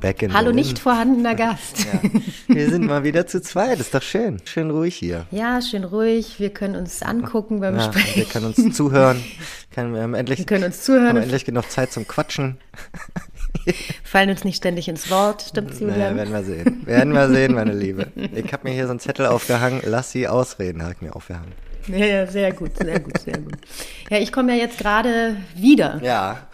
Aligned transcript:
Back 0.00 0.22
in 0.22 0.32
Hallo 0.32 0.52
nicht 0.52 0.78
vorhandener 0.78 1.34
Gast. 1.34 1.84
Ja. 1.84 2.00
Wir 2.54 2.70
sind 2.70 2.86
mal 2.86 3.04
wieder 3.04 3.26
zu 3.26 3.42
zweit, 3.42 3.80
ist 3.80 3.94
doch 3.94 4.02
schön. 4.02 4.40
Schön 4.44 4.70
ruhig 4.70 4.96
hier. 4.96 5.26
Ja, 5.30 5.60
schön 5.60 5.84
ruhig. 5.84 6.40
Wir 6.40 6.50
können 6.50 6.76
uns 6.76 7.02
angucken 7.02 7.60
beim 7.60 7.76
Ja, 7.76 7.82
Sprechen. 7.84 8.16
wir 8.16 8.24
können 8.24 8.46
uns 8.54 8.76
zuhören. 8.76 9.22
Können, 9.72 9.94
wir 9.94 10.02
haben 10.02 10.14
endlich, 10.14 10.40
Wir 10.40 10.46
können 10.46 10.64
uns 10.64 10.78
haben 10.78 10.82
zuhören, 10.82 11.16
endlich 11.16 11.44
genug 11.44 11.70
Zeit 11.70 11.92
zum 11.92 12.04
Quatschen. 12.08 12.58
fallen 14.02 14.28
uns 14.30 14.42
nicht 14.42 14.56
ständig 14.56 14.88
ins 14.88 15.08
Wort. 15.12 15.42
Stimmt's, 15.42 15.78
Naja, 15.80 15.92
Julian? 15.94 16.16
werden 16.16 16.32
wir 16.32 16.42
sehen. 16.42 16.86
Werden 16.86 17.12
wir 17.12 17.28
sehen, 17.28 17.54
meine 17.54 17.72
Liebe. 17.72 18.08
Ich 18.34 18.52
habe 18.52 18.68
mir 18.68 18.74
hier 18.74 18.86
so 18.86 18.90
einen 18.90 18.98
Zettel 18.98 19.26
aufgehangen. 19.26 19.80
Lass 19.84 20.10
sie 20.10 20.26
ausreden, 20.26 20.82
habe 20.82 20.94
ich 20.94 21.00
mir 21.02 21.14
aufgehangen. 21.14 21.52
Ja, 21.86 22.04
ja, 22.04 22.26
sehr 22.26 22.52
gut, 22.52 22.76
sehr 22.76 22.98
gut, 22.98 23.18
sehr 23.20 23.38
gut. 23.38 23.54
Ja, 24.10 24.18
ich 24.18 24.32
komme 24.32 24.56
ja 24.56 24.62
jetzt 24.64 24.78
gerade 24.78 25.36
wieder. 25.54 26.00
Ja. 26.02 26.48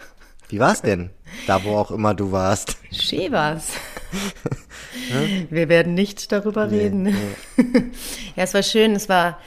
Wie 0.49 0.59
war's 0.59 0.81
denn? 0.81 1.09
Da, 1.45 1.63
wo 1.63 1.75
auch 1.75 1.91
immer 1.91 2.13
du 2.13 2.31
warst. 2.31 2.77
Schön 2.91 3.31
war's. 3.31 3.67
Wir 5.49 5.69
werden 5.69 5.93
nicht 5.93 6.31
darüber 6.31 6.71
reden. 6.71 7.15
Ja, 8.35 8.43
es 8.43 8.53
war 8.53 8.61
schön, 8.61 8.91
es 8.95 9.09
war, 9.09 9.39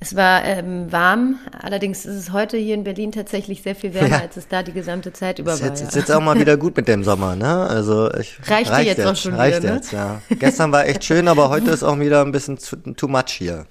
es 0.00 0.16
war 0.16 0.42
ähm, 0.42 0.90
warm. 0.90 1.36
Allerdings 1.60 2.06
ist 2.06 2.14
es 2.16 2.32
heute 2.32 2.56
hier 2.56 2.74
in 2.74 2.82
Berlin 2.82 3.12
tatsächlich 3.12 3.60
sehr 3.62 3.74
viel 3.74 3.92
wärmer, 3.92 4.08
Ja. 4.08 4.20
als 4.20 4.38
es 4.38 4.48
da 4.48 4.62
die 4.62 4.72
gesamte 4.72 5.12
Zeit 5.12 5.38
über 5.38 5.52
Ist 5.52 5.60
war. 5.60 5.68
jetzt, 5.68 5.82
ja. 5.82 5.88
ist 5.88 5.94
jetzt 5.96 6.10
auch 6.10 6.22
mal 6.22 6.40
wieder 6.40 6.56
gut 6.56 6.74
mit 6.76 6.88
dem 6.88 7.04
Sommer, 7.04 7.36
ne? 7.36 7.66
Also 7.66 8.10
ich, 8.14 8.38
Reicht 8.48 8.70
dir 8.72 8.82
jetzt 8.82 9.04
auch 9.04 9.14
schon 9.16 9.34
reicht 9.34 9.58
wieder, 9.58 9.70
ne? 9.70 9.76
jetzt, 9.76 9.92
ja. 9.92 10.22
Gestern 10.30 10.72
war 10.72 10.86
echt 10.86 11.04
schön, 11.04 11.28
aber 11.28 11.50
heute 11.50 11.70
ist 11.70 11.82
auch 11.82 12.00
wieder 12.00 12.22
ein 12.22 12.32
bisschen 12.32 12.56
zu, 12.56 12.76
too 12.76 13.06
much 13.08 13.32
hier. 13.32 13.66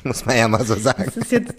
Muss 0.04 0.24
man 0.24 0.36
ja 0.36 0.48
mal 0.48 0.64
so 0.64 0.74
sagen. 0.76 1.04
Das 1.04 1.16
ist 1.16 1.32
jetzt 1.32 1.54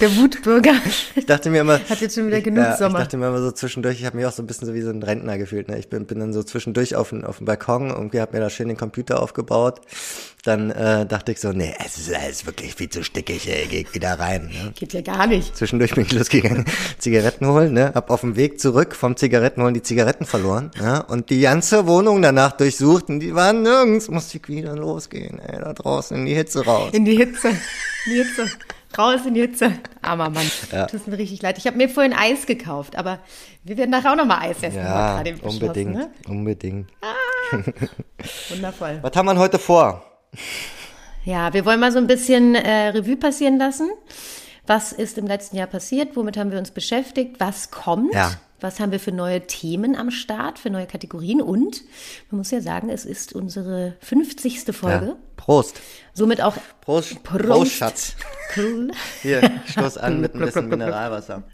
der 0.00 0.16
Wutbürger. 0.16 0.72
Ich 1.14 1.26
dachte 1.26 1.50
mir 1.50 1.60
immer, 1.60 1.78
Hat 1.88 2.00
jetzt 2.00 2.16
schon 2.16 2.26
wieder 2.26 2.40
genug 2.40 2.64
ja, 2.64 2.76
Sommer. 2.76 2.98
Ich 2.98 3.04
dachte 3.04 3.16
mir 3.16 3.28
immer 3.28 3.40
so 3.40 3.52
zwischendurch, 3.52 4.00
ich 4.00 4.06
habe 4.06 4.16
mich 4.16 4.26
auch 4.26 4.32
so 4.32 4.42
ein 4.42 4.46
bisschen 4.46 4.66
so 4.66 4.74
wie 4.74 4.80
so 4.80 4.90
ein 4.90 5.02
Rentner 5.02 5.38
gefühlt. 5.38 5.68
Ne? 5.68 5.78
Ich 5.78 5.88
bin, 5.88 6.06
bin 6.06 6.18
dann 6.18 6.32
so 6.32 6.42
zwischendurch 6.42 6.96
auf 6.96 7.10
dem, 7.10 7.24
auf 7.24 7.38
dem 7.38 7.46
Balkon 7.46 7.90
und 7.90 8.14
habe 8.14 8.36
mir 8.36 8.40
da 8.40 8.50
schön 8.50 8.68
den 8.68 8.76
Computer 8.76 9.22
aufgebaut. 9.22 9.80
Dann 10.48 10.70
äh, 10.70 11.04
dachte 11.04 11.32
ich 11.32 11.40
so, 11.40 11.52
nee, 11.52 11.74
es 11.84 11.98
ist, 11.98 12.08
es 12.08 12.28
ist 12.30 12.46
wirklich 12.46 12.74
viel 12.74 12.88
zu 12.88 13.04
stickig, 13.04 13.46
ey, 13.50 13.66
geh 13.68 13.80
ich 13.80 13.92
wieder 13.94 14.18
rein. 14.18 14.46
Ne? 14.46 14.72
Geht 14.74 14.94
ja 14.94 15.02
gar 15.02 15.26
nicht. 15.26 15.54
Zwischendurch 15.54 15.94
bin 15.94 16.04
ich 16.06 16.12
losgegangen, 16.12 16.64
Zigaretten 16.98 17.46
holen, 17.48 17.74
ne? 17.74 17.92
Hab 17.94 18.10
auf 18.10 18.22
dem 18.22 18.34
Weg 18.34 18.58
zurück 18.58 18.96
vom 18.96 19.14
Zigaretten 19.18 19.62
holen 19.62 19.74
die 19.74 19.82
Zigaretten 19.82 20.24
verloren, 20.24 20.70
ja? 20.80 21.00
Und 21.00 21.28
die 21.28 21.42
ganze 21.42 21.86
Wohnung 21.86 22.22
danach 22.22 22.52
durchsucht 22.52 23.10
und 23.10 23.20
die 23.20 23.34
waren 23.34 23.60
nirgends. 23.60 24.08
Musste 24.08 24.38
ich 24.38 24.48
wieder 24.48 24.74
losgehen, 24.74 25.38
ey, 25.38 25.60
da 25.60 25.74
draußen 25.74 26.16
in 26.16 26.24
die 26.24 26.34
Hitze 26.34 26.64
raus. 26.64 26.92
In 26.94 27.04
die 27.04 27.16
Hitze. 27.18 27.48
In 27.50 27.56
die 28.06 28.24
Hitze. 28.24 28.46
Raus 28.96 29.20
in 29.26 29.34
die 29.34 29.42
Hitze. 29.42 29.72
Armer 30.00 30.30
Mann. 30.30 30.50
Ja. 30.72 30.86
Tut 30.86 31.06
mir 31.08 31.18
richtig 31.18 31.42
leid. 31.42 31.58
Ich 31.58 31.66
habe 31.66 31.76
mir 31.76 31.90
vorhin 31.90 32.14
Eis 32.14 32.46
gekauft, 32.46 32.96
aber 32.96 33.18
wir 33.64 33.76
werden 33.76 33.90
nachher 33.90 34.12
auch 34.12 34.16
nochmal 34.16 34.48
Eis 34.48 34.62
essen. 34.62 34.78
Ja, 34.78 35.22
unbedingt, 35.42 35.92
Ne? 35.92 36.10
unbedingt. 36.26 36.88
Wundervoll. 38.48 38.98
Was 39.02 39.14
haben 39.14 39.26
wir 39.26 39.36
heute 39.36 39.58
vor? 39.58 40.07
Ja, 41.24 41.52
wir 41.52 41.64
wollen 41.64 41.80
mal 41.80 41.92
so 41.92 41.98
ein 41.98 42.06
bisschen 42.06 42.54
äh, 42.54 42.88
Revue 42.88 43.16
passieren 43.16 43.58
lassen. 43.58 43.90
Was 44.66 44.92
ist 44.92 45.18
im 45.18 45.26
letzten 45.26 45.56
Jahr 45.56 45.66
passiert? 45.66 46.16
Womit 46.16 46.36
haben 46.36 46.50
wir 46.50 46.58
uns 46.58 46.70
beschäftigt? 46.70 47.36
Was 47.38 47.70
kommt? 47.70 48.14
Ja. 48.14 48.32
Was 48.60 48.80
haben 48.80 48.90
wir 48.92 48.98
für 48.98 49.12
neue 49.12 49.46
Themen 49.46 49.94
am 49.94 50.10
Start, 50.10 50.58
für 50.58 50.68
neue 50.68 50.86
Kategorien? 50.86 51.40
Und 51.40 51.82
man 52.30 52.38
muss 52.38 52.50
ja 52.50 52.60
sagen, 52.60 52.90
es 52.90 53.04
ist 53.04 53.32
unsere 53.32 53.96
50. 54.00 54.74
Folge. 54.74 55.06
Ja. 55.06 55.16
Prost. 55.36 55.80
Somit 56.12 56.40
auch 56.40 56.56
Prost, 56.80 57.22
Prost. 57.22 57.44
Prost, 57.44 57.72
Schatz. 57.72 58.16
cool. 58.56 58.90
Hier, 59.22 59.60
stoß 59.66 59.98
an 59.98 60.20
mit 60.20 60.34
ein 60.34 60.40
bisschen. 60.40 60.68
Mineralwasser. 60.68 61.44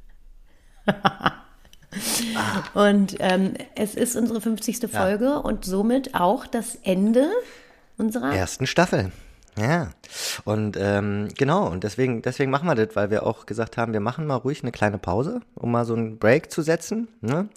Und 2.74 3.16
ähm, 3.20 3.54
es 3.76 3.94
ist 3.94 4.16
unsere 4.16 4.40
50. 4.40 4.90
Folge 4.90 5.40
und 5.40 5.64
somit 5.64 6.14
auch 6.14 6.44
das 6.46 6.74
Ende 6.82 7.30
unserer 7.96 8.34
Ersten 8.34 8.66
Staffel. 8.66 9.12
Ja. 9.58 9.90
Und 10.44 10.76
ähm, 10.80 11.28
genau, 11.38 11.68
und 11.68 11.84
deswegen, 11.84 12.22
deswegen 12.22 12.50
machen 12.50 12.66
wir 12.66 12.74
das, 12.74 12.96
weil 12.96 13.10
wir 13.10 13.24
auch 13.24 13.46
gesagt 13.46 13.76
haben, 13.76 13.92
wir 13.92 14.00
machen 14.00 14.26
mal 14.26 14.34
ruhig 14.36 14.62
eine 14.62 14.72
kleine 14.72 14.98
Pause, 14.98 15.40
um 15.54 15.70
mal 15.70 15.84
so 15.84 15.94
einen 15.94 16.18
Break 16.18 16.50
zu 16.50 16.62
setzen. 16.62 17.06
Ne? 17.20 17.48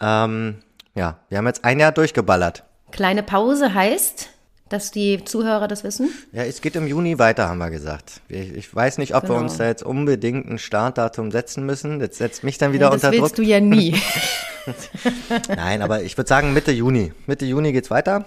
Ähm, 0.00 0.56
ja, 0.94 1.18
wir 1.30 1.38
haben 1.38 1.46
jetzt 1.46 1.64
ein 1.64 1.80
Jahr 1.80 1.92
durchgeballert. 1.92 2.64
kleine 2.92 3.22
Pause 3.22 3.72
heißt, 3.72 4.28
dass 4.68 4.90
die 4.90 5.24
Zuhörer 5.24 5.66
das 5.66 5.82
wissen. 5.82 6.10
Ja, 6.32 6.42
es 6.42 6.60
geht 6.60 6.76
im 6.76 6.86
Juni 6.86 7.18
weiter, 7.18 7.48
haben 7.48 7.58
wir 7.58 7.70
gesagt. 7.70 8.20
Ich, 8.28 8.52
ich 8.54 8.74
weiß 8.74 8.98
nicht, 8.98 9.14
ob 9.14 9.22
wir 9.22 9.28
Genau. 9.28 9.40
uns 9.40 9.56
da 9.56 9.66
jetzt 9.66 9.82
unbedingt 9.82 10.46
ein 10.50 10.58
Startdatum 10.58 11.30
setzen 11.30 11.64
müssen. 11.64 12.00
Das 12.00 12.18
setzt 12.18 12.44
mich 12.44 12.58
dann 12.58 12.72
wieder 12.74 12.86
das 12.90 12.96
unter 12.96 13.12
willst 13.12 13.28
Druck. 13.30 13.36
du 13.36 13.42
ja 13.44 13.60
nie. 13.60 13.96
Nein, 15.48 15.80
aber 15.80 16.02
ich 16.02 16.16
würde 16.18 16.28
sagen 16.28 16.52
Mitte 16.52 16.72
Juni. 16.72 17.12
Mitte 17.26 17.46
Juni 17.46 17.72
geht's 17.72 17.90
weiter. 17.90 18.24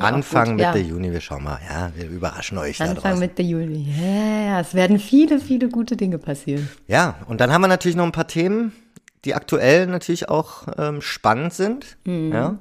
Anfang 0.00 0.56
Mitte 0.56 0.78
ja. 0.78 0.84
Juni, 0.84 1.12
wir 1.12 1.20
schauen 1.20 1.44
mal. 1.44 1.58
Ja, 1.68 1.90
wir 1.94 2.08
überraschen 2.08 2.58
euch 2.58 2.78
da 2.78 2.84
Anfang 2.84 3.02
draußen. 3.02 3.18
Mitte 3.20 3.42
Juli. 3.42 3.86
Ja, 3.98 4.42
ja, 4.44 4.60
es 4.60 4.74
werden 4.74 4.98
viele, 4.98 5.40
viele 5.40 5.68
gute 5.68 5.96
Dinge 5.96 6.18
passieren. 6.18 6.68
Ja, 6.86 7.16
und 7.26 7.40
dann 7.40 7.52
haben 7.52 7.62
wir 7.62 7.68
natürlich 7.68 7.96
noch 7.96 8.04
ein 8.04 8.12
paar 8.12 8.28
Themen, 8.28 8.72
die 9.24 9.34
aktuell 9.34 9.86
natürlich 9.86 10.28
auch 10.28 10.66
ähm, 10.76 11.00
spannend 11.00 11.54
sind. 11.54 11.96
Mhm. 12.04 12.32
Ja. 12.32 12.58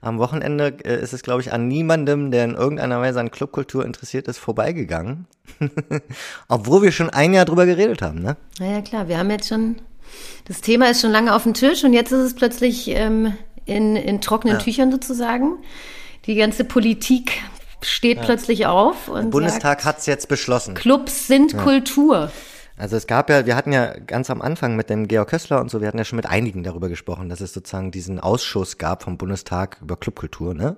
Am 0.00 0.18
Wochenende 0.18 0.76
äh, 0.84 1.02
ist 1.02 1.12
es, 1.12 1.22
glaube 1.22 1.40
ich, 1.40 1.52
an 1.52 1.68
niemandem, 1.68 2.30
der 2.30 2.44
in 2.44 2.54
irgendeiner 2.54 3.00
Weise 3.00 3.20
an 3.20 3.30
Clubkultur 3.30 3.84
interessiert 3.84 4.28
ist, 4.28 4.38
vorbeigegangen. 4.38 5.26
Obwohl 6.48 6.82
wir 6.82 6.92
schon 6.92 7.10
ein 7.10 7.34
Jahr 7.34 7.44
drüber 7.44 7.66
geredet 7.66 8.02
haben, 8.02 8.20
ne? 8.20 8.36
Naja, 8.58 8.82
klar, 8.82 9.08
wir 9.08 9.18
haben 9.18 9.30
jetzt 9.30 9.48
schon, 9.48 9.76
das 10.46 10.60
Thema 10.60 10.90
ist 10.90 11.00
schon 11.00 11.10
lange 11.10 11.34
auf 11.34 11.44
dem 11.44 11.54
Tisch 11.54 11.84
und 11.84 11.92
jetzt 11.92 12.12
ist 12.12 12.20
es 12.20 12.34
plötzlich 12.34 12.88
ähm, 12.88 13.34
in, 13.64 13.96
in 13.96 14.20
trockenen 14.20 14.58
Tüchern 14.58 14.90
sozusagen. 14.90 15.56
Die 16.26 16.34
ganze 16.36 16.64
Politik 16.64 17.42
steht 17.82 18.22
plötzlich 18.22 18.66
auf 18.66 19.08
und 19.08 19.24
Der 19.24 19.30
Bundestag 19.30 19.84
hat's 19.84 20.06
jetzt 20.06 20.28
beschlossen. 20.28 20.74
Clubs 20.74 21.26
sind 21.26 21.56
Kultur. 21.56 22.30
Also 22.76 22.96
es 22.96 23.06
gab 23.06 23.30
ja, 23.30 23.46
wir 23.46 23.54
hatten 23.54 23.72
ja 23.72 23.94
ganz 24.00 24.30
am 24.30 24.42
Anfang 24.42 24.74
mit 24.74 24.90
dem 24.90 25.06
Georg 25.06 25.28
Kössler 25.28 25.60
und 25.60 25.70
so, 25.70 25.80
wir 25.80 25.86
hatten 25.86 25.98
ja 25.98 26.04
schon 26.04 26.16
mit 26.16 26.26
einigen 26.26 26.64
darüber 26.64 26.88
gesprochen, 26.88 27.28
dass 27.28 27.40
es 27.40 27.52
sozusagen 27.52 27.92
diesen 27.92 28.18
Ausschuss 28.18 28.78
gab 28.78 29.04
vom 29.04 29.16
Bundestag 29.16 29.78
über 29.80 29.96
Clubkultur, 29.96 30.54
ne? 30.54 30.76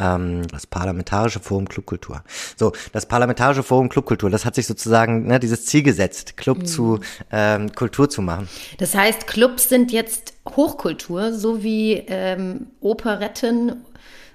Ähm, 0.00 0.48
das 0.48 0.66
Parlamentarische 0.66 1.38
Forum 1.38 1.68
Clubkultur. 1.68 2.24
So, 2.56 2.72
das 2.92 3.06
Parlamentarische 3.06 3.62
Forum 3.62 3.88
Clubkultur, 3.88 4.30
das 4.30 4.44
hat 4.44 4.56
sich 4.56 4.66
sozusagen 4.66 5.28
ne, 5.28 5.38
dieses 5.38 5.64
Ziel 5.66 5.84
gesetzt, 5.84 6.36
Club 6.36 6.66
zu 6.66 6.98
ähm, 7.30 7.72
Kultur 7.72 8.10
zu 8.10 8.20
machen. 8.20 8.48
Das 8.78 8.96
heißt, 8.96 9.28
Clubs 9.28 9.68
sind 9.68 9.92
jetzt 9.92 10.34
Hochkultur, 10.56 11.32
so 11.34 11.62
wie 11.62 12.02
ähm, 12.08 12.66
Operetten, 12.80 13.84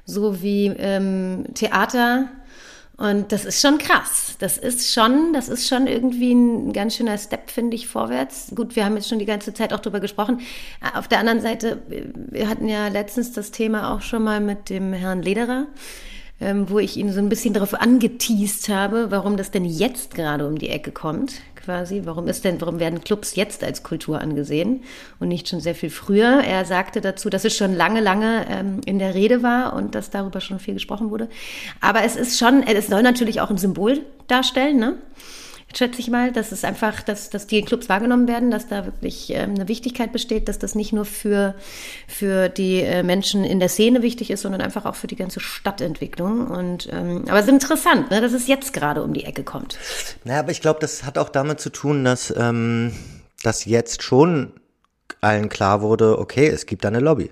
so 0.06 0.42
wie 0.42 0.68
ähm, 0.68 1.46
Theater. 1.54 2.30
Und 2.96 3.32
das 3.32 3.44
ist 3.44 3.60
schon 3.60 3.80
krass. 3.80 4.36
Das 4.40 4.58
ist 4.58 4.94
schon, 4.94 5.34
das 5.34 5.50
ist 5.50 5.68
schon 5.68 5.88
irgendwie 5.88 6.34
ein 6.34 6.74
ganz 6.74 6.96
schöner 6.96 7.18
Step, 7.18 7.50
finde 7.50 7.76
ich, 7.76 7.88
vorwärts. 7.88 8.52
Gut, 8.56 8.76
wir 8.76 8.86
haben 8.86 8.96
jetzt 8.96 9.10
schon 9.10 9.20
die 9.20 9.26
ganze 9.26 9.54
Zeit 9.54 9.74
auch 9.74 9.80
drüber 9.80 10.00
gesprochen. 10.00 10.42
Auf 10.94 11.08
der 11.08 11.20
anderen 11.20 11.42
Seite, 11.42 11.82
wir 11.88 12.48
hatten 12.48 12.68
ja 12.68 12.90
letztens 12.90 13.32
das 13.32 13.52
Thema 13.52 13.94
auch 13.94 14.02
schon 14.02 14.24
mal 14.24 14.40
mit 14.40 14.70
dem 14.70 14.94
Herrn 14.94 15.24
Lederer, 15.24 15.66
ähm, 16.40 16.70
wo 16.70 16.78
ich 16.78 16.98
ihn 16.98 17.12
so 17.12 17.20
ein 17.20 17.30
bisschen 17.30 17.54
darauf 17.54 17.74
angeteased 17.74 18.70
habe, 18.70 19.10
warum 19.10 19.38
das 19.38 19.50
denn 19.50 19.66
jetzt 19.66 20.14
gerade 20.14 20.48
um 20.48 20.60
die 20.60 20.70
Ecke 20.70 20.92
kommt, 20.92 21.42
quasi. 21.64 22.02
Warum 22.06 22.28
ist 22.28 22.44
denn, 22.44 22.60
warum 22.62 22.80
werden 22.80 23.04
Clubs 23.04 23.36
jetzt 23.36 23.64
als 23.64 23.84
Kultur 23.84 24.20
angesehen 24.20 24.84
und 25.20 25.28
nicht 25.28 25.48
schon 25.48 25.60
sehr 25.60 25.76
viel 25.76 25.90
früher? 25.90 26.42
Er 26.44 26.66
sagte 26.66 27.02
dazu, 27.02 27.30
dass 27.30 27.46
es 27.46 27.56
schon 27.56 27.76
lange, 27.76 28.02
lange 28.02 28.46
ähm, 28.50 28.82
in 28.86 29.00
der 29.00 29.16
Rede 29.16 29.44
war 29.44 29.74
und 29.74 29.96
dass 29.96 30.10
darüber 30.10 30.42
schon 30.42 30.60
viel 30.60 30.74
gesprochen 30.74 31.10
wurde. 31.10 31.30
Aber 31.82 32.04
es 32.04 32.16
ist 32.16 32.38
schon, 32.38 32.64
es 32.64 32.88
soll 32.88 33.04
natürlich 33.04 33.42
auch 33.42 33.50
ein 33.50 33.58
Symbol 33.58 34.02
darstellen, 34.28 34.78
ne? 34.78 34.96
Schätze 35.74 36.00
ich 36.00 36.10
mal, 36.10 36.32
dass 36.32 36.52
es 36.52 36.64
einfach, 36.64 37.02
dass, 37.02 37.30
dass 37.30 37.48
die 37.48 37.62
Clubs 37.64 37.90
wahrgenommen 37.90 38.28
werden, 38.28 38.52
dass 38.52 38.68
da 38.68 38.86
wirklich 38.86 39.32
ähm, 39.32 39.56
eine 39.56 39.68
Wichtigkeit 39.68 40.12
besteht, 40.12 40.48
dass 40.48 40.60
das 40.60 40.76
nicht 40.76 40.94
nur 40.94 41.06
für, 41.06 41.56
für 42.08 42.50
die 42.50 42.82
äh, 42.82 43.04
Menschen 43.04 43.44
in 43.44 43.60
der 43.60 43.70
Szene 43.70 44.02
wichtig 44.02 44.32
ist, 44.32 44.42
sondern 44.42 44.62
einfach 44.62 44.86
auch 44.86 44.96
für 44.96 45.08
die 45.08 45.16
ganze 45.16 45.40
Stadtentwicklung. 45.40 46.48
Und 46.48 46.90
ähm, 46.92 47.26
aber 47.28 47.40
es 47.40 47.46
ist 47.46 47.52
interessant, 47.52 48.12
ne, 48.12 48.22
dass 48.22 48.34
es 48.34 48.48
jetzt 48.48 48.74
gerade 48.74 49.04
um 49.04 49.14
die 49.14 49.26
Ecke 49.26 49.44
kommt. 49.44 49.78
Naja, 50.24 50.40
aber 50.40 50.52
ich 50.52 50.62
glaube, 50.62 50.80
das 50.80 51.04
hat 51.04 51.18
auch 51.18 51.30
damit 51.30 51.60
zu 51.60 51.70
tun, 51.70 52.04
dass, 52.04 52.34
ähm, 52.36 52.94
dass 53.44 53.66
jetzt 53.66 54.04
schon 54.04 54.54
allen 55.22 55.50
klar 55.50 55.82
wurde, 55.82 56.20
okay, 56.20 56.48
es 56.48 56.66
gibt 56.66 56.84
da 56.84 56.90
eine 56.90 57.00
Lobby. 57.00 57.30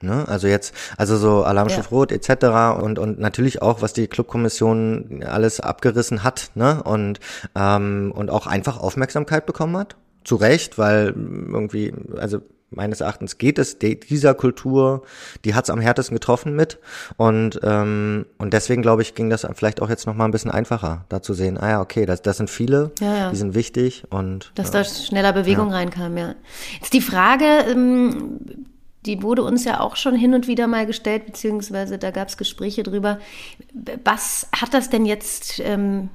Ne? 0.00 0.26
Also 0.28 0.46
jetzt, 0.46 0.74
also 0.96 1.16
so 1.16 1.42
Alarmstufe 1.42 1.90
ja. 1.90 1.96
Rot 1.96 2.12
etc. 2.12 2.80
und 2.80 3.00
und 3.00 3.18
natürlich 3.18 3.62
auch, 3.62 3.82
was 3.82 3.92
die 3.92 4.06
Clubkommission 4.06 5.24
alles 5.26 5.58
abgerissen 5.58 6.22
hat, 6.22 6.52
ne? 6.54 6.82
Und 6.84 7.18
ähm, 7.56 8.12
und 8.14 8.30
auch 8.30 8.46
einfach 8.46 8.78
Aufmerksamkeit 8.78 9.44
bekommen 9.44 9.76
hat. 9.76 9.96
Zu 10.24 10.36
Recht, 10.36 10.78
weil 10.78 11.14
irgendwie, 11.16 11.92
also 12.16 12.42
meines 12.70 13.00
Erachtens 13.00 13.38
geht 13.38 13.58
es 13.58 13.78
dieser 13.78 14.34
Kultur, 14.34 15.02
die 15.44 15.54
hat 15.54 15.64
es 15.64 15.70
am 15.70 15.80
härtesten 15.80 16.14
getroffen 16.14 16.54
mit 16.54 16.78
und 17.16 17.58
ähm, 17.62 18.26
und 18.36 18.52
deswegen 18.52 18.82
glaube 18.82 19.02
ich 19.02 19.14
ging 19.14 19.30
das 19.30 19.46
vielleicht 19.54 19.80
auch 19.80 19.88
jetzt 19.88 20.06
noch 20.06 20.14
mal 20.14 20.26
ein 20.26 20.30
bisschen 20.30 20.50
einfacher, 20.50 21.06
da 21.08 21.22
zu 21.22 21.34
sehen. 21.34 21.58
Ah 21.58 21.70
ja, 21.70 21.80
okay, 21.80 22.06
das, 22.06 22.22
das 22.22 22.36
sind 22.36 22.50
viele, 22.50 22.92
ja, 23.00 23.16
ja. 23.16 23.30
die 23.30 23.36
sind 23.36 23.54
wichtig 23.54 24.04
und 24.10 24.52
dass 24.54 24.70
da 24.70 24.84
schneller 24.84 25.32
Bewegung 25.32 25.70
ja. 25.70 25.76
reinkam. 25.76 26.16
Ja. 26.16 26.34
Jetzt 26.80 26.92
die 26.92 27.02
Frage. 27.02 27.44
Ähm, 27.68 28.38
die 29.08 29.22
wurde 29.22 29.42
uns 29.42 29.64
ja 29.64 29.80
auch 29.80 29.96
schon 29.96 30.14
hin 30.14 30.34
und 30.34 30.46
wieder 30.46 30.66
mal 30.66 30.86
gestellt, 30.86 31.24
beziehungsweise 31.26 31.98
da 31.98 32.10
gab 32.10 32.28
es 32.28 32.36
Gespräche 32.36 32.82
drüber. 32.82 33.18
Was 34.04 34.46
hat 34.54 34.74
das 34.74 34.90
denn 34.90 35.06
jetzt 35.06 35.60
ähm, 35.60 36.10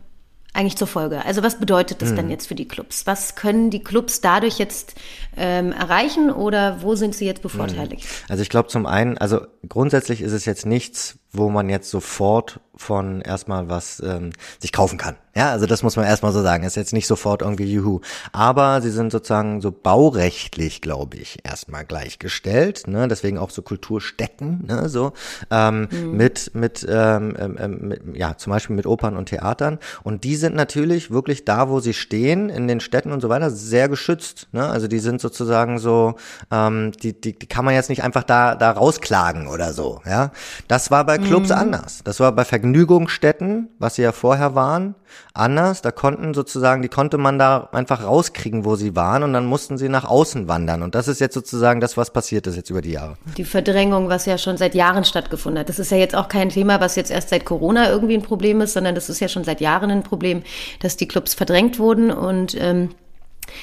eigentlich 0.53 0.77
zur 0.77 0.87
Folge? 0.87 1.25
Also 1.25 1.41
was 1.41 1.59
bedeutet 1.59 2.03
das 2.03 2.09
hm. 2.09 2.17
denn 2.17 2.29
jetzt 2.29 2.47
für 2.47 2.55
die 2.55 2.67
Clubs? 2.67 3.07
Was 3.07 3.35
können 3.35 3.71
die 3.71 3.83
Clubs 3.83 4.21
dadurch 4.21 4.59
jetzt 4.59 4.93
ähm, 5.35 5.71
erreichen 5.71 6.31
oder 6.31 6.83
wo 6.83 6.95
sind 6.95 7.15
sie 7.15 7.25
jetzt 7.25 7.41
bevorteiligt? 7.41 8.07
Also 8.29 8.43
ich 8.43 8.49
glaube 8.49 8.69
zum 8.69 8.85
einen, 8.85 9.17
also 9.17 9.41
grundsätzlich 9.67 10.21
ist 10.21 10.31
es 10.31 10.45
jetzt 10.45 10.67
nichts, 10.67 11.17
wo 11.33 11.49
man 11.49 11.69
jetzt 11.69 11.89
sofort 11.89 12.59
von 12.75 13.21
erstmal 13.21 13.69
was 13.69 14.01
ähm, 14.05 14.31
sich 14.59 14.71
kaufen 14.71 14.97
kann. 14.97 15.15
Ja, 15.35 15.49
also 15.51 15.65
das 15.65 15.81
muss 15.81 15.95
man 15.95 16.05
erstmal 16.05 16.31
so 16.31 16.43
sagen. 16.43 16.63
Ist 16.63 16.75
jetzt 16.75 16.93
nicht 16.93 17.07
sofort 17.07 17.41
irgendwie 17.41 17.71
Juhu. 17.71 18.01
Aber 18.33 18.81
sie 18.81 18.91
sind 18.91 19.11
sozusagen 19.11 19.61
so 19.61 19.71
baurechtlich, 19.71 20.79
glaube 20.79 21.17
ich, 21.17 21.39
erstmal 21.43 21.85
gleichgestellt. 21.85 22.87
Ne? 22.87 23.07
Deswegen 23.07 23.39
auch 23.39 23.49
so 23.49 23.63
Kulturstätten, 23.63 24.65
ne? 24.67 24.89
so 24.89 25.13
ähm, 25.49 25.87
mhm. 25.89 26.17
mit 26.17 26.51
mit, 26.53 26.85
ähm, 26.87 27.35
ähm, 27.39 27.57
ähm, 27.59 27.77
mit 27.81 28.01
ja 28.15 28.37
zum 28.37 28.51
Beispiel 28.51 28.75
mit 28.75 28.85
Opern 28.85 29.17
und 29.17 29.29
Theatern. 29.29 29.79
Und 30.03 30.23
die 30.23 30.35
sind 30.35 30.55
natürlich 30.55 31.09
wirklich 31.09 31.45
da, 31.45 31.69
wo 31.69 31.79
sie 31.79 31.93
stehen 31.95 32.49
in 32.49 32.67
den 32.67 32.79
Städten 32.79 33.11
und 33.11 33.21
so 33.21 33.29
weiter, 33.29 33.49
sehr 33.49 33.89
geschützt. 33.89 34.49
Ne? 34.51 34.67
Also 34.67 34.87
die 34.87 34.99
sind 34.99 35.19
sozusagen 35.19 35.79
so, 35.79 36.15
ähm, 36.51 36.91
die, 36.91 37.19
die 37.19 37.37
die 37.37 37.47
kann 37.47 37.65
man 37.65 37.73
jetzt 37.73 37.89
nicht 37.89 38.03
einfach 38.03 38.23
da 38.23 38.53
da 38.55 38.69
rausklagen 38.71 39.47
oder 39.47 39.73
so. 39.73 40.01
Ja, 40.05 40.31
das 40.67 40.91
war 40.91 41.05
bei 41.05 41.17
Clubs 41.23 41.49
mhm. 41.49 41.55
anders. 41.55 42.01
Das 42.03 42.19
war 42.19 42.31
bei 42.31 42.45
Vergnügungsstätten, 42.45 43.69
was 43.79 43.95
sie 43.95 44.01
ja 44.01 44.11
vorher 44.11 44.55
waren, 44.55 44.95
anders. 45.33 45.81
Da 45.81 45.91
konnten 45.91 46.33
sozusagen, 46.33 46.81
die 46.81 46.89
konnte 46.89 47.17
man 47.17 47.39
da 47.39 47.69
einfach 47.71 48.03
rauskriegen, 48.03 48.65
wo 48.65 48.75
sie 48.75 48.95
waren 48.95 49.23
und 49.23 49.33
dann 49.33 49.45
mussten 49.45 49.77
sie 49.77 49.89
nach 49.89 50.05
außen 50.05 50.47
wandern. 50.47 50.83
Und 50.83 50.95
das 50.95 51.07
ist 51.07 51.19
jetzt 51.19 51.33
sozusagen 51.33 51.81
das, 51.81 51.97
was 51.97 52.11
passiert 52.11 52.47
ist 52.47 52.55
jetzt 52.55 52.69
über 52.69 52.81
die 52.81 52.91
Jahre. 52.91 53.17
Die 53.37 53.45
Verdrängung, 53.45 54.09
was 54.09 54.25
ja 54.25 54.37
schon 54.37 54.57
seit 54.57 54.75
Jahren 54.75 55.05
stattgefunden 55.05 55.59
hat. 55.59 55.69
Das 55.69 55.79
ist 55.79 55.91
ja 55.91 55.97
jetzt 55.97 56.15
auch 56.15 56.27
kein 56.27 56.49
Thema, 56.49 56.79
was 56.79 56.95
jetzt 56.95 57.11
erst 57.11 57.29
seit 57.29 57.45
Corona 57.45 57.89
irgendwie 57.89 58.15
ein 58.15 58.23
Problem 58.23 58.61
ist, 58.61 58.73
sondern 58.73 58.95
das 58.95 59.09
ist 59.09 59.19
ja 59.19 59.27
schon 59.27 59.43
seit 59.43 59.61
Jahren 59.61 59.91
ein 59.91 60.03
Problem, 60.03 60.43
dass 60.81 60.97
die 60.97 61.07
Clubs 61.07 61.33
verdrängt 61.33 61.79
wurden 61.79 62.11
und 62.11 62.55
ähm, 62.59 62.89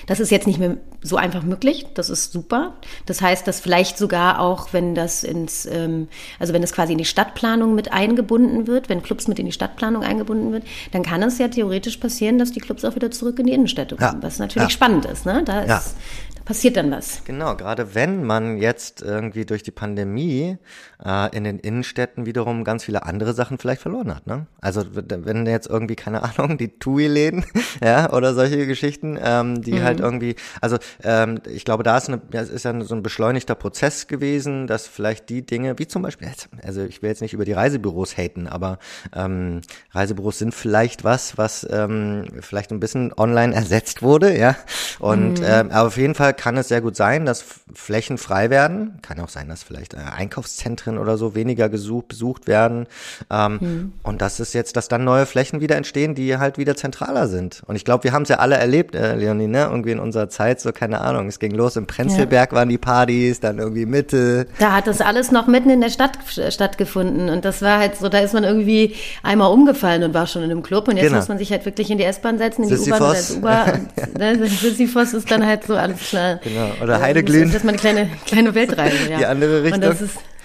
das 0.07 0.21
ist 0.21 0.31
jetzt 0.31 0.47
nicht 0.47 0.59
mehr 0.59 0.77
so 1.03 1.17
einfach 1.17 1.43
möglich. 1.43 1.87
Das 1.95 2.11
ist 2.11 2.33
super. 2.33 2.75
Das 3.07 3.23
heißt, 3.23 3.47
dass 3.47 3.61
vielleicht 3.61 3.99
sogar 3.99 4.41
auch, 4.41 4.73
wenn 4.73 4.95
das 4.95 5.25
ins, 5.25 5.67
ähm, 5.67 6.09
also 6.39 6.53
wenn 6.53 6.63
es 6.63 6.73
quasi 6.73 6.93
in 6.93 6.99
die 6.99 7.05
Stadtplanung 7.05 7.75
mit 7.75 7.93
eingebunden 7.93 8.67
wird, 8.67 8.89
wenn 8.89 9.03
Clubs 9.03 9.29
mit 9.29 9.39
in 9.39 9.47
die 9.47 9.53
Stadtplanung 9.53 10.03
eingebunden 10.03 10.53
wird, 10.53 10.65
dann 10.93 11.03
kann 11.03 11.23
es 11.23 11.39
ja 11.39 11.49
theoretisch 11.49 11.97
passieren, 11.97 12.39
dass 12.39 12.53
die 12.53 12.61
Clubs 12.61 12.85
auch 12.85 12.95
wieder 12.95 13.11
zurück 13.11 13.39
in 13.39 13.47
die 13.47 13.53
Innenstädte 13.53 13.97
kommen, 13.97 14.21
ja. 14.21 14.23
was 14.23 14.39
natürlich 14.39 14.69
ja. 14.69 14.71
spannend 14.71 15.07
ist. 15.07 15.27
Ne? 15.27 15.43
Da 15.45 15.65
ja. 15.65 15.79
ist 15.79 15.97
passiert 16.45 16.77
dann 16.77 16.91
was. 16.91 17.23
Genau, 17.25 17.57
gerade 17.57 17.95
wenn 17.95 18.25
man 18.25 18.59
jetzt 18.59 19.03
irgendwie 19.03 19.45
durch 19.45 19.63
die 19.63 19.71
Pandemie 19.71 20.59
äh, 21.05 21.37
in 21.37 21.45
den 21.45 21.59
Innenstädten 21.59 22.27
wiederum 22.27 22.65
ganz 22.65 22.85
viele 22.85 23.05
andere 23.05 23.35
Sachen 23.35 23.59
vielleicht 23.59 23.83
verloren 23.83 24.15
hat. 24.15 24.27
Ne? 24.27 24.47
Also 24.61 24.85
wenn 24.93 25.47
jetzt 25.47 25.69
irgendwie, 25.69 25.97
keine 25.97 26.23
Ahnung, 26.39 26.59
die 26.59 26.79
TUI-Läden 26.79 27.45
ja, 27.83 28.13
oder 28.13 28.35
solche 28.35 28.67
Geschichten, 28.67 29.19
ähm, 29.23 29.63
die 29.63 29.75
mhm. 29.75 29.83
halt 29.83 30.01
irgendwie, 30.01 30.37
also 30.61 30.79
ähm, 31.03 31.41
ich 31.47 31.65
glaube, 31.65 31.83
da 31.83 31.97
ist, 31.97 32.09
eine, 32.09 32.21
das 32.31 32.49
ist 32.49 32.65
ja 32.65 32.81
so 32.83 32.95
ein 32.95 33.03
beschleunigter 33.03 33.55
Prozess 33.55 34.07
gewesen, 34.07 34.67
dass 34.67 34.87
vielleicht 34.87 35.29
die 35.29 35.45
Dinge, 35.45 35.79
wie 35.79 35.87
zum 35.87 36.03
Beispiel, 36.03 36.29
also 36.63 36.83
ich 36.83 37.03
will 37.03 37.11
jetzt 37.11 37.23
nicht 37.23 37.35
über 37.35 37.45
die 37.45 37.53
Reisebüros 37.53 38.17
haten, 38.17 38.47
aber 38.47 38.79
ähm, 39.15 39.61
Reisebüros 39.93 40.39
sind 40.39 40.55
vielleicht 40.55 41.05
was, 41.05 41.39
was 41.39 41.67
ähm, 41.71 42.27
vielleicht 42.41 42.71
ein 42.71 42.81
bisschen 42.81 43.13
online 43.17 43.55
ersetzt 43.55 44.03
wurde, 44.03 44.37
ja. 44.37 44.57
Und 44.99 45.41
mhm. 45.41 45.47
ähm, 45.47 45.71
aber 45.71 45.87
auf 45.89 45.97
jeden 45.97 46.15
Fall 46.15 46.35
kann 46.41 46.57
es 46.57 46.69
sehr 46.69 46.81
gut 46.81 46.97
sein, 46.97 47.27
dass 47.27 47.45
Flächen 47.75 48.17
frei 48.17 48.49
werden. 48.49 48.95
Kann 49.03 49.21
auch 49.21 49.29
sein, 49.29 49.51
dass 49.51 49.63
vielleicht 49.63 49.93
äh, 49.93 49.99
Einkaufszentren 49.99 50.97
oder 50.97 51.19
so 51.19 51.35
weniger 51.35 51.69
gesucht, 51.69 52.09
besucht 52.09 52.47
werden. 52.47 52.87
Ähm, 53.29 53.59
mhm. 53.61 53.93
Und 54.03 54.23
das 54.23 54.41
ist 54.41 54.55
jetzt, 54.55 54.75
dass 54.79 54.89
dann 54.89 55.05
neue 55.05 55.27
Flächen 55.27 55.61
wieder 55.61 55.77
entstehen, 55.77 56.15
die 56.15 56.39
halt 56.39 56.57
wieder 56.57 56.77
zentraler 56.77 57.29
sind. 57.29 57.63
Und 57.67 57.77
ich 57.77 57.85
glaube, 57.85 58.05
wir 58.05 58.13
haben 58.13 58.23
es 58.23 58.31
ja 58.31 58.39
alle 58.39 58.57
erlebt, 58.57 58.95
äh, 58.95 59.17
Leonie, 59.17 59.49
ne? 59.49 59.65
Irgendwie 59.65 59.91
in 59.91 59.99
unserer 59.99 60.31
Zeit, 60.31 60.63
so 60.63 60.73
keine 60.73 61.03
Ahnung. 61.03 61.29
Es 61.29 61.41
ging 61.41 61.51
los, 61.51 61.77
im 61.77 61.87
Prenzlberg 61.87 62.53
ja. 62.53 62.57
waren 62.57 62.71
die 62.71 62.79
Partys, 62.79 63.41
dann 63.41 63.59
irgendwie 63.59 63.85
Mitte. 63.85 64.47
Da 64.59 64.73
hat 64.73 64.87
das 64.87 65.03
alles 65.03 65.33
noch 65.33 65.47
mitten 65.47 65.69
in 65.69 65.83
der 65.83 65.91
Stadt 65.91 66.13
stattgefunden. 66.49 67.29
Und 67.29 67.45
das 67.45 67.61
war 67.61 67.81
halt 67.81 67.97
so, 67.97 68.09
da 68.09 68.21
ist 68.21 68.33
man 68.33 68.45
irgendwie 68.45 68.95
einmal 69.23 69.53
umgefallen 69.53 70.05
und 70.05 70.15
war 70.15 70.27
schon 70.27 70.43
in 70.43 70.51
einem 70.51 70.63
Club. 70.63 70.89
Und 70.89 70.97
jetzt 70.97 71.09
genau. 71.09 71.19
muss 71.19 71.29
man 71.29 71.37
sich 71.37 71.51
halt 71.51 71.67
wirklich 71.67 71.91
in 71.91 71.99
die 71.99 72.05
S-Bahn 72.05 72.39
setzen, 72.39 72.63
in 72.63 72.71
die 72.71 72.77
U-Bahn 72.77 73.03
oder 73.03 73.19
U-Bahn. 73.37 73.89
ne? 74.19 74.49
Sisyphos 74.49 75.13
ist 75.13 75.31
dann 75.31 75.45
halt 75.45 75.65
so 75.65 75.77
alles 75.77 76.01
klar 76.09 76.20
genau. 76.43 76.71
Oder 76.83 77.01
Heideglühen. 77.01 77.47
Das 77.47 77.57
ist 77.57 77.65
mal 77.65 77.71
eine 77.71 77.79
kleine, 77.79 78.11
kleine 78.27 78.55
Weltreise, 78.55 79.11
ja. 79.11 79.19
Die 79.19 79.27
andere 79.27 79.63
Richtung. 79.63 79.81
Das 79.81 79.99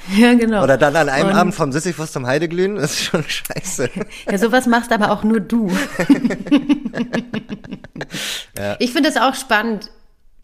ja, 0.17 0.33
genau. 0.33 0.63
Oder 0.63 0.77
dann 0.77 0.95
an 0.95 1.09
einem 1.09 1.29
und, 1.29 1.35
Abend 1.35 1.55
vom 1.55 1.71
Sisyphus 1.71 2.11
zum 2.11 2.27
Heideglühen, 2.27 2.75
das 2.75 2.91
ist 2.91 3.03
schon 3.05 3.23
scheiße. 3.23 3.89
Ja, 4.31 4.37
sowas 4.37 4.67
machst 4.67 4.91
aber 4.91 5.11
auch 5.11 5.23
nur 5.23 5.39
du. 5.39 5.71
ja. 8.57 8.75
Ich 8.79 8.91
finde 8.91 9.09
es 9.09 9.17
auch 9.17 9.35
spannend 9.35 9.89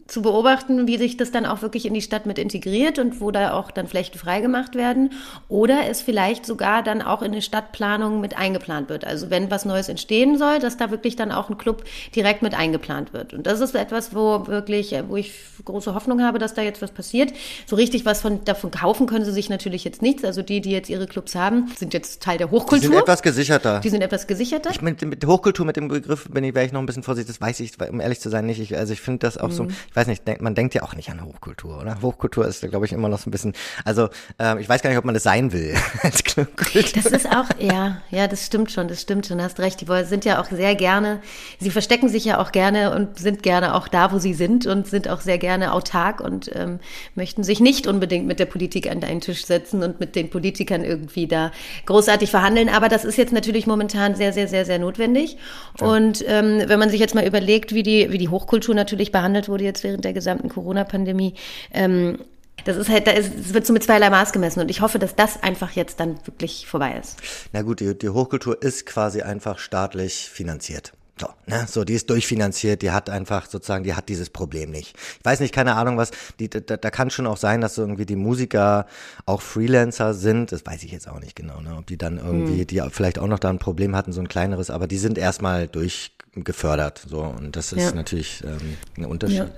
zu 0.06 0.22
beobachten, 0.22 0.86
wie 0.86 0.98
sich 0.98 1.16
das 1.16 1.30
dann 1.30 1.46
auch 1.46 1.62
wirklich 1.62 1.86
in 1.86 1.94
die 1.94 2.02
Stadt 2.02 2.26
mit 2.26 2.38
integriert 2.38 2.98
und 2.98 3.20
wo 3.20 3.30
da 3.30 3.52
auch 3.52 3.70
dann 3.70 3.86
Flächen 3.86 4.18
freigemacht 4.18 4.74
werden 4.74 5.10
oder 5.48 5.86
es 5.88 6.02
vielleicht 6.02 6.44
sogar 6.44 6.82
dann 6.82 7.02
auch 7.02 7.22
in 7.22 7.32
die 7.32 7.42
Stadtplanung 7.42 8.20
mit 8.20 8.36
eingeplant 8.36 8.88
wird. 8.88 9.06
Also 9.06 9.30
wenn 9.30 9.50
was 9.50 9.64
Neues 9.64 9.88
entstehen 9.88 10.38
soll, 10.38 10.58
dass 10.58 10.76
da 10.76 10.90
wirklich 10.90 11.16
dann 11.16 11.32
auch 11.32 11.50
ein 11.50 11.58
Club 11.58 11.84
direkt 12.14 12.42
mit 12.42 12.54
eingeplant 12.54 13.12
wird. 13.12 13.32
Und 13.32 13.46
das 13.46 13.60
ist 13.60 13.74
etwas, 13.74 14.14
wo 14.14 14.46
wirklich, 14.46 14.94
wo 15.08 15.16
ich 15.16 15.32
große 15.64 15.94
Hoffnung 15.94 16.22
habe, 16.22 16.38
dass 16.38 16.54
da 16.54 16.62
jetzt 16.62 16.82
was 16.82 16.90
passiert. 16.90 17.32
So 17.66 17.76
richtig 17.76 18.04
was 18.04 18.20
von, 18.20 18.44
davon 18.44 18.70
kaufen 18.70 19.06
können 19.06 19.24
sie 19.24 19.32
sich 19.32 19.48
natürlich 19.48 19.84
jetzt 19.84 20.02
nichts. 20.02 20.24
Also 20.24 20.42
die, 20.42 20.60
die 20.60 20.70
jetzt 20.70 20.90
ihre 20.90 21.06
Clubs 21.06 21.34
haben, 21.34 21.70
sind 21.76 21.94
jetzt 21.94 22.22
Teil 22.22 22.38
der 22.38 22.50
Hochkultur. 22.50 22.80
Die 22.80 22.86
sind 22.86 23.02
etwas 23.02 23.22
gesicherter. 23.22 23.80
Die 23.80 23.88
sind 23.88 24.02
etwas 24.02 24.26
gesicherter. 24.26 24.70
Ich 24.70 24.82
mit, 24.82 25.02
mit 25.02 25.24
Hochkultur, 25.24 25.64
mit 25.64 25.76
dem 25.76 25.88
Begriff 25.88 26.28
bin 26.28 26.44
ich, 26.44 26.54
wäre 26.54 26.66
ich 26.66 26.72
noch 26.72 26.80
ein 26.80 26.86
bisschen 26.86 27.02
vorsichtig. 27.02 27.36
Das 27.36 27.40
weiß 27.40 27.60
ich, 27.60 27.72
um 27.90 28.00
ehrlich 28.00 28.20
zu 28.20 28.28
sein, 28.28 28.46
nicht. 28.46 28.60
Ich, 28.60 28.76
also 28.76 28.92
ich 28.92 29.00
finde 29.00 29.20
das 29.20 29.38
auch 29.38 29.48
mhm. 29.48 29.52
so, 29.52 29.68
ich 29.92 29.96
weiß 29.96 30.06
nicht, 30.06 30.22
man 30.40 30.54
denkt 30.54 30.72
ja 30.72 30.84
auch 30.84 30.94
nicht 30.94 31.10
an 31.10 31.22
Hochkultur, 31.22 31.78
oder? 31.78 32.00
Hochkultur 32.00 32.46
ist, 32.46 32.62
glaube 32.62 32.86
ich, 32.86 32.94
immer 32.94 33.10
noch 33.10 33.18
so 33.18 33.28
ein 33.28 33.30
bisschen, 33.30 33.52
also 33.84 34.08
ähm, 34.38 34.56
ich 34.56 34.66
weiß 34.66 34.80
gar 34.80 34.88
nicht, 34.88 34.98
ob 34.98 35.04
man 35.04 35.12
das 35.12 35.22
sein 35.22 35.52
will 35.52 35.74
als 36.02 36.24
Das 36.34 37.04
ist 37.04 37.26
auch, 37.26 37.44
ja, 37.58 38.00
ja, 38.10 38.26
das 38.26 38.46
stimmt 38.46 38.70
schon, 38.70 38.88
das 38.88 39.02
stimmt 39.02 39.26
schon, 39.26 39.42
hast 39.42 39.60
recht. 39.60 39.82
Die 39.82 40.04
sind 40.04 40.24
ja 40.24 40.40
auch 40.40 40.46
sehr 40.46 40.76
gerne, 40.76 41.20
sie 41.60 41.68
verstecken 41.68 42.08
sich 42.08 42.24
ja 42.24 42.40
auch 42.40 42.52
gerne 42.52 42.94
und 42.94 43.18
sind 43.18 43.42
gerne 43.42 43.74
auch 43.74 43.86
da, 43.86 44.12
wo 44.12 44.18
sie 44.18 44.32
sind 44.32 44.64
und 44.64 44.86
sind 44.86 45.08
auch 45.10 45.20
sehr 45.20 45.36
gerne 45.36 45.74
autark 45.74 46.22
und 46.22 46.50
ähm, 46.54 46.80
möchten 47.14 47.44
sich 47.44 47.60
nicht 47.60 47.86
unbedingt 47.86 48.26
mit 48.26 48.38
der 48.38 48.46
Politik 48.46 48.90
an 48.90 49.04
einen 49.04 49.20
Tisch 49.20 49.44
setzen 49.44 49.82
und 49.82 50.00
mit 50.00 50.16
den 50.16 50.30
Politikern 50.30 50.84
irgendwie 50.84 51.26
da 51.26 51.52
großartig 51.84 52.30
verhandeln. 52.30 52.70
Aber 52.70 52.88
das 52.88 53.04
ist 53.04 53.18
jetzt 53.18 53.34
natürlich 53.34 53.66
momentan 53.66 54.14
sehr, 54.14 54.32
sehr, 54.32 54.48
sehr, 54.48 54.64
sehr 54.64 54.78
notwendig. 54.78 55.36
Ja. 55.78 55.86
Und 55.86 56.24
ähm, 56.26 56.62
wenn 56.64 56.78
man 56.78 56.88
sich 56.88 56.98
jetzt 56.98 57.14
mal 57.14 57.26
überlegt, 57.26 57.74
wie 57.74 57.82
die, 57.82 58.10
wie 58.10 58.16
die 58.16 58.30
Hochkultur 58.30 58.74
natürlich 58.74 59.12
behandelt 59.12 59.50
wurde 59.50 59.64
jetzt 59.64 59.81
während 59.82 60.04
der 60.04 60.12
gesamten 60.12 60.48
Corona-Pandemie. 60.48 61.34
Ähm, 61.72 62.18
das 62.64 62.76
ist 62.76 62.88
halt, 62.88 63.06
da 63.06 63.12
ist, 63.12 63.32
es 63.34 63.54
wird 63.54 63.66
so 63.66 63.72
mit 63.72 63.82
zweierlei 63.82 64.10
Maß 64.10 64.32
gemessen 64.32 64.60
und 64.60 64.70
ich 64.70 64.80
hoffe, 64.80 64.98
dass 64.98 65.16
das 65.16 65.42
einfach 65.42 65.72
jetzt 65.72 65.98
dann 66.00 66.18
wirklich 66.26 66.66
vorbei 66.66 66.96
ist. 67.00 67.16
Na 67.52 67.62
gut, 67.62 67.80
die, 67.80 67.98
die 67.98 68.08
Hochkultur 68.08 68.62
ist 68.62 68.86
quasi 68.86 69.22
einfach 69.22 69.58
staatlich 69.58 70.28
finanziert. 70.30 70.92
So, 71.20 71.28
ne? 71.46 71.66
so, 71.68 71.84
die 71.84 71.92
ist 71.92 72.08
durchfinanziert, 72.08 72.82
die 72.82 72.90
hat 72.90 73.10
einfach 73.10 73.46
sozusagen, 73.46 73.84
die 73.84 73.94
hat 73.94 74.08
dieses 74.08 74.30
Problem 74.30 74.70
nicht. 74.70 74.96
Ich 75.18 75.24
weiß 75.24 75.40
nicht, 75.40 75.54
keine 75.54 75.74
Ahnung, 75.74 75.98
was, 75.98 76.10
die, 76.40 76.48
da, 76.48 76.60
da 76.60 76.90
kann 76.90 77.10
schon 77.10 77.26
auch 77.26 77.36
sein, 77.36 77.60
dass 77.60 77.76
irgendwie 77.76 78.06
die 78.06 78.16
Musiker 78.16 78.86
auch 79.26 79.42
Freelancer 79.42 80.14
sind, 80.14 80.52
das 80.52 80.64
weiß 80.64 80.82
ich 80.82 80.90
jetzt 80.90 81.08
auch 81.08 81.20
nicht 81.20 81.36
genau, 81.36 81.60
ne? 81.60 81.76
ob 81.76 81.86
die 81.86 81.98
dann 81.98 82.16
irgendwie, 82.16 82.62
mhm. 82.62 82.66
die 82.66 82.82
vielleicht 82.90 83.18
auch 83.18 83.26
noch 83.26 83.38
da 83.38 83.50
ein 83.50 83.58
Problem 83.58 83.94
hatten, 83.94 84.12
so 84.12 84.20
ein 84.20 84.28
kleineres, 84.28 84.70
aber 84.70 84.86
die 84.86 84.98
sind 84.98 85.18
erstmal 85.18 85.68
durch 85.68 86.12
gefördert. 86.34 87.04
So 87.08 87.20
und 87.20 87.56
das 87.56 87.72
ist 87.72 87.82
ja. 87.82 87.92
natürlich 87.92 88.42
ähm, 88.44 88.76
ein 88.96 89.04
Unterschied. 89.04 89.38
Ja. 89.38 89.48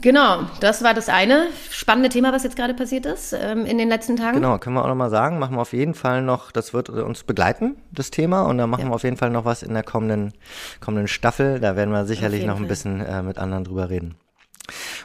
Genau, 0.00 0.42
das 0.60 0.84
war 0.84 0.94
das 0.94 1.08
eine 1.08 1.48
spannende 1.70 2.10
Thema, 2.10 2.32
was 2.32 2.44
jetzt 2.44 2.54
gerade 2.54 2.74
passiert 2.74 3.06
ist 3.06 3.32
ähm, 3.32 3.66
in 3.66 3.76
den 3.76 3.88
letzten 3.88 4.16
Tagen. 4.16 4.36
Genau, 4.36 4.56
können 4.58 4.76
wir 4.76 4.84
auch 4.84 4.88
nochmal 4.88 5.10
sagen, 5.10 5.40
machen 5.40 5.56
wir 5.56 5.62
auf 5.62 5.72
jeden 5.72 5.94
Fall 5.94 6.22
noch, 6.22 6.52
das 6.52 6.72
wird 6.72 6.90
uns 6.90 7.24
begleiten, 7.24 7.76
das 7.90 8.12
Thema, 8.12 8.42
und 8.42 8.58
dann 8.58 8.70
machen 8.70 8.84
ja. 8.84 8.88
wir 8.90 8.94
auf 8.94 9.02
jeden 9.02 9.16
Fall 9.16 9.30
noch 9.30 9.44
was 9.44 9.64
in 9.64 9.74
der 9.74 9.82
kommenden, 9.82 10.32
kommenden 10.80 11.08
Staffel. 11.08 11.58
Da 11.58 11.74
werden 11.74 11.90
wir 11.90 12.06
sicherlich 12.06 12.46
noch 12.46 12.54
ein 12.54 12.60
Fall. 12.60 12.68
bisschen 12.68 13.00
äh, 13.00 13.22
mit 13.22 13.38
anderen 13.38 13.64
drüber 13.64 13.90
reden. 13.90 14.14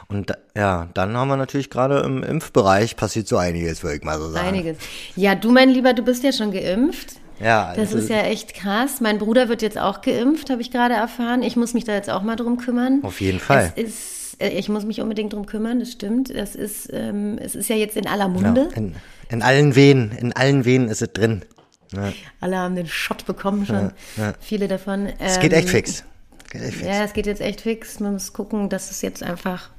Und 0.06 0.32
ja, 0.54 0.88
dann 0.94 1.16
haben 1.16 1.28
wir 1.28 1.36
natürlich 1.36 1.68
gerade 1.68 1.98
im 2.00 2.22
Impfbereich 2.22 2.94
passiert 2.94 3.26
so 3.26 3.36
einiges, 3.38 3.82
würde 3.82 3.96
ich 3.96 4.04
mal 4.04 4.20
so 4.20 4.30
sagen. 4.30 4.46
Einiges. 4.46 4.78
Ja, 5.16 5.34
du, 5.34 5.50
mein 5.50 5.70
Lieber, 5.70 5.94
du 5.94 6.02
bist 6.02 6.22
ja 6.22 6.30
schon 6.30 6.52
geimpft. 6.52 7.16
Ja, 7.40 7.74
das 7.74 7.92
ist 7.92 8.08
ja 8.08 8.22
echt 8.22 8.54
krass. 8.54 9.00
Mein 9.00 9.18
Bruder 9.18 9.48
wird 9.48 9.62
jetzt 9.62 9.78
auch 9.78 10.00
geimpft, 10.00 10.50
habe 10.50 10.62
ich 10.62 10.70
gerade 10.70 10.94
erfahren. 10.94 11.42
Ich 11.42 11.56
muss 11.56 11.74
mich 11.74 11.84
da 11.84 11.94
jetzt 11.94 12.08
auch 12.08 12.22
mal 12.22 12.36
drum 12.36 12.56
kümmern. 12.56 13.00
Auf 13.02 13.20
jeden 13.20 13.40
Fall. 13.40 13.72
Ist 13.76 14.16
äh, 14.38 14.48
ich 14.48 14.68
muss 14.68 14.84
mich 14.84 15.00
unbedingt 15.00 15.32
drum 15.32 15.46
kümmern, 15.46 15.80
das 15.80 15.92
stimmt. 15.92 16.34
Das 16.34 16.54
ist, 16.54 16.90
ähm, 16.92 17.38
es 17.40 17.54
ist 17.54 17.68
ja 17.68 17.76
jetzt 17.76 17.96
in 17.96 18.06
aller 18.06 18.28
Munde. 18.28 18.68
Ja, 18.70 18.76
in, 18.76 18.94
in, 19.28 19.42
allen 19.42 19.74
Venen, 19.74 20.12
in 20.12 20.32
allen 20.32 20.64
Venen 20.64 20.88
ist 20.88 21.02
es 21.02 21.12
drin. 21.12 21.44
Ja. 21.92 22.12
Alle 22.40 22.58
haben 22.58 22.74
den 22.74 22.88
Shot 22.88 23.26
bekommen 23.26 23.64
schon. 23.64 23.92
Ja, 24.16 24.34
Viele 24.40 24.68
davon. 24.68 25.08
Es 25.18 25.38
geht 25.40 25.52
echt 25.52 25.68
ähm, 25.68 25.74
fix. 25.74 26.04
Geht 26.50 26.62
echt 26.62 26.74
fix. 26.74 26.86
Ja, 26.86 27.04
es 27.04 27.12
geht 27.12 27.26
jetzt 27.26 27.40
echt 27.40 27.60
fix. 27.60 28.00
Man 28.00 28.14
muss 28.14 28.32
gucken, 28.32 28.68
dass 28.68 28.90
es 28.90 29.02
jetzt 29.02 29.22
einfach 29.22 29.70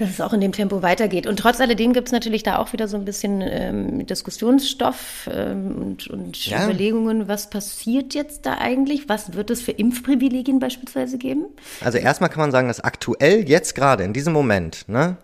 dass 0.00 0.10
es 0.10 0.20
auch 0.20 0.32
in 0.32 0.40
dem 0.40 0.52
Tempo 0.52 0.82
weitergeht. 0.82 1.26
Und 1.26 1.38
trotz 1.38 1.60
alledem 1.60 1.92
gibt 1.92 2.08
es 2.08 2.12
natürlich 2.12 2.42
da 2.42 2.58
auch 2.58 2.72
wieder 2.72 2.88
so 2.88 2.96
ein 2.96 3.04
bisschen 3.04 3.40
ähm, 3.42 4.06
Diskussionsstoff 4.06 5.28
ähm, 5.32 5.76
und, 5.76 6.08
und 6.08 6.46
ja. 6.46 6.64
Überlegungen, 6.64 7.28
was 7.28 7.50
passiert 7.50 8.14
jetzt 8.14 8.46
da 8.46 8.58
eigentlich? 8.58 9.08
Was 9.08 9.34
wird 9.34 9.50
es 9.50 9.62
für 9.62 9.72
Impfprivilegien 9.72 10.58
beispielsweise 10.58 11.18
geben? 11.18 11.46
Also 11.80 11.98
erstmal 11.98 12.30
kann 12.30 12.40
man 12.40 12.50
sagen, 12.50 12.68
dass 12.68 12.80
aktuell 12.80 13.48
jetzt 13.48 13.74
gerade 13.74 14.04
in 14.04 14.12
diesem 14.12 14.32
Moment, 14.32 14.88
ne, 14.88 15.16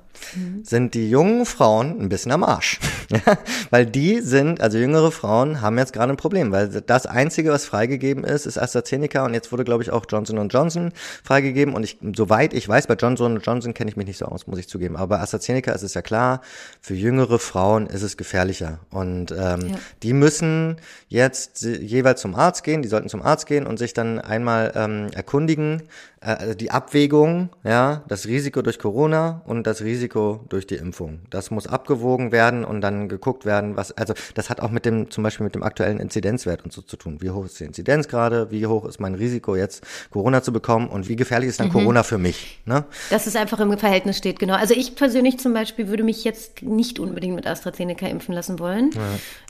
sind 0.62 0.94
die 0.94 1.10
jungen 1.10 1.46
Frauen 1.46 2.00
ein 2.00 2.08
bisschen 2.08 2.32
am 2.32 2.44
Arsch. 2.44 2.80
weil 3.70 3.86
die 3.86 4.20
sind, 4.20 4.60
also 4.60 4.78
jüngere 4.78 5.10
Frauen 5.10 5.60
haben 5.60 5.78
jetzt 5.78 5.92
gerade 5.92 6.12
ein 6.12 6.16
Problem, 6.16 6.52
weil 6.52 6.68
das 6.68 7.06
Einzige, 7.06 7.50
was 7.50 7.64
freigegeben 7.64 8.24
ist, 8.24 8.46
ist 8.46 8.58
AstraZeneca 8.58 9.24
und 9.24 9.34
jetzt 9.34 9.52
wurde, 9.52 9.64
glaube 9.64 9.82
ich, 9.82 9.90
auch 9.90 10.06
Johnson 10.08 10.48
Johnson 10.48 10.92
freigegeben 11.24 11.74
und 11.74 11.84
ich, 11.84 11.98
soweit 12.14 12.54
ich 12.54 12.68
weiß, 12.68 12.86
bei 12.86 12.94
Johnson 12.94 13.40
Johnson 13.40 13.74
kenne 13.74 13.90
ich 13.90 13.96
mich 13.96 14.06
nicht 14.06 14.18
so 14.18 14.26
aus, 14.26 14.46
muss 14.46 14.58
ich 14.58 14.68
zugeben, 14.68 14.96
aber 14.96 15.16
bei 15.16 15.22
AstraZeneca 15.22 15.72
ist 15.72 15.82
es 15.82 15.94
ja 15.94 16.02
klar, 16.02 16.40
für 16.80 16.94
jüngere 16.94 17.38
Frauen 17.38 17.86
ist 17.86 18.02
es 18.02 18.16
gefährlicher 18.16 18.80
und 18.90 19.32
ähm, 19.32 19.36
ja. 19.70 19.76
die 20.02 20.12
müssen 20.12 20.76
jetzt 21.08 21.62
jeweils 21.62 22.20
zum 22.20 22.34
Arzt 22.34 22.64
gehen, 22.64 22.82
die 22.82 22.88
sollten 22.88 23.08
zum 23.08 23.22
Arzt 23.22 23.46
gehen 23.46 23.66
und 23.66 23.78
sich 23.78 23.94
dann 23.94 24.20
einmal 24.20 24.72
ähm, 24.74 25.08
erkundigen, 25.14 25.82
äh, 26.26 26.56
die 26.56 26.70
Abwägung, 26.72 27.50
ja, 27.62 28.02
das 28.08 28.26
Risiko 28.26 28.60
durch 28.60 28.78
Corona 28.78 29.42
und 29.46 29.64
das 29.66 29.82
Risiko 29.82 30.44
durch 30.48 30.66
die 30.66 30.74
Impfung. 30.74 31.20
Das 31.30 31.52
muss 31.52 31.68
abgewogen 31.68 32.32
werden 32.32 32.64
und 32.64 32.80
dann 32.80 33.08
geguckt 33.08 33.46
werden, 33.46 33.76
was, 33.76 33.92
also 33.92 34.12
das 34.34 34.50
hat 34.50 34.60
auch 34.60 34.70
mit 34.70 34.84
dem, 34.84 35.10
zum 35.10 35.22
Beispiel 35.22 35.44
mit 35.44 35.54
dem 35.54 35.62
aktuellen 35.62 36.00
Inzidenzwert 36.00 36.64
und 36.64 36.72
so 36.72 36.82
zu 36.82 36.96
tun. 36.96 37.18
Wie 37.20 37.30
hoch 37.30 37.44
ist 37.44 37.60
die 37.60 37.64
Inzidenz 37.64 38.08
gerade? 38.08 38.50
Wie 38.50 38.66
hoch 38.66 38.84
ist 38.86 38.98
mein 38.98 39.14
Risiko 39.14 39.54
jetzt 39.54 39.84
Corona 40.10 40.42
zu 40.42 40.52
bekommen 40.52 40.88
und 40.88 41.08
wie 41.08 41.14
gefährlich 41.14 41.48
ist 41.48 41.60
dann 41.60 41.68
mhm. 41.68 41.72
Corona 41.72 42.02
für 42.02 42.18
mich? 42.18 42.60
Ne? 42.64 42.84
Dass 43.10 43.26
es 43.28 43.36
einfach 43.36 43.60
im 43.60 43.78
Verhältnis 43.78 44.18
steht, 44.18 44.40
genau. 44.40 44.54
Also 44.54 44.74
ich 44.74 44.96
persönlich 44.96 45.38
zum 45.38 45.54
Beispiel 45.54 45.88
würde 45.88 46.02
mich 46.02 46.24
jetzt 46.24 46.62
nicht 46.62 46.98
unbedingt 46.98 47.36
mit 47.36 47.46
AstraZeneca 47.46 48.06
impfen 48.06 48.34
lassen 48.34 48.58
wollen. 48.58 48.90
Ja. 48.94 49.00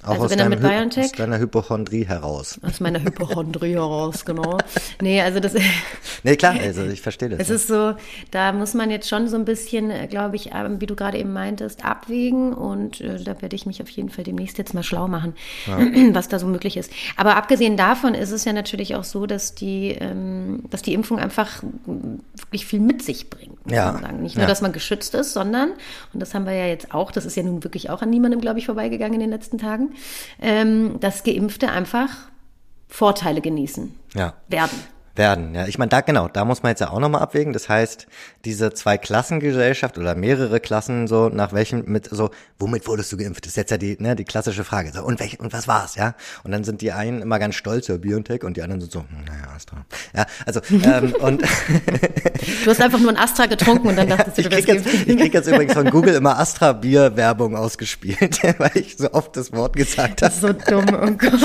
Auch 0.03 0.23
also 0.23 0.31
wenn 0.31 0.39
dann 0.39 0.51
mit 0.51 0.61
BioNTech. 0.61 1.05
Aus 1.07 1.13
deiner 1.13 1.39
Hypochondrie 1.39 2.05
heraus. 2.05 2.61
Aus 2.63 2.81
meiner 2.81 3.03
Hypochondrie 3.03 3.75
heraus, 3.75 4.25
genau. 4.27 4.59
Nee, 5.01 5.23
also 5.23 5.41
das. 5.41 5.55
nee, 6.27 6.37
klar, 6.37 6.55
also 6.61 6.85
ich 6.85 7.01
verstehe 7.01 7.29
das. 7.29 7.41
Es 7.41 7.51
ist 7.51 7.69
so, 7.69 7.95
da 8.31 8.53
muss 8.53 8.75
man 8.75 8.91
jetzt 8.91 9.09
schon 9.09 9.29
so 9.29 9.37
ein 9.37 9.45
bisschen, 9.45 9.91
äh, 9.91 10.07
glaube 10.09 10.37
ich, 10.37 10.51
ähm, 10.53 10.81
wie 10.81 10.87
du 10.87 10.97
gerade 10.97 11.19
eben 11.19 11.33
meintest, 11.33 11.85
abwägen 11.85 12.53
und 12.53 13.01
äh, 13.01 13.23
da 13.23 13.41
werde 13.41 13.55
ich 13.55 13.65
mich 13.65 13.81
auf 13.81 13.89
jeden 13.89 14.11
Fall 14.11 14.25
demnächst 14.25 14.59
jetzt 14.59 14.75
mal 14.75 14.83
schlau 14.83 15.09
machen, 15.09 15.35
ja. 15.67 15.79
was 16.15 16.29
da 16.29 16.39
so 16.39 16.47
möglich 16.47 16.77
ist. 16.77 16.91
Aber 17.17 17.37
abgesehen 17.37 17.77
davon 17.77 18.15
ist 18.15 18.33
es 18.33 18.45
ja 18.45 18.53
natürlich 18.53 18.97
auch 18.97 19.05
so, 19.05 19.27
dass 19.27 19.55
die, 19.55 19.97
ähm, 19.99 20.65
dass 20.71 20.83
die 20.83 20.95
Impfung 20.95 21.19
einfach 21.19 21.63
wirklich 21.87 22.67
viel 22.67 22.81
mit 22.81 23.03
sich 23.03 23.31
bringt. 23.31 23.59
Ja. 23.71 23.93
Nicht 24.13 24.37
nur, 24.37 24.43
ja. 24.43 24.49
dass 24.49 24.61
man 24.61 24.73
geschützt 24.73 25.15
ist, 25.15 25.33
sondern, 25.33 25.71
und 26.13 26.21
das 26.21 26.35
haben 26.35 26.45
wir 26.45 26.55
ja 26.55 26.67
jetzt 26.67 26.93
auch, 26.93 27.13
das 27.13 27.25
ist 27.25 27.37
ja 27.37 27.45
nun 27.45 27.63
wirklich 27.63 27.89
auch 27.91 28.03
an 28.03 28.11
niemandem, 28.11 28.41
glaube 28.41 28.59
ich, 28.59 28.67
vorbeigegangen 28.67 29.15
in 29.15 29.21
den 29.21 29.31
letzten 29.31 29.59
Tagen, 29.59 29.91
ähm, 30.41 30.99
dass 31.01 31.23
Geimpfte 31.23 31.71
einfach 31.71 32.11
Vorteile 32.89 33.41
genießen 33.41 33.95
ja. 34.15 34.35
werden 34.49 34.96
werden. 35.19 35.55
Ja, 35.55 35.67
ich 35.67 35.79
meine, 35.79 35.89
da 35.89 36.01
genau, 36.01 36.29
da 36.29 36.45
muss 36.45 36.63
man 36.63 36.71
jetzt 36.71 36.81
ja 36.81 36.91
auch 36.91 37.01
nochmal 37.01 37.23
abwägen. 37.23 37.53
Das 37.53 37.69
heißt, 37.69 38.07
diese 38.45 38.73
zwei 38.73 38.99
Klassengesellschaft 38.99 39.99
oder 39.99 40.15
mehrere 40.15 40.61
Klassen, 40.61 41.07
so 41.07 41.29
nach 41.29 41.53
welchem, 41.53 41.85
mit 41.87 42.09
so, 42.11 42.31
womit 42.59 42.87
wurdest 42.87 43.13
du 43.13 43.17
geimpft? 43.17 43.45
Das 43.45 43.51
ist 43.51 43.57
jetzt 43.57 43.71
ja 43.71 43.79
die, 43.79 43.97
ne, 44.01 44.17
die 44.17 44.25
klassische 44.25 44.65
Frage. 44.65 44.93
So, 44.93 45.03
und 45.03 45.21
welch, 45.21 45.41
und 45.41 45.53
was 45.53 45.69
war's, 45.69 45.95
ja? 45.97 46.15
Und 46.45 46.53
dann 46.53 46.65
sind 46.65 46.81
die 46.81 46.93
einen 46.93 47.23
immer 47.23 47.39
ganz 47.39 47.55
stolz 47.55 47.89
über 47.89 47.99
BioNTech 47.99 48.45
und 48.45 48.57
die 48.57 48.63
anderen 48.63 48.81
sind 48.81 48.93
so, 48.93 49.01
hm, 49.01 49.25
naja, 49.27 49.55
Astra. 49.55 49.85
Ja, 50.15 50.27
also, 50.45 50.61
ähm, 50.71 51.15
und. 51.21 51.43
du 52.65 52.71
hast 52.71 52.81
einfach 52.81 52.99
nur 52.99 53.11
ein 53.11 53.17
Astra 53.17 53.47
getrunken 53.47 53.89
und 53.89 53.97
dann 53.97 54.09
dachtest 54.11 54.39
du, 54.39 54.43
du 54.43 54.57
ich 54.57 54.67
krieg, 54.67 54.75
jetzt, 54.75 54.87
ich 54.87 55.17
krieg 55.17 55.35
jetzt 55.35 55.49
übrigens 55.49 55.75
von 55.75 55.91
Google 55.91 56.15
immer 56.15 56.39
Astra-Bier-Werbung 56.39 57.57
ausgespielt, 57.57 58.41
weil 58.59 58.73
ich 58.75 58.97
so 58.97 59.13
oft 59.13 59.37
das 59.37 59.53
Wort 59.53 59.75
gesagt 59.77 60.23
habe. 60.23 60.35
So 60.35 60.53
dumm, 60.53 60.87
oh 60.91 61.11
Gott. 61.13 61.41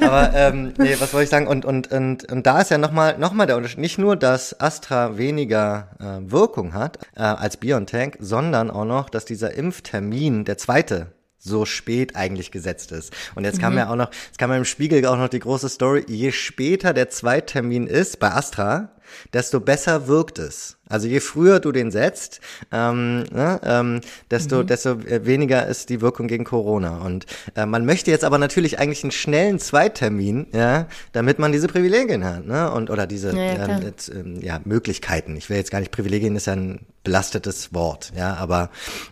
Aber, 0.00 0.32
ähm, 0.34 0.74
nee, 0.78 0.96
was 0.98 1.12
wollte 1.12 1.24
ich 1.24 1.30
sagen? 1.30 1.46
Und, 1.46 1.64
und, 1.64 1.90
und, 1.90 2.30
und 2.30 2.46
da 2.46 2.60
ist 2.60 2.70
ja 2.70 2.78
nochmal 2.78 3.13
nochmal 3.18 3.46
der 3.46 3.56
Unterschied. 3.56 3.80
Nicht 3.80 3.98
nur, 3.98 4.16
dass 4.16 4.60
Astra 4.60 5.16
weniger 5.18 5.88
äh, 5.98 6.30
Wirkung 6.30 6.74
hat 6.74 6.98
äh, 7.16 7.22
als 7.22 7.56
BioNTech, 7.56 8.16
sondern 8.18 8.70
auch 8.70 8.84
noch, 8.84 9.10
dass 9.10 9.24
dieser 9.24 9.54
Impftermin, 9.54 10.44
der 10.44 10.58
zweite, 10.58 11.12
so 11.38 11.66
spät 11.66 12.16
eigentlich 12.16 12.50
gesetzt 12.50 12.90
ist. 12.90 13.12
Und 13.34 13.44
jetzt 13.44 13.58
mhm. 13.58 13.62
kam 13.62 13.76
ja 13.76 13.90
auch 13.90 13.96
noch, 13.96 14.10
jetzt 14.26 14.38
kam 14.38 14.50
ja 14.50 14.56
im 14.56 14.64
Spiegel 14.64 15.04
auch 15.06 15.18
noch 15.18 15.28
die 15.28 15.40
große 15.40 15.68
Story, 15.68 16.04
je 16.08 16.32
später 16.32 16.94
der 16.94 17.10
Zweittermin 17.10 17.86
ist 17.86 18.18
bei 18.18 18.32
Astra, 18.32 18.90
desto 19.32 19.60
besser 19.60 20.08
wirkt 20.08 20.38
es. 20.38 20.78
Also 20.88 21.08
je 21.08 21.20
früher 21.20 21.60
du 21.60 21.72
den 21.72 21.90
setzt, 21.90 22.40
ähm, 22.70 23.24
ne, 23.32 23.60
ähm, 23.64 24.00
desto, 24.30 24.58
mhm. 24.62 24.66
desto 24.66 25.02
weniger 25.02 25.66
ist 25.66 25.88
die 25.88 26.00
Wirkung 26.00 26.28
gegen 26.28 26.44
Corona. 26.44 26.98
Und 26.98 27.26
äh, 27.56 27.64
man 27.64 27.86
möchte 27.86 28.10
jetzt 28.10 28.24
aber 28.24 28.38
natürlich 28.38 28.78
eigentlich 28.78 29.02
einen 29.02 29.10
schnellen 29.10 29.58
Zweittermin, 29.58 30.46
ja, 30.52 30.86
damit 31.12 31.38
man 31.38 31.52
diese 31.52 31.68
Privilegien 31.68 32.24
hat, 32.24 32.46
ne? 32.46 32.70
Und 32.70 32.90
oder 32.90 33.06
diese 33.06 33.34
ja, 33.34 33.54
ja, 33.54 33.68
ähm, 33.68 33.82
jetzt, 33.82 34.08
ähm, 34.08 34.40
ja, 34.40 34.60
Möglichkeiten. 34.64 35.36
Ich 35.36 35.48
will 35.48 35.56
jetzt 35.56 35.70
gar 35.70 35.80
nicht 35.80 35.90
Privilegien 35.90 36.36
ist 36.36 36.46
ja 36.46 36.54
ein 36.54 36.80
belastetes 37.04 37.74
Wort, 37.74 38.12
ja, 38.16 38.34
aber 38.34 38.70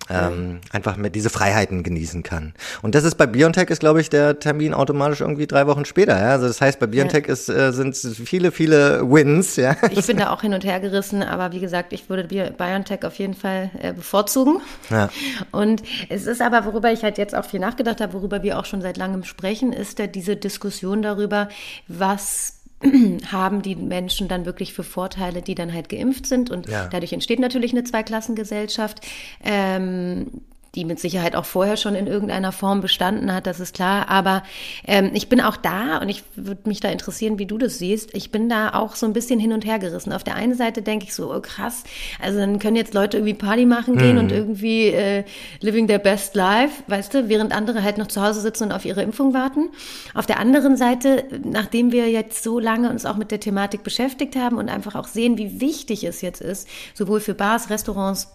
ähm, 0.08 0.48
mhm. 0.48 0.60
einfach 0.72 0.96
mit 0.96 1.14
diese 1.14 1.28
Freiheiten 1.28 1.82
genießen 1.82 2.22
kann. 2.22 2.54
Und 2.80 2.94
das 2.94 3.04
ist 3.04 3.16
bei 3.16 3.26
BioNTech 3.26 3.68
ist, 3.68 3.80
glaube 3.80 4.00
ich, 4.00 4.08
der 4.08 4.38
Termin 4.38 4.72
automatisch 4.72 5.20
irgendwie 5.20 5.46
drei 5.46 5.66
Wochen 5.66 5.84
später. 5.84 6.18
Ja? 6.18 6.30
Also 6.30 6.48
das 6.48 6.60
heißt, 6.60 6.80
bei 6.80 6.86
BioNTech 6.86 7.26
ja. 7.26 7.32
ist, 7.32 7.48
äh, 7.50 7.72
sind 7.72 7.94
viele, 7.94 8.50
viele 8.50 9.02
Wins, 9.02 9.56
ja. 9.56 9.76
Ich 9.90 10.06
bin 10.06 10.16
da 10.16 10.30
auch 10.30 10.40
hin 10.40 10.54
und 10.54 10.64
her 10.64 10.80
gerissen, 10.80 11.22
aber 11.22 11.52
wie 11.52 11.60
gesagt, 11.62 11.94
ich 11.94 12.10
würde 12.10 12.24
BioNTech 12.24 13.04
auf 13.04 13.14
jeden 13.14 13.32
Fall 13.32 13.70
äh, 13.80 13.94
bevorzugen. 13.94 14.60
Ja. 14.90 15.08
Und 15.50 15.82
es 16.10 16.26
ist 16.26 16.42
aber, 16.42 16.66
worüber 16.66 16.92
ich 16.92 17.02
halt 17.02 17.16
jetzt 17.16 17.34
auch 17.34 17.46
viel 17.46 17.60
nachgedacht 17.60 18.02
habe, 18.02 18.12
worüber 18.12 18.42
wir 18.42 18.58
auch 18.58 18.66
schon 18.66 18.82
seit 18.82 18.98
langem 18.98 19.24
sprechen, 19.24 19.72
ist 19.72 19.98
ja 19.98 20.06
diese 20.06 20.36
Diskussion 20.36 21.00
darüber, 21.00 21.48
was 21.88 22.60
haben 23.32 23.62
die 23.62 23.76
Menschen 23.76 24.28
dann 24.28 24.44
wirklich 24.44 24.74
für 24.74 24.84
Vorteile, 24.84 25.40
die 25.40 25.54
dann 25.54 25.72
halt 25.72 25.88
geimpft 25.88 26.26
sind. 26.26 26.50
Und 26.50 26.68
ja. 26.68 26.88
dadurch 26.88 27.14
entsteht 27.14 27.40
natürlich 27.40 27.72
eine 27.72 27.84
Zweiklassengesellschaft. 27.84 29.00
Ähm, 29.42 30.42
die 30.74 30.86
mit 30.86 30.98
Sicherheit 30.98 31.36
auch 31.36 31.44
vorher 31.44 31.76
schon 31.76 31.94
in 31.94 32.06
irgendeiner 32.06 32.50
Form 32.50 32.80
bestanden 32.80 33.34
hat, 33.34 33.46
das 33.46 33.60
ist 33.60 33.74
klar. 33.74 34.08
Aber 34.08 34.42
ähm, 34.86 35.10
ich 35.12 35.28
bin 35.28 35.42
auch 35.42 35.58
da 35.58 35.98
und 35.98 36.08
ich 36.08 36.24
würde 36.34 36.66
mich 36.66 36.80
da 36.80 36.88
interessieren, 36.88 37.38
wie 37.38 37.44
du 37.44 37.58
das 37.58 37.78
siehst. 37.78 38.14
Ich 38.14 38.30
bin 38.30 38.48
da 38.48 38.72
auch 38.72 38.94
so 38.94 39.04
ein 39.04 39.12
bisschen 39.12 39.38
hin 39.38 39.52
und 39.52 39.66
her 39.66 39.78
gerissen. 39.78 40.14
Auf 40.14 40.24
der 40.24 40.34
einen 40.34 40.54
Seite 40.54 40.80
denke 40.80 41.04
ich 41.04 41.14
so, 41.14 41.34
oh 41.34 41.40
krass, 41.40 41.84
also 42.22 42.38
dann 42.38 42.58
können 42.58 42.76
jetzt 42.76 42.94
Leute 42.94 43.18
irgendwie 43.18 43.34
Party 43.34 43.66
machen 43.66 43.98
gehen 43.98 44.14
mhm. 44.14 44.22
und 44.22 44.32
irgendwie 44.32 44.86
äh, 44.86 45.24
living 45.60 45.88
their 45.88 45.98
best 45.98 46.34
life, 46.34 46.82
weißt 46.86 47.12
du, 47.12 47.28
während 47.28 47.54
andere 47.54 47.82
halt 47.82 47.98
noch 47.98 48.08
zu 48.08 48.22
Hause 48.22 48.40
sitzen 48.40 48.64
und 48.64 48.72
auf 48.72 48.86
ihre 48.86 49.02
Impfung 49.02 49.34
warten. 49.34 49.68
Auf 50.14 50.24
der 50.24 50.38
anderen 50.38 50.78
Seite, 50.78 51.24
nachdem 51.44 51.92
wir 51.92 52.10
jetzt 52.10 52.42
so 52.42 52.58
lange 52.58 52.88
uns 52.88 53.04
auch 53.04 53.16
mit 53.16 53.30
der 53.30 53.40
Thematik 53.40 53.82
beschäftigt 53.82 54.36
haben 54.36 54.56
und 54.56 54.70
einfach 54.70 54.94
auch 54.94 55.06
sehen, 55.06 55.36
wie 55.36 55.60
wichtig 55.60 56.04
es 56.04 56.22
jetzt 56.22 56.40
ist, 56.40 56.66
sowohl 56.94 57.20
für 57.20 57.34
Bars, 57.34 57.68
Restaurants, 57.68 58.28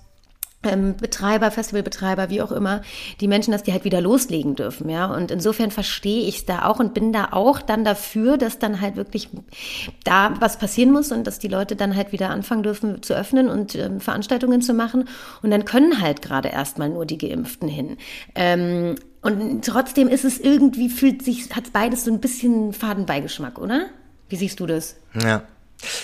Betreiber, 1.00 1.52
Festivalbetreiber, 1.52 2.30
wie 2.30 2.42
auch 2.42 2.52
immer, 2.52 2.82
die 3.22 3.28
Menschen, 3.28 3.52
dass 3.52 3.64
die 3.64 3.72
halt 3.72 3.84
wieder 3.84 4.02
loslegen 4.02 4.56
dürfen, 4.56 4.90
ja. 4.90 5.06
Und 5.06 5.32
insofern 5.32 5.72
verstehe 5.72 6.28
ich 6.28 6.38
es 6.40 6.46
da 6.46 6.66
auch 6.66 6.80
und 6.80 6.94
bin 6.94 7.14
da 7.14 7.30
auch 7.32 7.62
dann 7.62 7.84
dafür, 7.84 8.38
dass 8.38 8.60
dann 8.60 8.82
halt 8.82 8.96
wirklich 8.96 9.30
da 10.04 10.34
was 10.40 10.58
passieren 10.58 10.92
muss 10.92 11.12
und 11.12 11.26
dass 11.26 11.40
die 11.40 11.48
Leute 11.48 11.76
dann 11.76 11.96
halt 11.96 12.12
wieder 12.12 12.30
anfangen 12.30 12.64
dürfen 12.64 13.02
zu 13.02 13.14
öffnen 13.14 13.50
und 13.50 13.76
ähm, 13.76 14.00
Veranstaltungen 14.00 14.62
zu 14.62 14.74
machen. 14.74 15.08
Und 15.42 15.52
dann 15.52 15.66
können 15.66 16.02
halt 16.02 16.22
gerade 16.22 16.50
erstmal 16.50 16.90
nur 16.90 17.06
die 17.06 17.18
Geimpften 17.18 17.70
hin. 17.70 17.98
Ähm, 18.36 18.96
und 19.22 19.66
trotzdem 19.66 20.08
ist 20.08 20.26
es 20.26 20.40
irgendwie, 20.40 20.90
fühlt 20.90 21.24
sich, 21.24 21.54
hat 21.56 21.74
beides 21.74 22.06
so 22.06 22.12
ein 22.12 22.20
bisschen 22.20 22.74
Fadenbeigeschmack, 22.74 23.60
oder? 23.60 23.88
Wie 24.30 24.36
siehst 24.36 24.60
du 24.60 24.66
das? 24.66 24.96
Ja. 25.22 25.44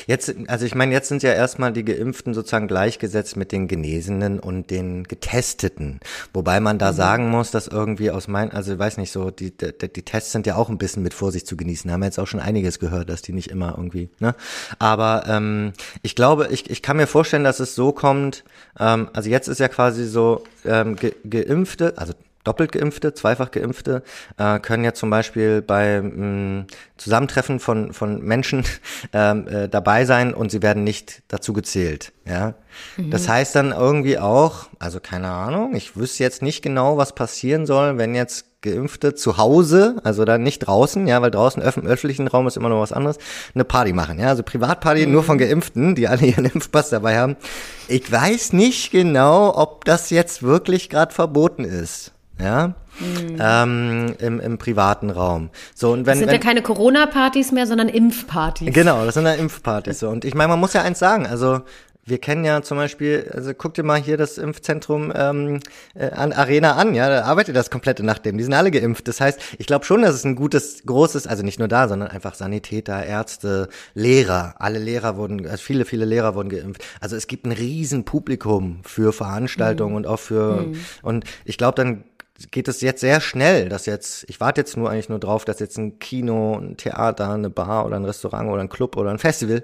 Jetzt, 0.07 0.33
also 0.47 0.65
ich 0.65 0.75
meine, 0.75 0.93
jetzt 0.93 1.07
sind 1.07 1.23
ja 1.23 1.33
erstmal 1.33 1.73
die 1.73 1.83
Geimpften 1.83 2.33
sozusagen 2.33 2.67
gleichgesetzt 2.67 3.37
mit 3.37 3.51
den 3.51 3.67
Genesenen 3.67 4.39
und 4.39 4.69
den 4.69 5.03
Getesteten. 5.03 5.99
Wobei 6.33 6.59
man 6.59 6.77
da 6.77 6.91
mhm. 6.91 6.95
sagen 6.95 7.29
muss, 7.29 7.51
dass 7.51 7.67
irgendwie 7.67 8.11
aus 8.11 8.27
mein, 8.27 8.51
also 8.51 8.73
ich 8.73 8.79
weiß 8.79 8.97
nicht 8.97 9.11
so, 9.11 9.31
die, 9.31 9.55
die, 9.55 9.73
die 9.73 10.03
Tests 10.03 10.31
sind 10.31 10.45
ja 10.45 10.55
auch 10.55 10.69
ein 10.69 10.77
bisschen 10.77 11.03
mit 11.03 11.13
Vorsicht 11.13 11.47
zu 11.47 11.57
genießen. 11.57 11.91
Haben 11.91 12.01
wir 12.01 12.07
jetzt 12.07 12.19
auch 12.19 12.27
schon 12.27 12.39
einiges 12.39 12.79
gehört, 12.79 13.09
dass 13.09 13.21
die 13.21 13.33
nicht 13.33 13.49
immer 13.49 13.73
irgendwie, 13.77 14.09
ne? 14.19 14.35
Aber 14.79 15.23
ähm, 15.27 15.73
ich 16.01 16.15
glaube, 16.15 16.47
ich, 16.51 16.69
ich 16.69 16.81
kann 16.81 16.97
mir 16.97 17.07
vorstellen, 17.07 17.43
dass 17.43 17.59
es 17.59 17.75
so 17.75 17.91
kommt, 17.91 18.43
ähm, 18.79 19.09
also 19.13 19.29
jetzt 19.29 19.47
ist 19.47 19.59
ja 19.59 19.67
quasi 19.67 20.05
so 20.05 20.43
ähm, 20.65 20.95
Ge 20.95 21.13
Geimpfte, 21.27 21.93
also 21.97 22.13
doppelt 22.43 22.71
geimpfte, 22.71 23.13
zweifach 23.13 23.51
geimpfte 23.51 24.03
äh, 24.37 24.59
können 24.59 24.83
ja 24.83 24.93
zum 24.93 25.09
Beispiel 25.09 25.61
bei 25.61 26.01
mh, 26.01 26.65
Zusammentreffen 26.97 27.59
von 27.59 27.93
von 27.93 28.21
Menschen 28.21 28.63
ähm, 29.13 29.47
äh, 29.47 29.69
dabei 29.69 30.05
sein 30.05 30.33
und 30.33 30.51
sie 30.51 30.61
werden 30.61 30.83
nicht 30.83 31.23
dazu 31.27 31.53
gezählt. 31.53 32.13
Ja, 32.25 32.55
mhm. 32.97 33.11
das 33.11 33.27
heißt 33.27 33.55
dann 33.55 33.71
irgendwie 33.71 34.17
auch, 34.17 34.67
also 34.79 34.99
keine 34.99 35.29
Ahnung, 35.29 35.75
ich 35.75 35.97
wüsste 35.97 36.23
jetzt 36.23 36.41
nicht 36.41 36.61
genau, 36.61 36.97
was 36.97 37.15
passieren 37.15 37.65
soll, 37.65 37.97
wenn 37.97 38.15
jetzt 38.15 38.53
Geimpfte 38.63 39.13
zu 39.13 39.37
Hause, 39.37 39.97
also 40.03 40.25
dann 40.25 40.41
nicht 40.41 40.59
draußen, 40.59 41.05
ja, 41.05 41.21
weil 41.21 41.31
draußen 41.31 41.61
im 41.61 41.85
öffentlichen 41.85 42.27
Raum 42.27 42.47
ist 42.47 42.57
immer 42.57 42.69
noch 42.69 42.79
was 42.79 42.93
anderes, 42.93 43.17
eine 43.53 43.65
Party 43.65 43.93
machen, 43.93 44.19
ja, 44.19 44.29
also 44.29 44.41
Privatparty 44.41 45.05
mhm. 45.05 45.11
nur 45.11 45.23
von 45.23 45.37
Geimpften, 45.37 45.95
die 45.95 46.07
alle 46.07 46.25
ihren 46.25 46.45
Impfpass 46.53 46.89
dabei 46.89 47.19
haben. 47.19 47.35
Ich 47.87 48.09
weiß 48.09 48.53
nicht 48.53 48.91
genau, 48.91 49.55
ob 49.55 49.85
das 49.85 50.09
jetzt 50.09 50.41
wirklich 50.41 50.89
gerade 50.89 51.13
verboten 51.13 51.65
ist 51.65 52.12
ja, 52.39 52.75
mhm. 52.99 53.37
ähm, 53.39 54.15
im, 54.19 54.39
im 54.39 54.57
privaten 54.57 55.09
Raum. 55.09 55.49
So 55.75 55.91
und 55.91 55.99
wenn 55.99 56.05
das 56.05 56.17
sind 56.19 56.27
wenn, 56.27 56.35
ja 56.35 56.41
keine 56.41 56.61
Corona-Partys 56.61 57.51
mehr, 57.51 57.67
sondern 57.67 57.89
Impfpartys. 57.89 58.73
Genau, 58.73 59.05
das 59.05 59.13
sind 59.15 59.25
ja 59.25 59.33
Impfpartys. 59.33 59.99
So 59.99 60.09
und 60.09 60.25
ich 60.25 60.35
meine, 60.35 60.49
man 60.49 60.59
muss 60.59 60.73
ja 60.73 60.81
eins 60.81 60.99
sagen, 60.99 61.27
also 61.27 61.61
wir 62.05 62.17
kennen 62.17 62.43
ja 62.43 62.61
zum 62.61 62.77
Beispiel, 62.77 63.31
also 63.33 63.53
guck 63.53 63.75
dir 63.75 63.83
mal 63.83 63.99
hier 63.99 64.17
das 64.17 64.37
Impfzentrum 64.37 65.13
ähm, 65.15 65.59
äh, 65.93 66.09
an 66.09 66.33
Arena 66.33 66.73
an, 66.73 66.93
ja, 66.95 67.09
da 67.09 67.23
arbeitet 67.23 67.55
das 67.55 67.69
komplette 67.69 68.03
nach 68.03 68.19
dem. 68.19 68.37
Die 68.37 68.43
sind 68.43 68.53
alle 68.53 68.71
geimpft. 68.71 69.07
Das 69.07 69.21
heißt, 69.21 69.39
ich 69.57 69.67
glaube 69.67 69.85
schon, 69.85 70.01
dass 70.01 70.13
es 70.13 70.25
ein 70.25 70.35
gutes, 70.35 70.83
großes, 70.85 71.27
also 71.27 71.43
nicht 71.43 71.59
nur 71.59 71.69
da, 71.69 71.87
sondern 71.87 72.09
einfach 72.09 72.35
Sanitäter, 72.35 73.05
Ärzte, 73.05 73.69
Lehrer, 73.93 74.55
alle 74.59 74.79
Lehrer 74.79 75.15
wurden, 75.15 75.47
also 75.47 75.63
viele, 75.63 75.85
viele 75.85 76.05
Lehrer 76.05 76.35
wurden 76.35 76.49
geimpft. 76.49 76.83
Also 76.99 77.15
es 77.15 77.27
gibt 77.27 77.45
ein 77.45 77.53
riesen 77.53 78.03
Publikum 78.03 78.81
für 78.83 79.13
Veranstaltungen 79.13 79.91
mhm. 79.91 79.97
und 79.97 80.07
auch 80.07 80.19
für 80.19 80.63
mhm. 80.67 80.75
und 81.03 81.25
ich 81.45 81.57
glaube, 81.57 81.75
dann 81.75 82.03
geht 82.51 82.67
es 82.67 82.81
jetzt 82.81 83.01
sehr 83.01 83.21
schnell, 83.21 83.69
dass 83.69 83.85
jetzt, 83.85 84.25
ich 84.27 84.39
warte 84.39 84.61
jetzt 84.61 84.77
nur 84.77 84.89
eigentlich 84.89 85.09
nur 85.09 85.19
drauf, 85.19 85.45
dass 85.45 85.59
jetzt 85.59 85.77
ein 85.77 85.99
Kino, 85.99 86.57
ein 86.57 86.77
Theater, 86.77 87.31
eine 87.31 87.49
Bar 87.49 87.85
oder 87.85 87.95
ein 87.95 88.05
Restaurant 88.05 88.49
oder 88.49 88.61
ein 88.61 88.69
Club 88.69 88.97
oder 88.97 89.09
ein 89.09 89.19
Festival, 89.19 89.63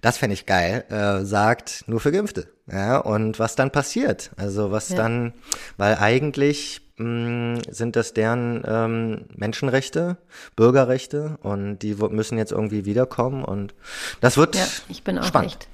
das 0.00 0.18
fände 0.18 0.34
ich 0.34 0.46
geil, 0.46 0.84
äh, 0.88 1.24
sagt 1.24 1.84
nur 1.86 2.00
für 2.00 2.12
Geimpfte. 2.12 2.48
Ja, 2.70 2.98
und 2.98 3.38
was 3.38 3.56
dann 3.56 3.70
passiert. 3.70 4.30
Also 4.36 4.70
was 4.70 4.90
ja. 4.90 4.96
dann, 4.96 5.32
weil 5.76 5.96
eigentlich 5.96 6.82
mh, 6.98 7.04
mm, 7.04 7.62
sind 7.70 7.96
das 7.96 8.14
deren 8.14 8.62
ähm, 8.66 9.24
Menschenrechte, 9.34 10.18
Bürgerrechte 10.56 11.38
und 11.42 11.80
die 11.80 11.94
müssen 11.94 12.38
jetzt 12.38 12.52
irgendwie 12.52 12.84
wiederkommen 12.84 13.44
und 13.44 13.74
das 14.20 14.36
wird 14.36 14.56
ja, 14.56 14.66
ich 14.88 15.02
bin 15.02 15.18
auch 15.18 15.24
spannend. 15.24 15.52
echt 15.52 15.68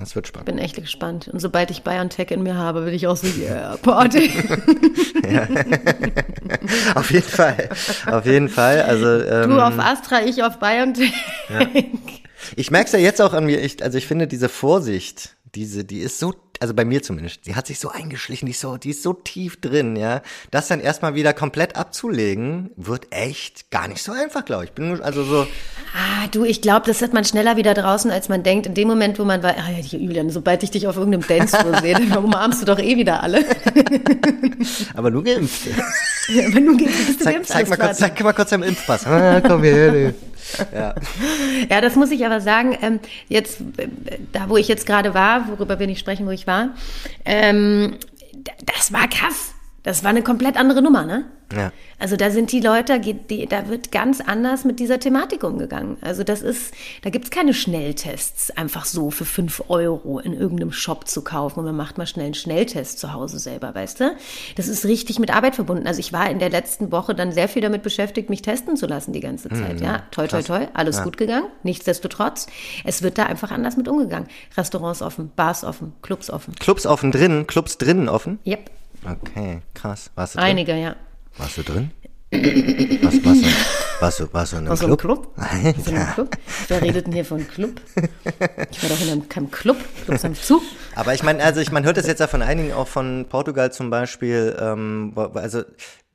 das 0.00 0.16
wird 0.16 0.26
spannend. 0.26 0.48
Ich 0.48 0.54
bin 0.54 0.64
echt 0.64 0.76
gespannt. 0.76 1.28
Und 1.28 1.40
sobald 1.40 1.70
ich 1.70 1.82
BioNTech 1.82 2.30
in 2.30 2.42
mir 2.42 2.56
habe, 2.56 2.86
will 2.86 2.94
ich 2.94 3.06
auch 3.06 3.16
so, 3.16 3.26
yeah, 3.26 3.76
Party. 3.82 4.30
ja. 5.30 5.46
auf 6.94 7.10
jeden 7.10 7.28
Fall. 7.28 7.68
Auf 8.06 8.26
jeden 8.26 8.48
Fall. 8.48 8.82
Also, 8.82 9.06
ähm, 9.06 9.50
du 9.50 9.60
auf 9.64 9.78
Astra, 9.78 10.22
ich 10.24 10.42
auf 10.42 10.58
BioNTech. 10.58 11.12
Ja. 11.48 11.66
Ich 12.56 12.70
merke 12.70 12.86
es 12.86 12.92
ja 12.92 12.98
jetzt 12.98 13.20
auch 13.20 13.34
an 13.34 13.44
mir. 13.44 13.62
Ich, 13.62 13.82
also 13.82 13.98
ich 13.98 14.06
finde 14.06 14.26
diese 14.26 14.48
Vorsicht, 14.48 15.36
diese, 15.54 15.84
die 15.84 15.98
ist 15.98 16.18
so 16.18 16.34
also 16.60 16.74
bei 16.74 16.84
mir 16.84 17.02
zumindest, 17.02 17.46
die 17.46 17.54
hat 17.54 17.66
sich 17.66 17.80
so 17.80 17.88
eingeschlichen, 17.88 18.44
die 18.44 18.52
ist 18.52 18.60
so, 18.60 18.76
die 18.76 18.90
ist 18.90 19.02
so 19.02 19.14
tief 19.14 19.58
drin, 19.62 19.96
ja. 19.96 20.20
Das 20.50 20.68
dann 20.68 20.80
erstmal 20.80 21.14
wieder 21.14 21.32
komplett 21.32 21.74
abzulegen, 21.74 22.70
wird 22.76 23.06
echt 23.10 23.70
gar 23.70 23.88
nicht 23.88 24.02
so 24.02 24.12
einfach, 24.12 24.44
glaube 24.44 24.64
ich. 24.64 24.72
Bin 24.72 25.00
also 25.00 25.24
so. 25.24 25.46
Ah, 25.94 26.26
du, 26.30 26.44
ich 26.44 26.60
glaube, 26.60 26.86
das 26.86 27.00
hat 27.00 27.14
man 27.14 27.24
schneller 27.24 27.56
wieder 27.56 27.72
draußen, 27.72 28.10
als 28.10 28.28
man 28.28 28.42
denkt. 28.42 28.66
In 28.66 28.74
dem 28.74 28.88
Moment, 28.88 29.18
wo 29.18 29.24
man 29.24 29.42
war, 29.42 29.52
ah 29.56 29.70
ja, 29.70 29.98
Julian, 29.98 30.28
sobald 30.28 30.62
ich 30.62 30.70
dich 30.70 30.86
auf 30.86 30.98
irgendeinem 30.98 31.26
Dancefloor 31.26 31.80
sehe, 31.80 31.94
dann 31.94 32.24
umarmst 32.24 32.60
du 32.60 32.66
doch 32.66 32.78
eh 32.78 32.96
wieder 32.96 33.22
alle. 33.22 33.42
Aber 34.94 35.10
nur 35.10 35.24
geimpft. 35.24 35.62
Ja, 36.28 36.46
aber 36.46 36.60
nur 36.60 36.76
geimpft. 36.76 37.06
Bist 37.08 37.20
du 37.20 37.24
zeig, 37.24 37.44
zeig, 37.44 37.68
mal 37.68 37.76
kurz, 37.76 37.98
zeig 37.98 38.22
mal 38.22 38.32
kurz 38.32 38.50
deinen 38.50 38.62
Impfpass. 38.62 39.04
Ah, 39.04 39.40
komm 39.40 39.64
her. 39.64 40.14
Ja. 40.74 40.94
ja, 41.68 41.80
das 41.80 41.96
muss 41.96 42.10
ich 42.10 42.24
aber 42.24 42.40
sagen. 42.40 42.76
Ähm, 42.80 43.00
jetzt, 43.28 43.58
da 44.32 44.48
wo 44.48 44.56
ich 44.56 44.68
jetzt 44.68 44.86
gerade 44.86 45.14
war, 45.14 45.48
worüber 45.48 45.78
wir 45.78 45.86
nicht 45.86 46.00
sprechen, 46.00 46.26
wo 46.26 46.30
ich 46.30 46.46
war, 46.46 46.70
ähm, 47.24 47.96
das 48.64 48.92
war 48.92 49.08
krass. 49.08 49.54
Das 49.82 50.04
war 50.04 50.10
eine 50.10 50.22
komplett 50.22 50.56
andere 50.56 50.82
Nummer, 50.82 51.06
ne? 51.06 51.24
Ja. 51.52 51.72
Also 51.98 52.16
da 52.16 52.30
sind 52.30 52.52
die 52.52 52.60
Leute, 52.60 53.00
die, 53.00 53.46
da 53.46 53.68
wird 53.68 53.90
ganz 53.90 54.20
anders 54.20 54.64
mit 54.64 54.78
dieser 54.78 55.00
Thematik 55.00 55.42
umgegangen. 55.42 55.96
Also 56.00 56.22
das 56.22 56.42
ist, 56.42 56.72
da 57.02 57.10
gibt's 57.10 57.30
keine 57.30 57.54
Schnelltests 57.54 58.50
einfach 58.52 58.84
so 58.84 59.10
für 59.10 59.24
fünf 59.24 59.64
Euro 59.68 60.18
in 60.20 60.32
irgendeinem 60.32 60.72
Shop 60.72 61.08
zu 61.08 61.22
kaufen 61.22 61.60
und 61.60 61.64
man 61.66 61.76
macht 61.76 61.98
mal 61.98 62.06
schnell 62.06 62.26
einen 62.26 62.34
Schnelltest 62.34 62.98
zu 62.98 63.12
Hause 63.12 63.38
selber, 63.38 63.74
weißt 63.74 64.00
du? 64.00 64.16
Das 64.56 64.68
ist 64.68 64.84
richtig 64.84 65.18
mit 65.18 65.34
Arbeit 65.34 65.56
verbunden. 65.56 65.86
Also 65.86 66.00
ich 66.00 66.12
war 66.12 66.30
in 66.30 66.38
der 66.38 66.50
letzten 66.50 66.92
Woche 66.92 67.14
dann 67.14 67.32
sehr 67.32 67.48
viel 67.48 67.62
damit 67.62 67.82
beschäftigt, 67.82 68.30
mich 68.30 68.42
testen 68.42 68.76
zu 68.76 68.86
lassen 68.86 69.12
die 69.12 69.20
ganze 69.20 69.48
Zeit. 69.48 69.80
Mhm. 69.80 69.84
Ja, 69.84 70.02
toi, 70.10 70.26
toi, 70.26 70.42
toi, 70.42 70.66
alles 70.74 70.98
ja. 70.98 71.04
gut 71.04 71.16
gegangen. 71.16 71.48
Nichtsdestotrotz, 71.64 72.46
es 72.84 73.02
wird 73.02 73.18
da 73.18 73.24
einfach 73.24 73.50
anders 73.50 73.76
mit 73.76 73.88
umgegangen. 73.88 74.28
Restaurants 74.56 75.02
offen, 75.02 75.32
Bars 75.34 75.64
offen, 75.64 75.94
Clubs 76.02 76.30
offen. 76.30 76.54
Clubs 76.54 76.86
offen 76.86 77.10
drinnen, 77.10 77.46
Clubs 77.46 77.76
drinnen 77.78 78.08
offen? 78.08 78.38
Yep. 78.46 78.70
Okay, 79.04 79.62
krass. 79.74 80.10
Warst 80.14 80.34
du 80.34 80.38
drin? 80.38 80.48
Einige, 80.48 80.76
ja. 80.76 80.96
Warst 81.36 81.58
du 81.58 81.62
drin? 81.62 81.90
Was, 82.32 83.24
warst, 83.24 83.42
du, 83.42 83.48
warst, 84.00 84.20
du, 84.20 84.32
warst 84.32 84.52
du 84.52 84.56
in 84.56 84.62
einem 84.62 84.70
warst 84.70 84.82
Club? 84.84 85.00
Club? 85.00 85.34
In 85.88 85.96
einem 85.96 86.14
Club? 86.14 86.36
Wer 86.68 86.82
redet 86.82 87.06
denn 87.06 87.12
hier 87.12 87.24
von 87.24 87.46
Club? 87.48 87.80
Ich 88.70 88.82
war 88.82 88.90
doch 88.90 89.00
in 89.00 89.10
einem, 89.10 89.28
keinem 89.28 89.50
Club. 89.50 89.76
Clubs 90.04 90.22
haben 90.22 90.36
zu. 90.36 90.62
Aber 90.94 91.12
ich 91.12 91.24
meine, 91.24 91.42
also 91.42 91.60
ich, 91.60 91.72
man 91.72 91.84
hört 91.84 91.96
das 91.96 92.06
jetzt 92.06 92.20
ja 92.20 92.28
von 92.28 92.42
einigen, 92.42 92.72
auch 92.72 92.86
von 92.86 93.26
Portugal 93.28 93.72
zum 93.72 93.90
Beispiel, 93.90 94.56
ähm, 94.60 95.12
also 95.34 95.64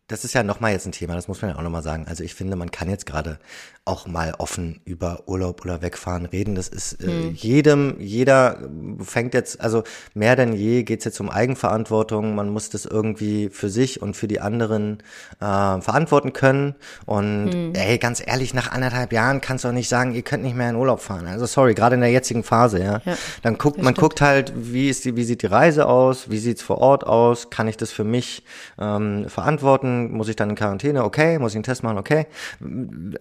das 0.08 0.24
ist 0.24 0.34
ja 0.34 0.44
nochmal 0.44 0.72
jetzt 0.72 0.86
ein 0.86 0.92
Thema, 0.92 1.16
das 1.16 1.28
muss 1.28 1.42
man 1.42 1.52
ja 1.52 1.58
auch 1.58 1.64
nochmal 1.64 1.84
sagen. 1.84 2.06
Also 2.08 2.24
ich 2.24 2.34
finde, 2.34 2.56
man 2.56 2.72
kann 2.72 2.90
jetzt 2.90 3.06
gerade 3.06 3.40
auch 3.86 4.08
mal 4.08 4.34
offen 4.40 4.82
über 4.84 5.24
Urlaub 5.28 5.64
oder 5.64 5.84
Wegfahren 5.84 6.26
reden. 6.26 6.56
Das 6.56 6.68
ist 6.68 7.04
äh, 7.04 7.08
hm. 7.08 7.36
jedem, 7.36 7.96
jeder 8.00 8.58
fängt 9.00 9.36
jetzt, 9.36 9.62
also 9.62 9.84
mehr 10.16 10.36
denn 10.36 10.54
je 10.54 10.82
geht's 10.82 11.06
jetzt 11.06 11.20
um 11.20 11.30
Eigenverantwortung. 11.30 12.34
Man 12.34 12.50
muss 12.50 12.70
das 12.72 12.86
irgendwie 12.86 13.50
für 13.50 13.70
sich 13.70 14.02
und 14.02 14.16
für 14.16 14.28
die 14.28 14.42
anderen 14.42 15.04
äh, 15.40 15.82
verantworten 15.82 16.34
können. 16.34 16.74
Und 17.06 17.52
hm. 17.54 17.74
ey, 17.76 18.00
ganz 18.00 18.26
ehrlich, 18.26 18.56
nach 18.56 18.72
anderthalb 18.72 19.14
Jahren 19.14 19.40
kannst 19.40 19.64
du 19.64 19.68
auch 19.68 19.74
nicht 19.74 19.90
sagen, 19.90 20.16
ihr 20.16 20.24
könnt 20.24 20.44
nicht 20.44 20.56
mehr 20.56 20.72
in 20.72 20.76
Urlaub 20.76 21.02
fahren. 21.02 21.28
Also 21.28 21.46
sorry, 21.46 21.76
gerade 21.76 21.94
in 21.94 22.02
der 22.02 22.12
jetzigen 22.12 22.44
Phase, 22.44 22.80
ja. 22.80 23.02
ja 23.06 23.18
Dann 23.44 23.60
guckt, 23.60 23.78
man 23.78 23.94
stimmt. 23.94 24.00
guckt 24.00 24.22
halt, 24.22 24.54
wie 24.56 24.90
ist 24.90 25.06
die, 25.06 25.16
wie 25.16 25.24
sieht 25.24 25.44
die 25.44 25.48
Reise 25.48 25.86
aus, 25.86 26.32
wie 26.32 26.40
sieht's 26.40 26.64
vor 26.64 26.80
Ort 26.80 27.06
aus, 27.06 27.52
kann 27.52 27.68
ich 27.68 27.78
das 27.78 27.92
für 27.92 28.04
mich 28.04 28.44
ähm, 28.80 29.30
verantworten? 29.30 30.12
muss 30.12 30.28
ich 30.28 30.36
dann 30.36 30.50
in 30.50 30.56
Quarantäne? 30.56 31.04
Okay. 31.04 31.38
Muss 31.38 31.52
ich 31.52 31.58
einen 31.58 31.64
Test 31.64 31.84
machen? 31.84 32.00
Okay. 32.00 32.26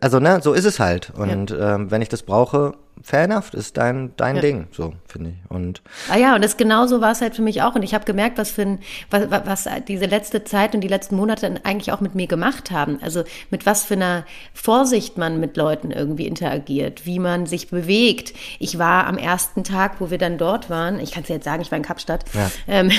Also, 0.00 0.20
ne, 0.20 0.40
so 0.42 0.53
ist 0.54 0.64
es 0.64 0.80
halt. 0.80 1.10
Und 1.10 1.50
ja. 1.50 1.74
ähm, 1.74 1.90
wenn 1.90 2.02
ich 2.02 2.08
das 2.08 2.22
brauche, 2.22 2.74
fair 3.02 3.24
enough, 3.24 3.52
ist 3.52 3.76
dein, 3.76 4.12
dein 4.16 4.36
ja. 4.36 4.42
Ding, 4.42 4.66
so, 4.70 4.94
finde 5.06 5.30
ich. 5.30 5.50
Und 5.50 5.82
ah 6.10 6.16
ja, 6.16 6.34
und 6.34 6.42
das 6.42 6.56
genauso 6.56 7.00
war 7.00 7.12
es 7.12 7.20
halt 7.20 7.36
für 7.36 7.42
mich 7.42 7.62
auch. 7.62 7.74
Und 7.74 7.82
ich 7.82 7.94
habe 7.94 8.04
gemerkt, 8.04 8.38
was 8.38 8.50
für 8.50 8.62
ein, 8.62 8.78
was, 9.10 9.30
was 9.30 9.68
diese 9.86 10.06
letzte 10.06 10.44
Zeit 10.44 10.74
und 10.74 10.80
die 10.80 10.88
letzten 10.88 11.16
Monate 11.16 11.60
eigentlich 11.64 11.92
auch 11.92 12.00
mit 12.00 12.14
mir 12.14 12.26
gemacht 12.26 12.70
haben. 12.70 12.98
Also 13.02 13.24
mit 13.50 13.66
was 13.66 13.84
für 13.84 13.94
einer 13.94 14.24
Vorsicht 14.52 15.18
man 15.18 15.40
mit 15.40 15.56
Leuten 15.56 15.90
irgendwie 15.90 16.26
interagiert, 16.26 17.04
wie 17.04 17.18
man 17.18 17.46
sich 17.46 17.68
bewegt. 17.68 18.32
Ich 18.58 18.78
war 18.78 19.06
am 19.06 19.18
ersten 19.18 19.64
Tag, 19.64 20.00
wo 20.00 20.10
wir 20.10 20.18
dann 20.18 20.38
dort 20.38 20.70
waren, 20.70 20.98
ich 21.00 21.12
kann 21.12 21.24
es 21.24 21.28
jetzt 21.28 21.44
sagen, 21.44 21.62
ich 21.62 21.70
war 21.70 21.76
in 21.76 21.84
Kapstadt, 21.84 22.24
ja. 22.32 22.50
ähm, 22.68 22.90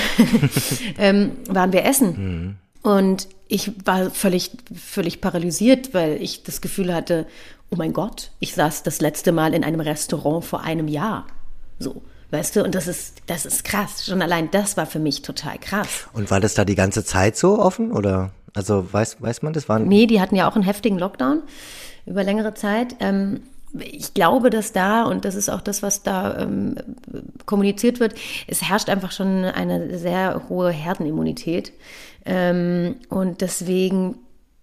ähm, 0.98 1.32
waren 1.48 1.72
wir 1.72 1.84
essen. 1.84 2.08
Mhm. 2.16 2.56
Und 2.86 3.26
ich 3.48 3.72
war 3.84 4.10
völlig, 4.10 4.52
völlig 4.72 5.20
paralysiert, 5.20 5.92
weil 5.92 6.22
ich 6.22 6.44
das 6.44 6.60
Gefühl 6.60 6.94
hatte, 6.94 7.26
oh 7.68 7.74
mein 7.74 7.92
Gott, 7.92 8.30
ich 8.38 8.54
saß 8.54 8.84
das 8.84 9.00
letzte 9.00 9.32
Mal 9.32 9.54
in 9.54 9.64
einem 9.64 9.80
Restaurant 9.80 10.44
vor 10.44 10.60
einem 10.60 10.86
Jahr. 10.86 11.26
So. 11.80 12.00
Weißt 12.30 12.54
du, 12.54 12.62
und 12.62 12.76
das 12.76 12.86
ist, 12.86 13.22
das 13.26 13.44
ist 13.44 13.64
krass. 13.64 14.06
Schon 14.06 14.22
allein 14.22 14.52
das 14.52 14.76
war 14.76 14.86
für 14.86 15.00
mich 15.00 15.22
total 15.22 15.58
krass. 15.58 16.06
Und 16.12 16.30
war 16.30 16.38
das 16.38 16.54
da 16.54 16.64
die 16.64 16.76
ganze 16.76 17.04
Zeit 17.04 17.36
so 17.36 17.58
offen 17.58 17.90
oder? 17.90 18.30
Also 18.54 18.92
weiß, 18.92 19.20
weiß 19.20 19.42
man 19.42 19.52
das? 19.52 19.68
Waren 19.68 19.88
nee, 19.88 20.06
die 20.06 20.20
hatten 20.20 20.36
ja 20.36 20.48
auch 20.48 20.54
einen 20.54 20.64
heftigen 20.64 20.98
Lockdown 20.98 21.42
über 22.06 22.22
längere 22.22 22.54
Zeit. 22.54 22.94
Ähm, 23.00 23.40
ich 23.80 24.14
glaube, 24.14 24.50
dass 24.50 24.72
da, 24.72 25.02
und 25.04 25.24
das 25.24 25.34
ist 25.34 25.48
auch 25.48 25.60
das, 25.60 25.82
was 25.82 26.04
da 26.04 26.38
ähm, 26.38 26.76
kommuniziert 27.46 27.98
wird, 27.98 28.14
es 28.46 28.62
herrscht 28.62 28.88
einfach 28.88 29.10
schon 29.10 29.44
eine 29.44 29.98
sehr 29.98 30.42
hohe 30.48 30.70
Herdenimmunität. 30.70 31.72
Ähm, 32.26 32.96
und 33.08 33.40
deswegen 33.40 34.16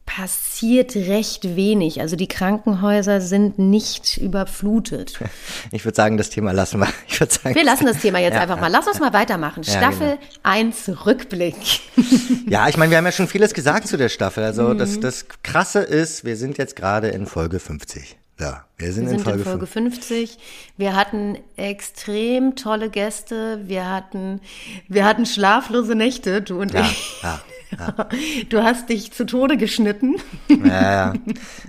passiert 0.05 0.95
recht 0.95 1.55
wenig. 1.55 2.01
Also 2.01 2.15
die 2.15 2.27
Krankenhäuser 2.27 3.21
sind 3.21 3.57
nicht 3.57 4.17
überflutet. 4.17 5.19
Ich 5.71 5.85
würde 5.85 5.95
sagen, 5.95 6.17
das 6.17 6.29
Thema 6.29 6.51
lassen 6.51 6.79
wir. 6.81 6.87
Ich 7.07 7.19
würde 7.19 7.33
sagen, 7.33 7.55
wir 7.55 7.63
lassen 7.63 7.85
das 7.85 7.99
Thema 7.99 8.19
jetzt 8.19 8.33
ja, 8.35 8.41
einfach 8.41 8.59
mal. 8.59 8.67
Lass 8.67 8.85
uns 8.85 8.99
mal 8.99 9.13
weitermachen. 9.13 9.63
Ja, 9.63 9.71
Staffel 9.77 10.17
genau. 10.17 10.39
1 10.43 11.05
Rückblick. 11.05 11.55
Ja, 12.47 12.67
ich 12.67 12.77
meine, 12.77 12.91
wir 12.91 12.97
haben 12.97 13.05
ja 13.05 13.11
schon 13.11 13.27
vieles 13.27 13.53
gesagt 13.53 13.87
zu 13.87 13.97
der 13.97 14.09
Staffel. 14.09 14.43
Also 14.43 14.69
mhm. 14.69 14.77
das, 14.77 14.99
das 14.99 15.25
Krasse 15.41 15.79
ist, 15.79 16.25
wir 16.25 16.35
sind 16.35 16.57
jetzt 16.57 16.75
gerade 16.75 17.07
in 17.07 17.25
Folge 17.25 17.59
50. 17.59 18.17
Ja, 18.39 18.65
wir 18.77 18.91
sind, 18.91 19.03
wir 19.03 19.09
sind 19.09 19.19
in, 19.19 19.23
Folge, 19.23 19.39
in 19.39 19.45
Folge 19.45 19.67
50. 19.67 20.37
Wir 20.77 20.95
hatten 20.95 21.37
extrem 21.55 22.55
tolle 22.55 22.89
Gäste. 22.89 23.61
Wir 23.65 23.89
hatten, 23.89 24.41
wir 24.87 25.05
hatten 25.05 25.25
schlaflose 25.25 25.95
Nächte, 25.95 26.41
du 26.41 26.59
und 26.59 26.73
ja, 26.73 26.81
ich. 26.81 27.21
Ja. 27.21 27.41
Ja. 27.79 28.07
Du 28.49 28.61
hast 28.61 28.89
dich 28.89 29.11
zu 29.11 29.25
Tode 29.25 29.57
geschnitten. 29.57 30.15
Ja, 30.47 30.91
ja. 30.91 31.13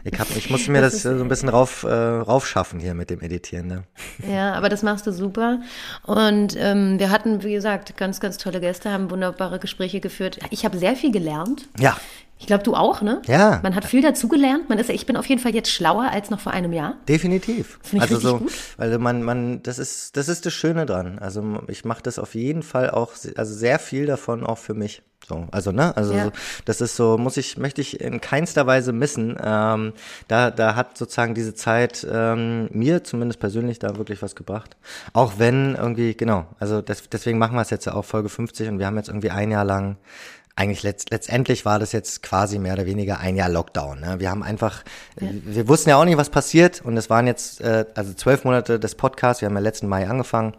Ich, 0.04 0.18
hab, 0.18 0.28
ich 0.36 0.50
musste 0.50 0.70
mir 0.70 0.80
das, 0.80 0.92
das 0.92 1.02
so 1.02 1.08
ein 1.08 1.28
bisschen 1.28 1.48
rauf, 1.48 1.84
äh, 1.84 1.88
raufschaffen 1.88 2.80
hier 2.80 2.94
mit 2.94 3.10
dem 3.10 3.20
Editieren. 3.20 3.66
Ne? 3.66 3.84
Ja, 4.28 4.54
aber 4.54 4.68
das 4.68 4.82
machst 4.82 5.06
du 5.06 5.12
super. 5.12 5.60
Und 6.02 6.56
ähm, 6.58 6.98
wir 6.98 7.10
hatten, 7.10 7.42
wie 7.42 7.52
gesagt, 7.52 7.96
ganz, 7.96 8.20
ganz 8.20 8.38
tolle 8.38 8.60
Gäste, 8.60 8.90
haben 8.90 9.10
wunderbare 9.10 9.58
Gespräche 9.58 10.00
geführt. 10.00 10.38
Ich 10.50 10.64
habe 10.64 10.78
sehr 10.78 10.96
viel 10.96 11.12
gelernt. 11.12 11.68
Ja. 11.78 11.96
Ich 12.44 12.48
glaube, 12.48 12.62
du 12.62 12.74
auch, 12.74 13.00
ne? 13.00 13.22
Ja. 13.26 13.60
Man 13.62 13.74
hat 13.74 13.86
viel 13.86 14.02
dazugelernt. 14.02 14.68
Man 14.68 14.78
ist, 14.78 14.90
ich 14.90 15.06
bin 15.06 15.16
auf 15.16 15.24
jeden 15.24 15.40
Fall 15.40 15.54
jetzt 15.54 15.70
schlauer 15.70 16.10
als 16.10 16.28
noch 16.28 16.40
vor 16.40 16.52
einem 16.52 16.74
Jahr. 16.74 16.98
Definitiv. 17.08 17.78
Ich 17.90 17.98
also 17.98 18.18
so, 18.18 18.38
gut. 18.40 18.52
weil 18.76 18.98
man, 18.98 19.22
man, 19.22 19.62
das 19.62 19.78
ist, 19.78 20.14
das 20.18 20.28
ist 20.28 20.44
das 20.44 20.52
Schöne 20.52 20.84
dran. 20.84 21.18
Also 21.18 21.42
ich 21.68 21.86
mache 21.86 22.02
das 22.02 22.18
auf 22.18 22.34
jeden 22.34 22.62
Fall 22.62 22.90
auch, 22.90 23.12
also 23.36 23.54
sehr 23.54 23.78
viel 23.78 24.04
davon 24.04 24.44
auch 24.44 24.58
für 24.58 24.74
mich. 24.74 25.00
So, 25.26 25.48
also 25.52 25.72
ne, 25.72 25.96
also 25.96 26.12
ja. 26.12 26.24
so, 26.26 26.32
das 26.66 26.82
ist 26.82 26.96
so, 26.96 27.16
muss 27.16 27.38
ich, 27.38 27.56
möchte 27.56 27.80
ich 27.80 27.98
in 28.02 28.20
keinster 28.20 28.66
Weise 28.66 28.92
missen. 28.92 29.38
Ähm, 29.42 29.94
da, 30.28 30.50
da 30.50 30.76
hat 30.76 30.98
sozusagen 30.98 31.34
diese 31.34 31.54
Zeit 31.54 32.06
ähm, 32.12 32.68
mir 32.72 33.04
zumindest 33.04 33.40
persönlich 33.40 33.78
da 33.78 33.96
wirklich 33.96 34.20
was 34.20 34.36
gebracht. 34.36 34.76
Auch 35.14 35.38
wenn 35.38 35.76
irgendwie, 35.76 36.14
genau, 36.14 36.44
also 36.58 36.82
das, 36.82 37.08
deswegen 37.08 37.38
machen 37.38 37.56
wir 37.56 37.62
es 37.62 37.70
jetzt 37.70 37.86
ja 37.86 37.94
auch 37.94 38.04
Folge 38.04 38.28
50 38.28 38.68
und 38.68 38.78
wir 38.78 38.84
haben 38.84 38.98
jetzt 38.98 39.08
irgendwie 39.08 39.30
ein 39.30 39.50
Jahr 39.50 39.64
lang 39.64 39.96
eigentlich 40.56 40.82
letzt, 40.84 41.10
letztendlich 41.10 41.64
war 41.64 41.78
das 41.78 41.92
jetzt 41.92 42.22
quasi 42.22 42.58
mehr 42.58 42.74
oder 42.74 42.86
weniger 42.86 43.18
ein 43.18 43.34
Jahr 43.36 43.48
Lockdown. 43.48 44.00
Ne? 44.00 44.20
Wir 44.20 44.30
haben 44.30 44.42
einfach, 44.42 44.84
ja. 45.20 45.28
wir 45.44 45.68
wussten 45.68 45.90
ja 45.90 45.96
auch 45.96 46.04
nicht, 46.04 46.16
was 46.16 46.30
passiert 46.30 46.80
und 46.84 46.96
es 46.96 47.10
waren 47.10 47.26
jetzt 47.26 47.60
äh, 47.60 47.86
also 47.94 48.12
zwölf 48.14 48.44
Monate 48.44 48.78
des 48.78 48.94
Podcasts. 48.94 49.42
Wir 49.42 49.48
haben 49.48 49.54
ja 49.54 49.60
letzten 49.60 49.88
Mai 49.88 50.08
angefangen, 50.08 50.54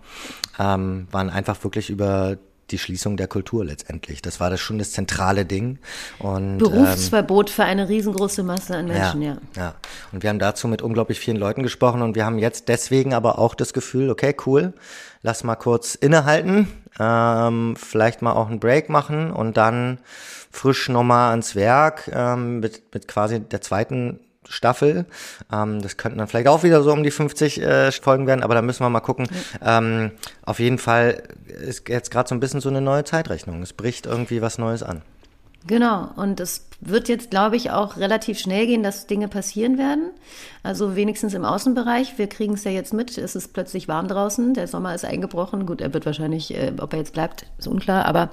ähm, 0.59 1.07
waren 1.11 1.29
einfach 1.29 1.63
wirklich 1.63 1.89
über 1.89 2.37
die 2.71 2.79
Schließung 2.79 3.15
der 3.15 3.27
Kultur 3.27 3.63
letztendlich. 3.63 4.21
Das 4.21 4.39
war 4.39 4.49
das 4.49 4.59
schon 4.59 4.79
das 4.79 4.91
zentrale 4.91 5.45
Ding. 5.45 5.77
Und, 6.19 6.57
Berufsverbot 6.57 7.49
ähm, 7.49 7.53
für 7.53 7.63
eine 7.63 7.87
riesengroße 7.87 8.43
Masse 8.43 8.75
an 8.75 8.87
Menschen, 8.87 9.21
ja, 9.21 9.37
ja. 9.55 9.61
Ja. 9.61 9.75
Und 10.11 10.23
wir 10.23 10.29
haben 10.29 10.39
dazu 10.39 10.67
mit 10.67 10.81
unglaublich 10.81 11.19
vielen 11.19 11.37
Leuten 11.37 11.63
gesprochen 11.63 12.01
und 12.01 12.15
wir 12.15 12.25
haben 12.25 12.39
jetzt 12.39 12.67
deswegen 12.67 13.13
aber 13.13 13.39
auch 13.39 13.55
das 13.55 13.71
Gefühl, 13.71 14.09
okay, 14.09 14.35
cool, 14.45 14.73
lass 15.21 15.43
mal 15.43 15.55
kurz 15.55 15.95
innehalten, 15.95 16.67
ähm, 16.99 17.75
vielleicht 17.77 18.21
mal 18.21 18.33
auch 18.33 18.47
einen 18.49 18.59
Break 18.59 18.89
machen 18.89 19.31
und 19.31 19.57
dann 19.57 19.99
frisch 20.51 20.89
nochmal 20.89 21.31
ans 21.31 21.55
Werk 21.55 22.09
ähm, 22.13 22.59
mit, 22.59 22.93
mit 22.93 23.07
quasi 23.07 23.39
der 23.39 23.61
zweiten 23.61 24.19
Staffel. 24.47 25.05
Ähm, 25.51 25.81
das 25.81 25.97
könnten 25.97 26.17
dann 26.17 26.27
vielleicht 26.27 26.47
auch 26.47 26.63
wieder 26.63 26.81
so 26.83 26.91
um 26.91 27.03
die 27.03 27.11
50 27.11 27.61
äh, 27.61 27.91
Folgen 27.91 28.27
werden, 28.27 28.43
aber 28.43 28.55
da 28.55 28.61
müssen 28.61 28.83
wir 28.83 28.89
mal 28.89 28.99
gucken. 28.99 29.27
Ähm, 29.63 30.11
auf 30.43 30.59
jeden 30.59 30.77
Fall 30.77 31.23
ist 31.45 31.89
jetzt 31.89 32.11
gerade 32.11 32.29
so 32.29 32.35
ein 32.35 32.39
bisschen 32.39 32.61
so 32.61 32.69
eine 32.69 32.81
neue 32.81 33.03
Zeitrechnung. 33.03 33.61
Es 33.61 33.73
bricht 33.73 34.05
irgendwie 34.05 34.41
was 34.41 34.57
Neues 34.57 34.83
an. 34.83 35.01
Genau, 35.67 36.09
und 36.15 36.39
es 36.39 36.67
wird 36.79 37.09
jetzt, 37.09 37.31
glaube 37.31 37.55
ich, 37.55 37.71
auch 37.71 37.97
relativ 37.97 38.37
schnell 38.37 38.67
gehen, 38.67 38.83
dass 38.83 39.07
Dinge 39.07 39.27
passieren 39.27 39.77
werden. 39.79 40.11
Also 40.61 40.95
wenigstens 40.95 41.33
im 41.33 41.43
Außenbereich. 41.43 42.17
Wir 42.17 42.27
kriegen 42.27 42.53
es 42.53 42.63
ja 42.63 42.71
jetzt 42.71 42.93
mit. 42.93 43.17
Es 43.17 43.35
ist 43.35 43.53
plötzlich 43.53 43.87
warm 43.87 44.07
draußen. 44.07 44.53
Der 44.53 44.67
Sommer 44.67 44.93
ist 44.93 45.05
eingebrochen. 45.05 45.65
Gut, 45.65 45.81
er 45.81 45.93
wird 45.93 46.05
wahrscheinlich, 46.05 46.53
äh, 46.53 46.73
ob 46.79 46.93
er 46.93 46.99
jetzt 46.99 47.13
bleibt, 47.13 47.47
ist 47.57 47.67
unklar. 47.67 48.05
Aber 48.05 48.29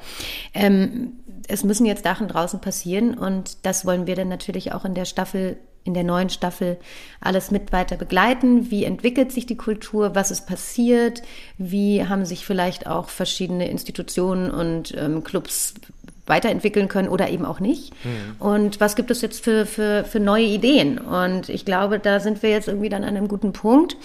ähm, 0.52 1.14
es 1.48 1.64
müssen 1.64 1.86
jetzt 1.86 2.04
Sachen 2.04 2.28
draußen 2.28 2.60
passieren 2.60 3.14
und 3.14 3.64
das 3.64 3.86
wollen 3.86 4.06
wir 4.06 4.16
dann 4.16 4.28
natürlich 4.28 4.72
auch 4.72 4.84
in 4.84 4.94
der 4.94 5.04
Staffel 5.04 5.56
in 5.84 5.94
der 5.94 6.04
neuen 6.04 6.30
Staffel 6.30 6.78
alles 7.20 7.50
mit 7.50 7.72
weiter 7.72 7.96
begleiten. 7.96 8.70
Wie 8.70 8.84
entwickelt 8.84 9.32
sich 9.32 9.46
die 9.46 9.56
Kultur? 9.56 10.14
Was 10.14 10.30
ist 10.30 10.46
passiert? 10.46 11.22
Wie 11.58 12.06
haben 12.06 12.24
sich 12.24 12.46
vielleicht 12.46 12.86
auch 12.86 13.08
verschiedene 13.08 13.68
Institutionen 13.68 14.50
und 14.52 14.94
ähm, 14.96 15.24
Clubs 15.24 15.74
weiterentwickeln 16.26 16.88
können 16.88 17.08
oder 17.08 17.30
eben 17.30 17.44
auch 17.44 17.60
nicht? 17.60 17.92
Mhm. 18.04 18.36
Und 18.38 18.80
was 18.80 18.94
gibt 18.94 19.10
es 19.10 19.22
jetzt 19.22 19.42
für, 19.42 19.66
für, 19.66 20.04
für 20.04 20.20
neue 20.20 20.44
Ideen? 20.44 20.98
Und 20.98 21.48
ich 21.48 21.64
glaube, 21.64 21.98
da 21.98 22.20
sind 22.20 22.42
wir 22.42 22.50
jetzt 22.50 22.68
irgendwie 22.68 22.88
dann 22.88 23.04
an 23.04 23.16
einem 23.16 23.28
guten 23.28 23.52
Punkt. 23.52 23.96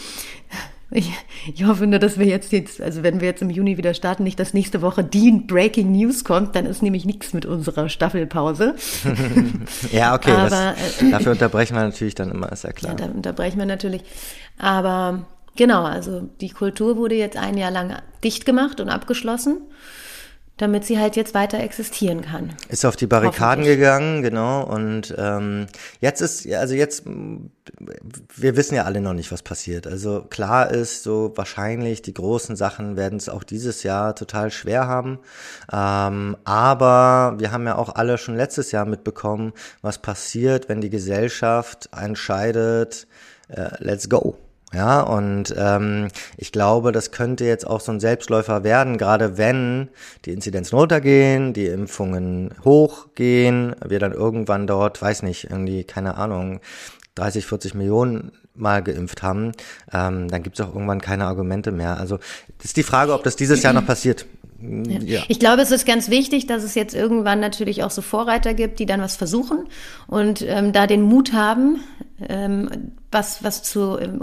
Ich, 0.90 1.12
ich 1.54 1.66
hoffe 1.66 1.86
nur, 1.86 2.00
dass 2.00 2.18
wir 2.18 2.26
jetzt, 2.26 2.54
jetzt, 2.54 2.82
also 2.82 3.04
wenn 3.04 3.20
wir 3.20 3.28
jetzt 3.28 3.42
im 3.42 3.50
Juni 3.50 3.78
wieder 3.78 3.94
starten, 3.94 4.24
nicht, 4.24 4.40
dass 4.40 4.54
nächste 4.54 4.82
Woche 4.82 5.04
die 5.04 5.32
Breaking 5.32 5.92
News 5.92 6.24
kommt, 6.24 6.56
dann 6.56 6.66
ist 6.66 6.82
nämlich 6.82 7.04
nichts 7.04 7.34
mit 7.34 7.46
unserer 7.46 7.90
Staffelpause. 7.90 8.76
ja, 9.92 10.16
okay, 10.16 10.32
Aber, 10.32 10.50
das, 10.50 11.02
äh, 11.02 11.12
dafür 11.12 11.34
unterbrechen 11.34 11.76
wir 11.76 11.84
natürlich 11.84 12.16
dann 12.16 12.32
immer, 12.32 12.52
ist 12.54 12.64
ja 12.64 12.72
klar. 12.72 12.96
Ja, 12.98 13.06
da 13.06 13.14
unterbrechen 13.14 13.60
wir 13.60 13.66
natürlich. 13.66 14.02
Aber 14.58 15.26
genau, 15.58 15.84
also 15.84 16.22
die 16.40 16.52
Kultur 16.52 16.96
wurde 16.96 17.16
jetzt 17.16 17.36
ein 17.36 17.58
Jahr 17.58 17.72
lang 17.72 17.94
dicht 18.24 18.46
gemacht 18.46 18.80
und 18.80 18.88
abgeschlossen 18.88 19.58
damit 20.58 20.86
sie 20.86 21.00
halt 21.00 21.16
jetzt 21.16 21.34
weiter 21.34 21.60
existieren 21.60 22.22
kann. 22.22 22.54
Ist 22.70 22.86
auf 22.86 22.96
die 22.96 23.06
Barrikaden 23.06 23.64
gegangen, 23.64 24.24
genau. 24.24 24.64
Und 24.64 25.14
ähm, 25.18 25.68
jetzt 26.02 26.22
ist, 26.22 26.52
also 26.52 26.74
jetzt, 26.74 27.04
wir 27.06 28.58
wissen 28.58 28.76
ja 28.76 28.84
alle 28.84 29.00
noch 29.00 29.14
nicht, 29.14 29.32
was 29.32 29.44
passiert. 29.44 29.86
Also 29.86 30.26
klar 30.30 30.72
ist, 30.72 31.04
so 31.04 31.32
wahrscheinlich 31.36 32.02
die 32.02 32.14
großen 32.14 32.56
Sachen 32.56 32.98
werden 32.98 33.18
es 33.18 33.30
auch 33.30 33.44
dieses 33.44 33.84
Jahr 33.84 34.16
total 34.16 34.50
schwer 34.50 34.88
haben. 34.88 35.20
Ähm, 35.72 36.38
aber 36.44 37.36
wir 37.38 37.52
haben 37.52 37.66
ja 37.68 37.76
auch 37.76 37.96
alle 37.96 38.18
schon 38.18 38.36
letztes 38.36 38.72
Jahr 38.72 38.86
mitbekommen, 38.86 39.54
was 39.82 40.00
passiert, 40.00 40.70
wenn 40.70 40.82
die 40.82 40.90
Gesellschaft 40.90 41.90
entscheidet, 41.96 43.08
äh, 43.50 43.70
let's 43.80 44.10
go. 44.10 44.38
Ja, 44.74 45.00
und 45.00 45.56
ähm, 45.58 46.10
ich 46.36 46.52
glaube, 46.52 46.92
das 46.92 47.12
könnte 47.12 47.46
jetzt 47.46 47.66
auch 47.66 47.80
so 47.80 47.94
ein 47.94 48.02
Selbstläufer 48.02 48.66
werden, 48.66 48.98
gerade 48.98 49.38
wenn 49.38 49.88
die 50.26 50.34
Inzidenzen 50.34 50.78
runtergehen, 50.78 51.54
die 51.54 51.68
Impfungen 51.68 52.54
hochgehen, 52.66 53.76
wir 53.86 54.00
dann 54.00 54.12
irgendwann 54.12 54.68
dort, 54.68 55.02
weiß 55.02 55.24
nicht, 55.24 55.46
irgendwie, 55.50 55.86
keine 55.86 56.18
Ahnung, 56.18 56.60
30, 57.16 57.46
40 57.46 57.76
Millionen 57.76 58.34
mal 58.56 58.84
geimpft 58.84 59.24
haben, 59.24 59.54
ähm, 59.94 60.28
dann 60.28 60.44
gibt 60.44 60.60
es 60.60 60.66
auch 60.66 60.74
irgendwann 60.74 61.00
keine 61.00 61.26
Argumente 61.26 61.72
mehr. 61.72 61.98
Also 61.98 62.18
das 62.58 62.66
ist 62.66 62.78
die 62.78 62.84
Frage, 62.84 63.14
ob 63.14 63.24
das 63.24 63.36
dieses 63.36 63.64
Jahr 63.64 63.74
noch 63.74 63.86
passiert. 63.86 64.26
Ja. 64.60 65.00
ja. 65.00 65.22
Ich 65.28 65.40
glaube, 65.40 65.62
es 65.62 65.72
ist 65.72 65.86
ganz 65.86 66.10
wichtig, 66.10 66.48
dass 66.48 66.64
es 66.64 66.76
jetzt 66.76 66.96
irgendwann 66.96 67.40
natürlich 67.40 67.84
auch 67.84 67.92
so 67.92 68.02
Vorreiter 68.02 68.54
gibt, 68.54 68.80
die 68.80 68.86
dann 68.86 69.02
was 69.02 69.16
versuchen 69.16 69.68
und 70.08 70.42
ähm, 70.42 70.74
da 70.74 70.88
den 70.88 71.04
Mut 71.04 71.34
haben, 71.34 71.80
ähm, 72.28 72.92
was, 73.12 73.44
was 73.44 73.64
zu, 73.64 74.00
ähm, 74.00 74.20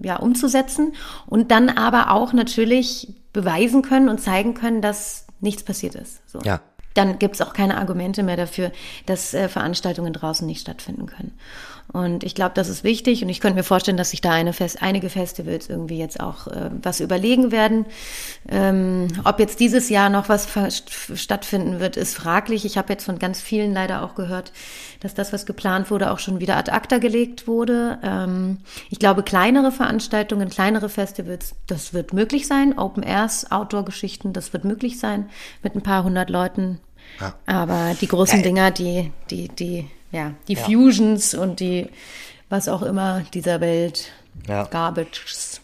ja, 0.00 0.16
umzusetzen 0.16 0.94
und 1.26 1.50
dann 1.50 1.68
aber 1.68 2.10
auch 2.10 2.32
natürlich 2.32 3.14
beweisen 3.32 3.82
können 3.82 4.08
und 4.08 4.20
zeigen 4.20 4.54
können, 4.54 4.82
dass 4.82 5.26
nichts 5.40 5.62
passiert 5.62 5.94
ist. 5.94 6.20
So. 6.28 6.40
Ja. 6.40 6.60
Dann 6.94 7.18
gibt 7.18 7.36
es 7.36 7.42
auch 7.42 7.52
keine 7.52 7.78
Argumente 7.78 8.22
mehr 8.22 8.36
dafür, 8.36 8.72
dass 9.06 9.34
äh, 9.34 9.48
Veranstaltungen 9.48 10.12
draußen 10.12 10.46
nicht 10.46 10.60
stattfinden 10.60 11.06
können. 11.06 11.32
Und 11.90 12.22
ich 12.22 12.34
glaube, 12.34 12.52
das 12.54 12.68
ist 12.68 12.84
wichtig 12.84 13.22
und 13.22 13.30
ich 13.30 13.40
könnte 13.40 13.56
mir 13.56 13.64
vorstellen, 13.64 13.96
dass 13.96 14.10
sich 14.10 14.20
da 14.20 14.32
eine 14.32 14.52
Fest 14.52 14.82
einige 14.82 15.08
Festivals 15.08 15.70
irgendwie 15.70 15.98
jetzt 15.98 16.20
auch 16.20 16.46
äh, 16.46 16.70
was 16.82 17.00
überlegen 17.00 17.50
werden. 17.50 17.86
Ähm, 18.48 19.08
ob 19.24 19.38
jetzt 19.38 19.58
dieses 19.58 19.88
Jahr 19.88 20.10
noch 20.10 20.28
was 20.28 20.48
stattfinden 21.14 21.80
wird, 21.80 21.96
ist 21.96 22.14
fraglich. 22.14 22.66
Ich 22.66 22.76
habe 22.76 22.92
jetzt 22.92 23.04
von 23.04 23.18
ganz 23.18 23.40
vielen 23.40 23.72
leider 23.72 24.02
auch 24.02 24.14
gehört, 24.14 24.52
dass 25.00 25.14
das, 25.14 25.32
was 25.32 25.46
geplant 25.46 25.90
wurde, 25.90 26.10
auch 26.10 26.18
schon 26.18 26.40
wieder 26.40 26.56
ad 26.56 26.70
acta 26.70 26.98
gelegt 26.98 27.46
wurde. 27.46 27.98
Ähm, 28.02 28.58
ich 28.90 28.98
glaube, 28.98 29.22
kleinere 29.22 29.72
Veranstaltungen, 29.72 30.50
kleinere 30.50 30.90
Festivals, 30.90 31.54
das 31.66 31.94
wird 31.94 32.12
möglich 32.12 32.46
sein. 32.46 32.78
Open 32.78 33.02
Airs, 33.02 33.50
Outdoor-Geschichten, 33.50 34.34
das 34.34 34.52
wird 34.52 34.64
möglich 34.64 34.98
sein 34.98 35.30
mit 35.62 35.74
ein 35.74 35.82
paar 35.82 36.04
hundert 36.04 36.28
Leuten. 36.28 36.80
Ja. 37.18 37.34
Aber 37.46 37.94
die 37.98 38.08
großen 38.08 38.42
Dinger, 38.42 38.70
die, 38.70 39.10
die, 39.30 39.48
die 39.48 39.88
ja, 40.12 40.32
die 40.48 40.54
ja. 40.54 40.62
Fusions 40.62 41.34
und 41.34 41.60
die, 41.60 41.88
was 42.48 42.68
auch 42.68 42.82
immer 42.82 43.22
dieser 43.34 43.60
Welt, 43.60 44.10
ja. 44.46 44.64
Garbages. 44.64 45.60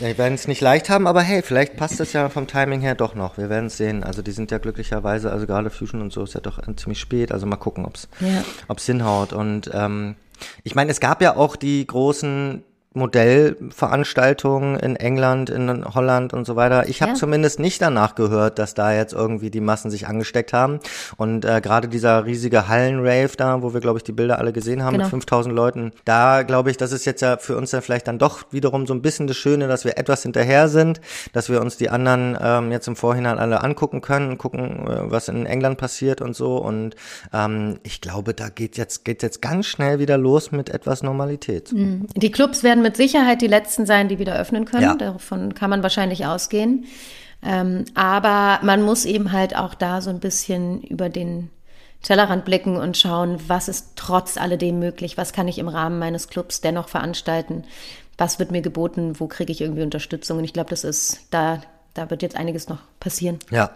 Ja, 0.00 0.08
die 0.08 0.16
werden 0.18 0.34
es 0.34 0.48
nicht 0.48 0.62
leicht 0.62 0.88
haben, 0.88 1.06
aber 1.06 1.20
hey, 1.20 1.42
vielleicht 1.42 1.76
passt 1.76 2.00
das 2.00 2.14
ja 2.14 2.30
vom 2.30 2.46
Timing 2.46 2.80
her 2.80 2.94
doch 2.94 3.14
noch. 3.14 3.36
Wir 3.36 3.50
werden 3.50 3.66
es 3.66 3.76
sehen. 3.76 4.02
Also 4.02 4.22
die 4.22 4.32
sind 4.32 4.50
ja 4.50 4.56
glücklicherweise, 4.56 5.30
also 5.30 5.46
gerade 5.46 5.68
Fusion 5.68 6.00
und 6.00 6.10
so 6.10 6.24
ist 6.24 6.34
ja 6.34 6.40
doch 6.40 6.58
ziemlich 6.76 6.98
spät. 6.98 7.32
Also 7.32 7.46
mal 7.46 7.56
gucken, 7.56 7.84
ob 7.84 7.96
es 7.96 8.08
ja. 8.20 8.42
hinhaut. 8.86 9.34
Und 9.34 9.70
ähm, 9.74 10.16
ich 10.64 10.74
meine, 10.74 10.90
es 10.90 11.00
gab 11.00 11.20
ja 11.20 11.36
auch 11.36 11.54
die 11.54 11.86
großen 11.86 12.64
Modellveranstaltungen 12.94 14.76
in 14.78 14.96
England, 14.96 15.48
in 15.50 15.84
Holland 15.94 16.32
und 16.34 16.44
so 16.46 16.56
weiter. 16.56 16.88
Ich 16.88 17.02
habe 17.02 17.12
Ja. 17.12 17.16
zumindest 17.16 17.60
nicht 17.60 17.80
danach 17.80 18.14
gehört, 18.14 18.58
dass 18.58 18.74
da 18.74 18.92
jetzt 18.92 19.12
irgendwie 19.12 19.50
die 19.50 19.60
Massen 19.60 19.90
sich 19.90 20.06
angesteckt 20.08 20.52
haben. 20.52 20.80
Und 21.16 21.44
äh, 21.44 21.60
gerade 21.60 21.88
dieser 21.88 22.24
riesige 22.24 22.68
Hallenrave 22.68 23.30
da, 23.36 23.62
wo 23.62 23.72
wir, 23.74 23.80
glaube 23.80 23.98
ich, 23.98 24.04
die 24.04 24.12
Bilder 24.12 24.38
alle 24.38 24.52
gesehen 24.52 24.82
haben 24.82 24.94
Genau. 24.94 25.04
mit 25.04 25.10
5000 25.10 25.54
Leuten, 25.54 25.92
da 26.04 26.42
glaube 26.42 26.70
ich, 26.70 26.76
das 26.76 26.92
ist 26.92 27.04
jetzt 27.04 27.20
ja 27.22 27.36
für 27.36 27.56
uns 27.56 27.70
dann 27.70 27.82
vielleicht 27.82 28.08
dann 28.08 28.18
doch 28.18 28.40
wiederum 28.50 28.86
so 28.86 28.94
ein 28.94 29.02
bisschen 29.02 29.26
das 29.26 29.36
Schöne, 29.36 29.68
dass 29.68 29.84
wir 29.84 29.96
etwas 29.98 30.22
hinterher 30.22 30.68
sind, 30.68 31.00
dass 31.32 31.48
wir 31.48 31.60
uns 31.60 31.76
die 31.76 31.90
anderen 31.90 32.36
ähm, 32.40 32.72
jetzt 32.72 32.88
im 32.88 32.96
Vorhinein 32.96 33.38
alle 33.38 33.62
angucken 33.62 34.00
können, 34.00 34.36
gucken, 34.38 34.86
äh, 34.88 35.10
was 35.10 35.28
in 35.28 35.46
England 35.46 35.78
passiert 35.78 36.20
und 36.20 36.34
so. 36.34 36.56
Und 36.56 36.96
ähm, 37.32 37.78
ich 37.82 38.00
glaube, 38.00 38.34
da 38.34 38.48
geht 38.48 38.76
jetzt 38.76 39.04
geht 39.04 39.22
jetzt 39.22 39.40
ganz 39.42 39.66
schnell 39.66 39.98
wieder 39.98 40.18
los 40.18 40.50
mit 40.52 40.70
etwas 40.70 41.02
Normalität. 41.02 41.70
Die 41.72 42.30
Clubs 42.30 42.62
werden 42.62 42.79
mit 42.82 42.96
Sicherheit 42.96 43.42
die 43.42 43.46
letzten 43.46 43.86
sein, 43.86 44.08
die 44.08 44.18
wieder 44.18 44.36
öffnen 44.36 44.64
können. 44.64 44.82
Ja. 44.82 44.94
Davon 44.94 45.54
kann 45.54 45.70
man 45.70 45.82
wahrscheinlich 45.82 46.26
ausgehen. 46.26 46.86
Ähm, 47.42 47.84
aber 47.94 48.60
man 48.62 48.82
muss 48.82 49.04
eben 49.04 49.32
halt 49.32 49.56
auch 49.56 49.74
da 49.74 50.00
so 50.00 50.10
ein 50.10 50.20
bisschen 50.20 50.82
über 50.82 51.08
den 51.08 51.50
Tellerrand 52.02 52.44
blicken 52.44 52.76
und 52.76 52.96
schauen, 52.96 53.38
was 53.46 53.68
ist 53.68 53.92
trotz 53.96 54.36
alledem 54.36 54.78
möglich, 54.78 55.16
was 55.16 55.32
kann 55.32 55.48
ich 55.48 55.58
im 55.58 55.68
Rahmen 55.68 55.98
meines 55.98 56.28
Clubs 56.28 56.60
dennoch 56.60 56.88
veranstalten, 56.88 57.64
was 58.16 58.38
wird 58.38 58.50
mir 58.50 58.62
geboten, 58.62 59.18
wo 59.18 59.26
kriege 59.26 59.52
ich 59.52 59.60
irgendwie 59.60 59.82
Unterstützung. 59.82 60.38
Und 60.38 60.44
ich 60.44 60.52
glaube, 60.52 60.70
das 60.70 60.84
ist 60.84 61.26
da, 61.30 61.60
da 61.94 62.08
wird 62.08 62.22
jetzt 62.22 62.36
einiges 62.36 62.68
noch 62.68 62.78
passieren. 63.00 63.38
Ja, 63.50 63.70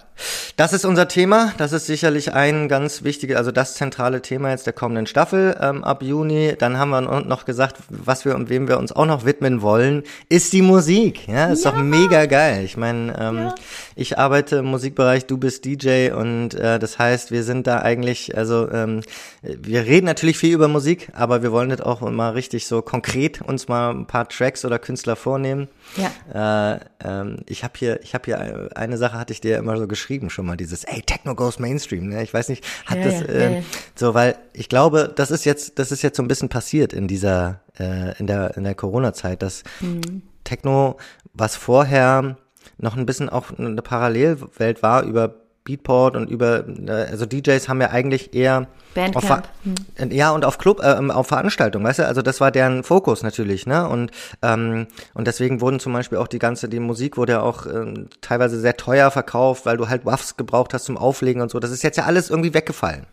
das 0.57 0.73
ist 0.73 0.85
unser 0.85 1.09
Thema. 1.09 1.53
Das 1.59 1.73
ist 1.73 1.87
sicherlich 1.87 2.33
ein 2.33 2.69
ganz 2.69 3.03
wichtiges, 3.03 3.37
also 3.37 3.51
das 3.51 3.75
zentrale 3.75 4.23
Thema 4.23 4.51
jetzt 4.51 4.67
der 4.67 4.73
kommenden 4.73 5.07
Staffel 5.07 5.57
ähm, 5.61 5.83
ab 5.83 6.03
Juni. 6.03 6.55
Dann 6.57 6.79
haben 6.79 6.91
wir 6.91 7.01
noch 7.01 7.45
gesagt, 7.45 7.77
was 7.89 8.25
wir 8.25 8.37
und 8.37 8.49
wem 8.51 8.69
wir 8.69 8.79
uns 8.79 8.93
auch 8.93 9.07
noch 9.07 9.25
widmen 9.25 9.63
wollen, 9.63 10.05
ist 10.29 10.53
die 10.53 10.63
Musik. 10.63 11.27
Ja, 11.27 11.47
ist 11.47 11.67
doch 11.67 11.77
mega 11.77 12.27
geil. 12.27 12.65
Ich 12.65 12.77
meine, 12.77 13.19
ähm, 13.19 13.53
ich 13.97 14.19
arbeite 14.19 14.57
im 14.57 14.67
Musikbereich, 14.67 15.27
du 15.27 15.39
bist 15.39 15.65
DJ 15.65 16.11
und 16.13 16.55
äh, 16.55 16.79
das 16.79 16.99
heißt, 16.99 17.31
wir 17.31 17.45
sind 17.45 17.67
da 17.67 17.81
eigentlich, 17.83 18.37
also 18.37 18.71
ähm, 18.71 19.01
wir 19.43 19.85
reden 19.85 20.07
natürlich 20.07 20.39
viel 20.39 20.53
über 20.55 20.69
Musik, 20.69 21.09
aber 21.15 21.43
wir 21.43 21.53
wollen 21.53 21.69
das 21.71 21.81
auch 21.81 22.01
mal 22.01 22.31
richtig 22.31 22.67
so 22.67 22.83
konkret 22.83 23.41
uns 23.43 23.69
mal 23.69 23.91
ein 23.91 24.07
paar 24.07 24.29
Tracks 24.29 24.65
oder 24.65 24.79
Künstler 24.79 25.17
vornehmen. 25.17 25.69
Ja. 25.97 26.75
Äh, 26.75 26.81
ähm, 27.05 27.37
ich 27.47 27.63
habe 27.65 27.75
hier, 27.77 28.01
ich 28.03 28.15
habe 28.15 28.25
hier 28.25 28.71
eine 28.77 28.97
Sache 28.97 29.19
hatte 29.19 29.33
ich 29.33 29.41
dir 29.41 29.59
immer 29.59 29.77
so 29.77 29.87
geschrieben 29.87 30.31
schon 30.31 30.47
mal 30.47 30.57
dieses, 30.57 30.85
ey 30.85 31.03
Techno 31.03 31.35
goes 31.35 31.59
Mainstream. 31.59 32.09
Ne? 32.09 32.23
Ich 32.23 32.35
weiß 32.35 32.49
nicht, 32.49 32.65
hat 32.87 32.99
Ja, 32.99 33.05
das 33.05 33.21
ja, 33.21 33.27
ja, 33.33 33.51
ja. 33.51 33.63
so, 33.95 34.15
weil 34.15 34.37
ich 34.53 34.69
glaube, 34.69 35.13
das 35.15 35.31
ist 35.31 35.45
jetzt, 35.45 35.79
das 35.79 35.93
ist 35.93 36.03
jetzt 36.03 36.17
so 36.17 36.23
ein 36.23 36.29
bisschen 36.29 36.49
passiert 36.49 36.93
in 36.93 37.07
dieser, 37.09 37.61
äh, 37.79 38.19
in 38.19 38.27
der 38.27 38.57
in 38.57 38.65
der 38.65 38.75
Corona-Zeit, 38.75 39.43
dass 39.43 39.63
Mhm. 39.81 40.23
Techno, 40.45 40.97
was 41.33 41.57
vorher 41.57 42.37
noch 42.79 42.97
ein 42.97 43.07
bisschen 43.07 43.29
auch 43.29 43.57
eine 43.57 43.83
Parallelwelt 43.83 44.83
war 44.83 45.03
über 45.05 45.44
Beatport 45.65 46.15
und 46.15 46.29
über, 46.29 46.65
äh, 46.69 46.91
also 46.91 47.25
DJs 47.25 47.71
haben 47.71 47.81
ja 47.81 47.89
eigentlich 47.89 48.35
eher 48.35 48.67
Bandcamp. 48.95 49.49
auf, 49.97 50.09
äh, 50.11 50.15
ja 50.15 50.31
und 50.31 50.45
auf 50.45 50.59
Club, 50.59 50.81
äh, 50.83 50.97
auf 51.11 51.27
Veranstaltungen, 51.27 51.87
weißt 51.87 52.01
du, 52.01 52.07
also 52.07 52.21
das 52.21 52.41
war 52.43 52.51
deren 52.51 52.85
Fokus 52.85 53.23
natürlich, 53.23 53.67
ne, 53.67 53.89
und 53.89 54.11
ähm, 54.43 54.87
und 55.15 55.27
deswegen 55.27 55.63
wurden 55.63 55.81
zum 55.81 55.95
Beispiel 55.95 56.19
auch 56.19 56.29
die 56.29 56.39
ganze, 56.39 56.69
die 56.69 56.81
Musik 56.81 57.17
wurde 57.17 57.33
ja 57.33 57.41
auch 57.41 57.65
ähm, 57.65 58.09
teilweise 58.21 58.61
sehr 58.61 58.77
teuer 58.77 59.11
verkauft, 59.11 59.65
weil 59.65 59.79
du 59.79 59.89
halt 59.89 60.05
Waffs 60.05 60.37
gebraucht 60.37 60.75
hast 60.75 60.85
zum 60.85 60.99
Auflegen 60.99 61.41
und 61.41 61.51
so. 61.51 61.59
Das 61.61 61.71
ist 61.71 61.83
jetzt 61.83 61.97
ja 61.97 62.05
alles 62.05 62.29
irgendwie 62.29 62.53
weggefallen. 62.53 63.07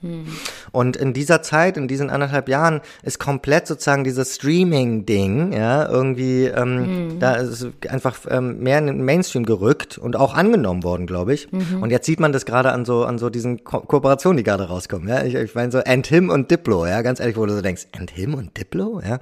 Und 0.74 0.98
in 0.98 1.14
dieser 1.14 1.42
Zeit, 1.42 1.78
in 1.78 1.88
diesen 1.88 2.10
anderthalb 2.10 2.50
Jahren, 2.50 2.82
ist 3.04 3.18
komplett 3.18 3.66
sozusagen 3.66 4.04
dieses 4.04 4.36
Streaming-Ding, 4.36 5.54
ja, 5.54 5.88
irgendwie, 5.88 6.48
ähm, 6.48 7.18
da 7.20 7.36
ist 7.36 7.62
es 7.62 7.68
einfach 7.90 8.18
ähm, 8.30 8.60
mehr 8.60 8.78
in 8.80 8.88
den 8.88 9.06
Mainstream 9.06 9.46
gerückt 9.46 9.98
und 9.98 10.18
auch 10.18 10.34
angenommen 10.34 10.84
worden, 10.84 11.08
glaube 11.08 11.34
ich. 11.34 11.48
Und 11.52 11.92
jetzt 11.92 12.06
sieht 12.06 12.20
man 12.20 12.34
das 12.34 12.41
gerade 12.46 12.72
an 12.72 12.86
so, 12.86 13.06
an 13.06 13.18
so 13.18 13.30
diesen 13.30 13.64
Ko 13.64 13.82
Kooperationen, 13.82 14.38
die 14.38 14.44
gerade 14.44 14.68
rauskommen, 14.68 15.08
ja. 15.08 15.24
Ich, 15.24 15.36
ich 15.36 15.56
meine 15.56 15.72
so 15.72 15.80
And 15.80 16.08
Him 16.08 16.30
und 16.30 16.52
Diplo, 16.52 16.86
ja, 16.86 17.02
ganz 17.02 17.20
ehrlich, 17.20 17.38
wo 17.38 17.46
du 17.46 17.54
so 17.54 17.62
denkst, 17.62 17.88
And 17.98 18.12
Him 18.12 18.34
und 18.34 18.58
Diplo, 18.58 19.02
ja. 19.08 19.20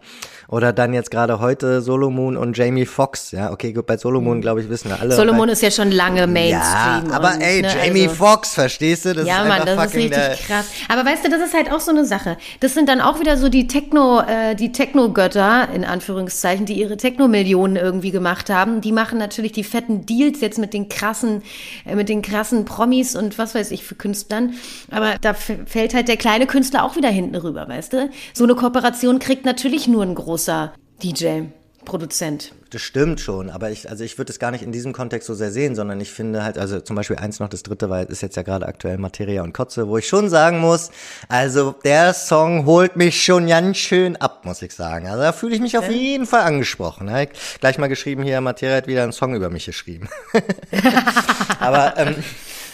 Oder 0.48 0.74
dann 0.74 0.94
jetzt 0.94 1.12
gerade 1.12 1.40
heute 1.40 1.82
Solomon 1.82 2.38
und 2.38 2.58
Jamie 2.58 2.86
Foxx, 2.86 3.32
ja. 3.32 3.52
Okay, 3.52 3.74
gut, 3.74 3.86
bei 3.86 3.98
Solomon, 3.98 4.42
glaube 4.42 4.62
ich, 4.62 4.70
wissen 4.70 4.90
wir 4.90 5.00
alle. 5.00 5.16
Solomon 5.16 5.50
ist 5.50 5.62
ja 5.62 5.72
schon 5.72 5.92
lange 5.92 6.22
ja, 6.22 6.28
Mainstream. 6.28 7.12
aber 7.12 7.36
und, 7.36 7.42
ey, 7.42 7.62
ne, 7.62 7.68
Jamie 7.68 8.04
also- 8.04 8.16
Foxx, 8.16 8.54
verstehst 8.54 9.06
du? 9.06 9.14
Das 9.14 9.28
ja, 9.28 9.42
ist 9.44 9.48
Mann, 9.48 9.62
einfach 9.62 9.66
das 9.66 9.86
ist 9.86 9.92
fucking 9.92 10.14
richtig 10.14 10.48
der, 10.48 10.56
krass. 10.56 10.66
Aber 10.88 11.06
weißt 11.06 11.26
du, 11.26 11.30
das 11.30 11.42
ist 11.42 11.54
halt 11.54 11.72
auch 11.72 11.80
so 11.80 11.92
eine 11.92 12.06
Sache. 12.06 12.38
Das 12.60 12.74
sind 12.74 12.90
dann 12.90 13.02
auch 13.02 13.20
wieder 13.20 13.38
so 13.38 13.50
die 13.50 13.68
Techno, 13.68 14.22
äh, 14.22 14.56
die 14.56 14.72
Techno-Götter, 14.72 15.70
in 15.74 15.86
Anführungszeichen, 15.86 16.66
die 16.66 16.74
ihre 16.74 16.98
Techno-Millionen 16.98 17.76
irgendwie 17.76 18.12
gemacht 18.12 18.50
haben. 18.50 18.82
Die 18.82 18.92
machen 18.92 19.18
natürlich 19.18 19.52
die 19.52 19.64
fetten 19.64 20.06
Deals 20.06 20.42
jetzt 20.42 20.58
mit 20.58 20.74
den 20.74 20.90
krassen, 20.90 21.44
äh, 21.86 21.96
mit 21.96 22.10
den 22.10 22.22
krassen 22.22 22.66
Promis 22.66 23.09
und 23.16 23.38
was 23.38 23.56
weiß 23.56 23.72
ich 23.72 23.84
für 23.84 23.96
Künstlern. 23.96 24.54
Aber 24.92 25.18
da 25.20 25.34
fällt 25.34 25.94
halt 25.94 26.08
der 26.08 26.18
kleine 26.18 26.48
Künstler 26.48 26.84
auch 26.84 26.96
wieder 26.96 27.10
hinten 27.10 27.36
rüber, 27.36 27.68
weißt 27.68 27.94
du? 27.94 28.10
So 28.34 28.44
eine 28.44 28.56
Kooperation 28.56 29.20
kriegt 29.20 29.46
natürlich 29.46 29.88
nur 29.88 30.04
ein 30.04 30.16
großer 30.16 30.74
DJ, 31.02 31.44
Produzent. 31.86 32.54
Das 32.70 32.82
stimmt 32.82 33.20
schon, 33.20 33.50
aber 33.50 33.72
ich, 33.72 33.90
also 33.90 34.04
ich 34.04 34.18
würde 34.18 34.32
es 34.32 34.38
gar 34.38 34.52
nicht 34.52 34.64
in 34.64 34.72
diesem 34.72 34.94
Kontext 34.94 35.28
so 35.28 35.34
sehr 35.34 35.52
sehen, 35.52 35.76
sondern 35.76 36.00
ich 36.00 36.12
finde 36.12 36.44
halt, 36.44 36.60
also 36.60 36.80
zum 36.82 36.96
Beispiel 36.96 37.16
eins 37.16 37.40
noch, 37.40 37.50
das 37.50 37.64
dritte 37.64 37.90
war, 37.90 38.08
ist 38.08 38.22
jetzt 38.22 38.36
ja 38.36 38.44
gerade 38.44 38.68
aktuell 38.68 39.00
Materia 39.00 39.42
und 39.42 39.54
Kotze, 39.54 39.88
wo 39.88 39.98
ich 39.98 40.08
schon 40.08 40.30
sagen 40.30 40.60
muss, 40.60 40.92
also 41.30 41.74
der 41.84 42.14
Song 42.14 42.66
holt 42.66 42.96
mich 42.96 43.24
schon 43.24 43.48
ganz 43.48 43.78
schön 43.78 44.18
ab, 44.18 44.46
muss 44.46 44.62
ich 44.62 44.74
sagen. 44.74 45.08
Also 45.08 45.24
da 45.24 45.32
fühle 45.32 45.56
ich 45.56 45.62
mich 45.62 45.78
auf 45.78 45.90
jeden 45.90 46.28
Fall 46.28 46.42
angesprochen. 46.42 47.08
Ne? 47.08 47.30
Gleich 47.60 47.80
mal 47.80 47.88
geschrieben 47.88 48.22
hier, 48.24 48.40
Materia 48.40 48.78
hat 48.78 48.88
wieder 48.88 49.04
einen 49.04 49.14
Song 49.14 49.34
über 49.34 49.50
mich 49.50 49.66
geschrieben. 49.66 50.10
aber, 51.60 51.98
ähm, 51.98 52.16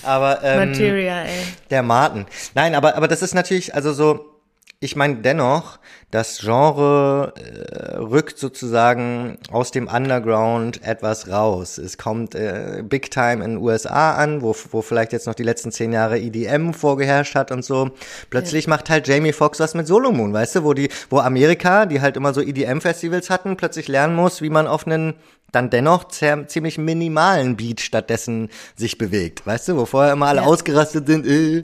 aber, 0.05 0.43
ähm, 0.43 0.69
Materia, 0.69 1.23
ey. 1.23 1.43
der 1.69 1.83
Martin. 1.83 2.25
Nein, 2.53 2.75
aber, 2.75 2.95
aber 2.95 3.07
das 3.07 3.21
ist 3.21 3.33
natürlich, 3.33 3.73
also 3.73 3.93
so, 3.93 4.35
ich 4.79 4.95
meine 4.95 5.15
dennoch, 5.17 5.79
das 6.11 6.39
Genre 6.39 7.33
äh, 7.35 7.97
rückt 7.97 8.37
sozusagen 8.37 9.37
aus 9.51 9.71
dem 9.71 9.87
Underground 9.87 10.83
etwas 10.83 11.29
raus. 11.29 11.77
Es 11.77 11.97
kommt 11.97 12.35
äh, 12.35 12.83
Big 12.87 13.09
Time 13.11 13.43
in 13.43 13.55
den 13.55 13.57
USA 13.57 14.15
an, 14.15 14.41
wo, 14.41 14.55
wo 14.71 14.81
vielleicht 14.81 15.11
jetzt 15.11 15.27
noch 15.27 15.33
die 15.33 15.43
letzten 15.43 15.71
zehn 15.71 15.91
Jahre 15.91 16.19
EDM 16.19 16.71
vorgeherrscht 16.71 17.35
hat 17.35 17.51
und 17.51 17.65
so. 17.65 17.91
Plötzlich 18.29 18.67
macht 18.67 18.89
halt 18.89 19.07
Jamie 19.07 19.33
Foxx 19.33 19.59
was 19.59 19.73
mit 19.73 19.87
Solomon, 19.87 20.31
weißt 20.33 20.57
du, 20.57 20.63
wo 20.63 20.73
die, 20.73 20.89
wo 21.09 21.19
Amerika, 21.19 21.85
die 21.85 22.01
halt 22.01 22.15
immer 22.15 22.33
so 22.33 22.41
EDM-Festivals 22.41 23.29
hatten, 23.29 23.57
plötzlich 23.57 23.87
lernen 23.87 24.15
muss, 24.15 24.41
wie 24.41 24.49
man 24.49 24.67
auf 24.67 24.85
einen 24.85 25.15
dann 25.55 25.69
dennoch 25.69 26.09
ziemlich 26.09 26.77
minimalen 26.77 27.55
Beat 27.55 27.81
stattdessen 27.81 28.49
sich 28.75 28.97
bewegt, 28.97 29.47
weißt 29.47 29.69
du, 29.69 29.77
wo 29.77 29.85
vorher 29.85 30.13
immer 30.13 30.27
alle 30.27 30.41
Ja. 30.41 30.45
ausgerastet 30.47 31.07
sind 31.07 31.25
äh, 31.25 31.63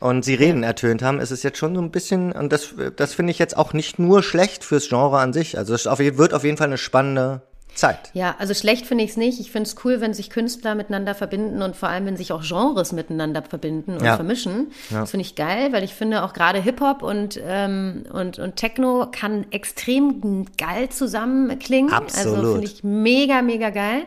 und 0.00 0.24
sie 0.24 0.34
Reden 0.34 0.62
ertönt 0.62 1.02
haben, 1.02 1.18
ist 1.20 1.30
es 1.30 1.42
jetzt 1.42 1.58
schon 1.58 1.74
so 1.74 1.80
ein 1.80 1.90
bisschen, 1.90 2.32
und 2.32 2.52
das, 2.52 2.74
das 2.96 3.14
finde 3.14 3.30
ich 3.30 3.38
jetzt 3.38 3.56
auch 3.56 3.72
nicht 3.72 3.98
nur 3.98 4.22
schlecht 4.22 4.64
fürs 4.64 4.88
Genre 4.88 5.18
an 5.18 5.32
sich, 5.32 5.58
also 5.58 5.74
es 5.74 5.86
auf, 5.86 5.98
wird 5.98 6.34
auf 6.34 6.44
jeden 6.44 6.56
Fall 6.58 6.66
eine 6.68 6.78
spannende 6.78 7.42
Zeit. 7.74 8.10
Ja, 8.14 8.34
also 8.38 8.54
schlecht 8.54 8.86
finde 8.86 9.04
ich 9.04 9.10
es 9.10 9.16
nicht. 9.16 9.40
Ich 9.40 9.50
finde 9.50 9.68
es 9.68 9.76
cool, 9.84 10.00
wenn 10.00 10.14
sich 10.14 10.30
Künstler 10.30 10.74
miteinander 10.74 11.14
verbinden 11.14 11.62
und 11.62 11.76
vor 11.76 11.88
allem, 11.88 12.06
wenn 12.06 12.16
sich 12.16 12.32
auch 12.32 12.42
Genres 12.42 12.92
miteinander 12.92 13.42
verbinden 13.42 13.96
und 13.98 14.04
Ja. 14.04 14.16
vermischen. 14.16 14.68
Das 14.90 15.10
finde 15.10 15.22
ich 15.26 15.34
geil, 15.34 15.72
weil 15.72 15.82
ich 15.84 15.94
finde 15.94 16.22
auch 16.24 16.32
gerade 16.32 16.60
Hip-Hop 16.60 17.02
und, 17.02 17.40
ähm, 17.44 18.04
und, 18.12 18.38
und 18.38 18.56
Techno 18.56 19.06
kann 19.10 19.46
extrem 19.50 20.46
geil 20.58 20.88
zusammenklingen. 20.88 21.92
Also 21.92 22.30
Absolut. 22.30 22.52
finde 22.52 22.66
ich 22.66 22.84
mega, 22.84 23.42
mega 23.42 23.70
geil. 23.70 24.02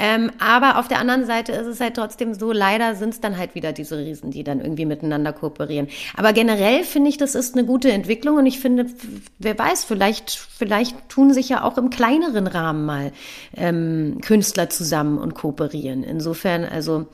Ähm, 0.00 0.30
aber 0.38 0.78
auf 0.78 0.86
der 0.86 1.00
anderen 1.00 1.26
Seite 1.26 1.52
ist 1.52 1.66
es 1.66 1.80
halt 1.80 1.94
trotzdem 1.96 2.32
so, 2.34 2.52
leider 2.52 2.94
sind 2.94 3.14
es 3.14 3.20
dann 3.20 3.36
halt 3.36 3.54
wieder 3.56 3.72
diese 3.72 3.98
Riesen, 3.98 4.30
die 4.30 4.44
dann 4.44 4.60
irgendwie 4.60 4.84
miteinander 4.86 5.32
kooperieren. 5.32 5.88
Aber 6.16 6.32
generell 6.32 6.84
finde 6.84 7.10
ich, 7.10 7.16
das 7.18 7.34
ist 7.34 7.56
eine 7.56 7.64
gute 7.66 7.90
Entwicklung 7.90 8.36
und 8.36 8.46
ich 8.46 8.60
finde, 8.60 8.86
wer 9.38 9.58
weiß, 9.58 9.82
vielleicht, 9.84 10.30
vielleicht 10.30 11.08
tun 11.08 11.32
sich 11.32 11.48
ja 11.48 11.64
auch 11.64 11.78
im 11.78 11.90
kleineren 11.90 12.46
Rahmen 12.46 12.87
mal 12.88 13.12
ähm, 13.56 14.18
Künstler 14.22 14.68
zusammen 14.70 15.18
und 15.18 15.34
kooperieren. 15.34 16.02
Insofern, 16.02 16.64
also 16.64 17.06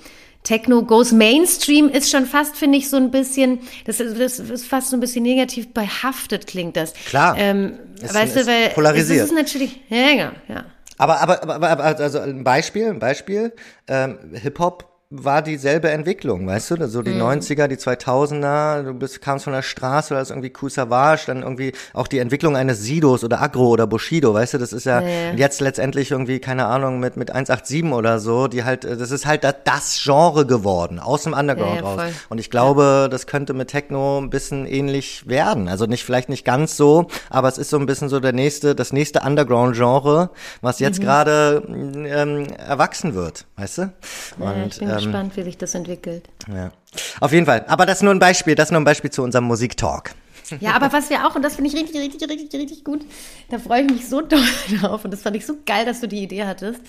Techno 0.44 0.82
goes 0.82 1.10
Mainstream 1.12 1.88
ist 1.88 2.10
schon 2.10 2.26
fast, 2.26 2.56
finde 2.56 2.78
ich, 2.78 2.88
so 2.90 2.96
ein 2.96 3.10
bisschen, 3.10 3.60
das 3.86 3.98
ist, 4.00 4.18
das 4.20 4.38
ist 4.38 4.66
fast 4.66 4.90
so 4.90 4.96
ein 4.96 5.00
bisschen 5.00 5.22
negativ 5.22 5.72
behaftet, 5.72 6.46
klingt 6.46 6.76
das. 6.76 6.92
Klar. 7.06 7.34
Ähm, 7.38 7.78
Es 8.00 8.14
weißt 8.14 8.36
ist 8.36 8.46
du, 8.46 8.50
weil 8.50 8.68
polarisiert. 8.70 9.20
es 9.20 9.30
ist 9.30 9.34
natürlich, 9.34 9.80
ja, 9.88 10.10
ja, 10.10 10.32
ja. 10.48 10.64
Aber, 10.98 11.20
aber, 11.20 11.42
aber, 11.42 11.68
aber 11.70 11.84
also 11.84 12.20
ein 12.20 12.44
Beispiel, 12.44 12.88
ein 12.88 12.98
Beispiel, 12.98 13.52
ähm, 13.88 14.18
Hip-Hop 14.32 14.93
war 15.10 15.42
dieselbe 15.42 15.90
Entwicklung, 15.90 16.46
weißt 16.46 16.72
du? 16.72 16.88
So 16.88 17.02
die 17.02 17.12
Mhm. 17.12 17.22
90er, 17.22 17.68
die 17.68 17.76
2000er, 17.76 18.82
du 18.82 18.94
bist, 18.94 19.20
kamst 19.20 19.44
von 19.44 19.52
der 19.52 19.62
Straße 19.62 20.12
oder 20.12 20.20
das 20.20 20.30
irgendwie 20.30 20.50
Kusavage, 20.50 21.22
dann 21.26 21.42
irgendwie 21.42 21.72
auch 21.92 22.08
die 22.08 22.18
Entwicklung 22.18 22.56
eines 22.56 22.80
Sidos 22.82 23.22
oder 23.22 23.40
Agro 23.40 23.68
oder 23.68 23.86
Bushido, 23.86 24.34
weißt 24.34 24.54
du? 24.54 24.58
Das 24.58 24.72
ist 24.72 24.86
ja 24.86 25.02
Ja, 25.02 25.06
ja. 25.30 25.34
jetzt 25.36 25.60
letztendlich 25.60 26.10
irgendwie, 26.10 26.40
keine 26.40 26.66
Ahnung, 26.66 26.98
mit, 26.98 27.16
mit 27.16 27.30
187 27.30 27.92
oder 27.92 28.18
so, 28.18 28.48
die 28.48 28.64
halt, 28.64 28.84
äh, 28.84 28.96
das 28.96 29.10
ist 29.12 29.24
halt 29.26 29.44
da- 29.44 29.52
das 29.52 30.00
Genre 30.02 30.46
geworden, 30.46 30.98
aus 30.98 31.22
dem 31.24 31.32
Underground 31.34 31.76
Ja, 31.76 31.82
ja, 31.82 31.82
raus. 31.82 32.00
voll. 32.00 32.12
Und 32.30 32.38
ich 32.38 32.50
glaube, 32.50 33.08
das 33.10 33.26
könnte 33.28 33.52
mit 33.54 33.68
Techno 33.68 34.18
ein 34.18 34.30
bisschen 34.30 34.66
ähnlich 34.66 35.28
werden. 35.28 35.68
Also 35.68 35.86
nicht, 35.86 36.02
vielleicht 36.04 36.28
nicht 36.28 36.44
ganz 36.44 36.76
so, 36.76 37.06
aber 37.30 37.46
es 37.48 37.58
ist 37.58 37.70
so 37.70 37.78
ein 37.78 37.86
bisschen 37.86 38.08
so 38.08 38.18
der 38.18 38.32
nächste, 38.32 38.74
das 38.74 38.92
nächste 38.92 39.20
Underground-Genre, 39.20 40.30
was 40.60 40.80
jetzt 40.80 40.98
Mhm. 40.98 41.02
gerade 41.04 41.62
ähm, 41.68 42.46
erwachsen 42.56 43.14
wird, 43.14 43.44
weißt 43.56 43.78
du? 43.78 43.82
Ja, 44.40 44.66
ich 44.66 44.78
bin 44.80 44.88
ähm, 44.98 45.04
gespannt, 45.04 45.36
wie 45.36 45.42
sich 45.42 45.58
das 45.58 45.74
entwickelt. 45.74 46.28
ja. 46.48 46.70
Auf 47.20 47.32
jeden 47.32 47.46
Fall. 47.46 47.64
Aber 47.68 47.86
das 47.86 47.98
ist 47.98 48.02
nur 48.02 48.14
ein 48.14 48.20
Beispiel, 48.20 48.54
das 48.54 48.68
ist 48.68 48.72
nur 48.72 48.80
ein 48.80 48.84
Beispiel 48.84 49.10
zu 49.10 49.22
unserem 49.22 49.44
Musiktalk. 49.44 50.14
Ja, 50.60 50.74
aber 50.74 50.92
was 50.92 51.10
wir 51.10 51.26
auch, 51.26 51.34
und 51.34 51.42
das 51.42 51.56
finde 51.56 51.70
ich 51.70 51.76
richtig, 51.76 51.96
richtig, 51.96 52.28
richtig, 52.28 52.60
richtig 52.60 52.84
gut, 52.84 53.00
da 53.50 53.58
freue 53.58 53.82
ich 53.82 53.90
mich 53.90 54.08
so 54.08 54.20
doll 54.20 54.40
drauf. 54.80 55.04
Und 55.04 55.10
das 55.10 55.22
fand 55.22 55.36
ich 55.36 55.46
so 55.46 55.54
geil, 55.64 55.84
dass 55.84 56.00
du 56.00 56.08
die 56.08 56.22
Idee 56.22 56.44
hattest. 56.44 56.80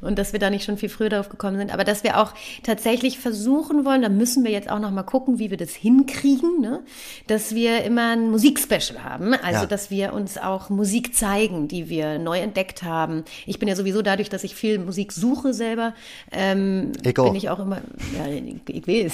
Und 0.00 0.18
dass 0.18 0.32
wir 0.32 0.40
da 0.40 0.50
nicht 0.50 0.64
schon 0.64 0.76
viel 0.76 0.88
früher 0.88 1.08
drauf 1.08 1.28
gekommen 1.28 1.58
sind. 1.58 1.72
Aber 1.72 1.84
dass 1.84 2.04
wir 2.04 2.20
auch 2.20 2.32
tatsächlich 2.62 3.18
versuchen 3.18 3.84
wollen, 3.84 4.02
da 4.02 4.08
müssen 4.08 4.44
wir 4.44 4.50
jetzt 4.50 4.70
auch 4.70 4.78
noch 4.78 4.90
mal 4.90 5.02
gucken, 5.02 5.38
wie 5.38 5.50
wir 5.50 5.56
das 5.56 5.74
hinkriegen, 5.74 6.60
ne? 6.60 6.80
dass 7.26 7.54
wir 7.54 7.84
immer 7.84 8.12
ein 8.12 8.30
Musikspecial 8.30 9.02
haben. 9.04 9.34
Also, 9.34 9.60
Ja. 9.60 9.66
dass 9.66 9.90
wir 9.90 10.12
uns 10.12 10.38
auch 10.38 10.70
Musik 10.70 11.14
zeigen, 11.14 11.68
die 11.68 11.88
wir 11.88 12.18
neu 12.18 12.38
entdeckt 12.38 12.82
haben. 12.82 13.24
Ich 13.46 13.58
bin 13.58 13.68
ja 13.68 13.76
sowieso 13.76 14.02
dadurch, 14.02 14.28
dass 14.30 14.44
ich 14.44 14.54
viel 14.54 14.78
Musik 14.78 15.12
suche 15.12 15.52
selber, 15.54 15.94
ähm, 16.32 16.92
Ich 17.02 17.14
bin 17.14 17.34
ich 17.34 17.48
auch 17.48 17.58
immer, 17.60 17.80
ja, 18.16 18.26
ich, 18.68 18.86
weiß. 18.86 19.12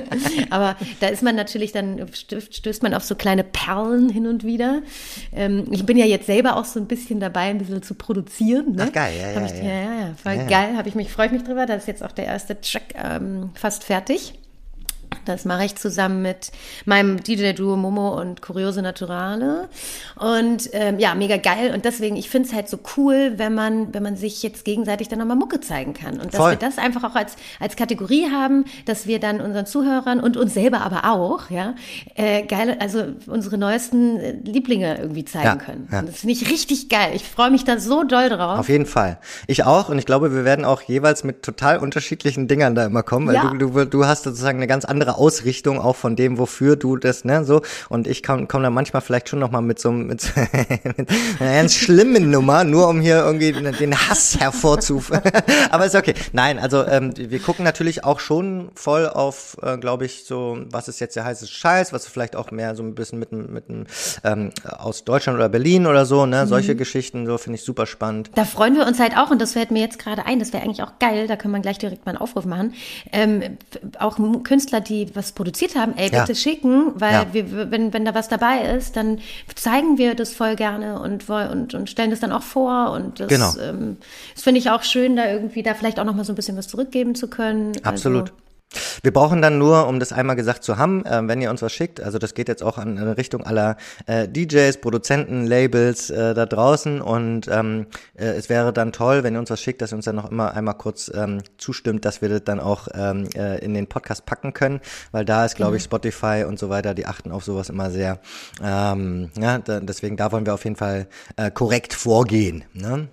Aber 0.50 0.76
da 1.00 1.08
ist 1.08 1.22
man 1.22 1.36
natürlich 1.36 1.72
dann, 1.72 2.06
stößt, 2.12 2.82
man 2.82 2.94
auf 2.94 3.04
so 3.04 3.14
kleine 3.14 3.44
Perlen 3.44 4.08
hin 4.08 4.26
und 4.26 4.44
wieder. 4.44 4.82
Ähm, 5.34 5.64
ich 5.70 5.84
bin 5.84 5.96
ja 5.96 6.04
jetzt 6.04 6.26
selber 6.26 6.56
auch 6.56 6.64
so 6.64 6.78
ein 6.78 6.86
bisschen 6.86 7.20
dabei, 7.20 7.42
ein 7.42 7.58
bisschen 7.58 7.82
zu 7.82 7.94
produzieren. 7.94 8.72
Ne? 8.76 8.84
Ach, 8.88 8.92
geil, 8.92 9.14
ja, 9.20 9.32
ja, 9.32 9.46
ich, 9.46 9.52
ja. 9.52 9.62
ja, 9.62 9.72
ja, 9.72 10.00
ja, 10.00 10.14
voll 10.36 10.38
Ja, 10.38 10.48
geil. 10.48 10.76
Habe 10.76 10.88
ich 10.88 10.94
mich, 10.94 11.12
freue 11.12 11.26
ich 11.26 11.32
mich 11.32 11.44
drüber. 11.44 11.66
Da 11.66 11.74
ist 11.74 11.88
jetzt 11.88 12.02
auch 12.02 12.12
der 12.12 12.26
erste 12.26 12.60
Track 12.60 12.94
ähm, 12.94 13.50
fast 13.54 13.84
fertig. 13.84 14.34
Das 15.28 15.44
mache 15.44 15.64
ich 15.64 15.76
zusammen 15.76 16.22
mit 16.22 16.50
meinem 16.84 17.22
DJ-Duo 17.22 17.76
Momo 17.76 18.18
und 18.20 18.42
Kuriose 18.42 18.82
Naturale. 18.82 19.68
Und 20.16 20.70
ähm, 20.72 20.98
ja, 20.98 21.14
mega 21.14 21.36
geil. 21.36 21.72
Und 21.74 21.84
deswegen, 21.84 22.16
ich 22.16 22.30
finde 22.30 22.48
es 22.48 22.54
halt 22.54 22.68
so 22.68 22.78
cool, 22.96 23.34
wenn 23.36 23.54
man, 23.54 23.92
wenn 23.94 24.02
man 24.02 24.16
sich 24.16 24.42
jetzt 24.42 24.64
gegenseitig 24.64 25.08
dann 25.08 25.18
nochmal 25.18 25.36
Mucke 25.36 25.60
zeigen 25.60 25.94
kann. 25.94 26.14
Und 26.20 26.32
dass 26.32 26.40
Voll. 26.40 26.50
wir 26.52 26.56
das 26.58 26.78
einfach 26.78 27.04
auch 27.04 27.14
als, 27.14 27.36
als 27.60 27.76
Kategorie 27.76 28.30
haben, 28.30 28.64
dass 28.86 29.06
wir 29.06 29.20
dann 29.20 29.40
unseren 29.40 29.66
Zuhörern 29.66 30.20
und 30.20 30.36
uns 30.36 30.54
selber 30.54 30.80
aber 30.80 31.10
auch, 31.12 31.50
ja, 31.50 31.74
äh, 32.14 32.42
geile, 32.44 32.80
also 32.80 33.04
unsere 33.26 33.58
neuesten 33.58 34.16
äh, 34.18 34.32
Lieblinge 34.44 34.98
irgendwie 34.98 35.24
zeigen 35.24 35.44
Ja, 35.44 35.56
können. 35.56 35.88
ja. 35.92 36.00
Und 36.00 36.08
das 36.08 36.20
finde 36.20 36.32
ich 36.34 36.50
richtig 36.50 36.88
geil. 36.88 37.10
Ich 37.14 37.24
freue 37.24 37.50
mich 37.50 37.64
da 37.64 37.78
so 37.78 38.02
doll 38.04 38.28
drauf. 38.30 38.58
Auf 38.58 38.68
jeden 38.68 38.86
Fall. 38.86 39.18
Ich 39.46 39.64
auch 39.64 39.88
und 39.88 39.98
ich 39.98 40.06
glaube, 40.06 40.34
wir 40.34 40.44
werden 40.44 40.64
auch 40.64 40.82
jeweils 40.82 41.24
mit 41.24 41.42
total 41.42 41.78
unterschiedlichen 41.78 42.48
Dingern 42.48 42.74
da 42.74 42.86
immer 42.86 43.02
kommen, 43.02 43.26
weil 43.26 43.34
Ja. 43.34 43.50
du, 43.50 43.68
du, 43.70 43.84
du 43.84 44.06
hast 44.06 44.24
sozusagen 44.24 44.58
eine 44.58 44.66
ganz 44.66 44.84
andere 44.84 45.17
Ausrichtung 45.18 45.80
auch 45.80 45.96
von 45.96 46.16
dem, 46.16 46.38
wofür 46.38 46.76
du 46.76 46.96
das, 46.96 47.24
ne, 47.24 47.44
so. 47.44 47.60
Und 47.88 48.06
ich 48.06 48.22
komme 48.22 48.46
komm 48.46 48.62
da 48.62 48.70
manchmal 48.70 49.02
vielleicht 49.02 49.28
schon 49.28 49.38
nochmal 49.38 49.62
mit 49.62 49.78
so 49.78 49.90
einem- 49.90 50.06
mit, 50.06 50.32
mit 50.96 51.08
einer 51.40 51.52
ganz 51.54 51.74
schlimmen 51.74 52.30
Nummer, 52.30 52.64
nur 52.64 52.88
um 52.88 53.00
hier 53.00 53.18
irgendwie 53.24 53.52
den 53.52 53.96
Hass 54.08 54.38
hervorzuführen. 54.40 55.22
Aber 55.70 55.86
ist 55.86 55.94
okay. 55.94 56.14
Nein, 56.32 56.58
also 56.58 56.84
ähm, 56.86 57.12
wir 57.16 57.38
gucken 57.40 57.64
natürlich 57.64 58.04
auch 58.04 58.20
schon 58.20 58.70
voll 58.74 59.08
auf, 59.08 59.56
äh, 59.62 59.76
glaube 59.78 60.06
ich, 60.06 60.24
so, 60.24 60.58
was 60.70 60.88
ist 60.88 61.00
jetzt 61.00 61.16
der 61.16 61.24
heiße 61.24 61.46
Scheiß, 61.46 61.92
was 61.92 62.06
vielleicht 62.06 62.36
auch 62.36 62.50
mehr 62.50 62.74
so 62.76 62.82
ein 62.82 62.94
bisschen 62.94 63.18
mit, 63.18 63.32
einem- 63.32 63.52
mit 63.52 63.68
einem, 63.68 63.86
ähm, 64.24 64.50
aus 64.64 65.04
Deutschland 65.04 65.36
oder 65.38 65.48
Berlin 65.48 65.86
oder 65.86 66.06
so, 66.06 66.26
ne, 66.26 66.46
solche 66.46 66.76
Geschichten, 66.76 67.26
so 67.26 67.38
finde 67.38 67.58
ich 67.58 67.64
super 67.64 67.86
spannend. 67.86 68.30
Da 68.34 68.44
freuen 68.44 68.76
wir 68.76 68.86
uns 68.86 68.98
halt 69.00 69.16
auch, 69.16 69.30
und 69.30 69.40
das 69.40 69.52
fällt 69.52 69.70
mir 69.70 69.80
jetzt 69.80 69.98
gerade 69.98 70.26
ein, 70.26 70.38
das 70.38 70.52
wäre 70.52 70.62
eigentlich 70.62 70.82
auch 70.82 70.98
geil, 70.98 71.26
da 71.26 71.36
können 71.36 71.54
wir 71.54 71.60
gleich 71.60 71.78
direkt 71.78 72.06
mal 72.06 72.12
einen 72.12 72.20
Aufruf 72.20 72.44
machen. 72.44 72.74
Ähm, 73.12 73.58
auch 73.98 74.18
Künstler, 74.44 74.80
die 74.80 75.07
was 75.14 75.32
produziert 75.32 75.74
haben, 75.76 75.94
ey, 75.96 76.10
Ja. 76.12 76.20
bitte 76.20 76.34
schicken, 76.34 76.92
weil 76.94 77.12
Ja. 77.12 77.26
wir, 77.32 77.70
wenn, 77.70 77.92
wenn 77.92 78.04
da 78.04 78.14
was 78.14 78.28
dabei 78.28 78.62
ist, 78.76 78.96
dann 78.96 79.18
zeigen 79.54 79.98
wir 79.98 80.14
das 80.14 80.32
voll 80.34 80.56
gerne 80.56 81.00
und, 81.00 81.28
und, 81.28 81.74
und 81.74 81.90
stellen 81.90 82.10
das 82.10 82.20
dann 82.20 82.32
auch 82.32 82.42
vor. 82.42 82.92
Und 82.92 83.20
das, 83.20 83.28
Genau. 83.28 83.52
ähm, 83.60 83.96
das 84.34 84.42
finde 84.44 84.58
ich 84.60 84.70
auch 84.70 84.82
schön, 84.82 85.16
da 85.16 85.26
irgendwie 85.30 85.62
da 85.62 85.74
vielleicht 85.74 85.98
auch 86.00 86.04
noch 86.04 86.14
mal 86.14 86.24
so 86.24 86.32
ein 86.32 86.36
bisschen 86.36 86.56
was 86.56 86.68
zurückgeben 86.68 87.14
zu 87.14 87.28
können. 87.28 87.72
Absolut. 87.82 88.30
Also, 88.30 88.32
Wir 89.02 89.12
brauchen 89.12 89.40
dann 89.40 89.58
nur, 89.58 89.86
um 89.86 89.98
das 90.00 90.12
einmal 90.12 90.36
gesagt 90.36 90.62
zu 90.62 90.76
haben, 90.76 91.04
äh, 91.06 91.26
wenn 91.26 91.40
ihr 91.40 91.50
uns 91.50 91.62
was 91.62 91.72
schickt, 91.72 92.00
also 92.00 92.18
das 92.18 92.34
geht 92.34 92.48
jetzt 92.48 92.62
auch 92.62 92.78
an, 92.78 92.96
in 92.98 93.08
Richtung 93.08 93.44
aller 93.44 93.76
äh, 94.06 94.28
DJs, 94.28 94.78
Produzenten, 94.80 95.46
Labels 95.46 96.10
äh, 96.10 96.34
da 96.34 96.46
draußen 96.46 97.00
und 97.00 97.48
ähm, 97.48 97.86
äh, 98.14 98.26
es 98.26 98.48
wäre 98.48 98.72
dann 98.72 98.92
toll, 98.92 99.22
wenn 99.24 99.34
ihr 99.34 99.40
uns 99.40 99.50
was 99.50 99.60
schickt, 99.60 99.80
dass 99.80 99.92
ihr 99.92 99.96
uns 99.96 100.04
dann 100.04 100.16
noch 100.16 100.30
immer 100.30 100.54
einmal 100.54 100.74
kurz 100.74 101.10
ähm, 101.14 101.42
zustimmt, 101.56 102.04
dass 102.04 102.20
wir 102.20 102.28
das 102.28 102.44
dann 102.44 102.60
auch 102.60 102.88
ähm, 102.94 103.28
äh, 103.34 103.58
in 103.64 103.74
den 103.74 103.86
Podcast 103.86 104.26
packen 104.26 104.52
können, 104.52 104.80
weil 105.12 105.24
da 105.24 105.44
ist, 105.44 105.56
glaube 105.56 105.76
ich, 105.76 105.82
Spotify 105.82 106.44
und 106.46 106.58
so 106.58 106.68
weiter, 106.68 106.94
die 106.94 107.06
achten 107.06 107.32
auf 107.32 107.44
sowas 107.44 107.70
immer 107.70 107.90
sehr. 107.90 108.20
Ähm, 108.62 109.30
ja, 109.38 109.58
da, 109.58 109.80
deswegen 109.80 110.16
da 110.16 110.30
wollen 110.32 110.46
wir 110.46 110.54
auf 110.54 110.64
jeden 110.64 110.76
Fall 110.76 111.06
äh, 111.36 111.50
korrekt 111.50 111.94
vorgehen. 111.94 112.64
Ne? 112.74 113.08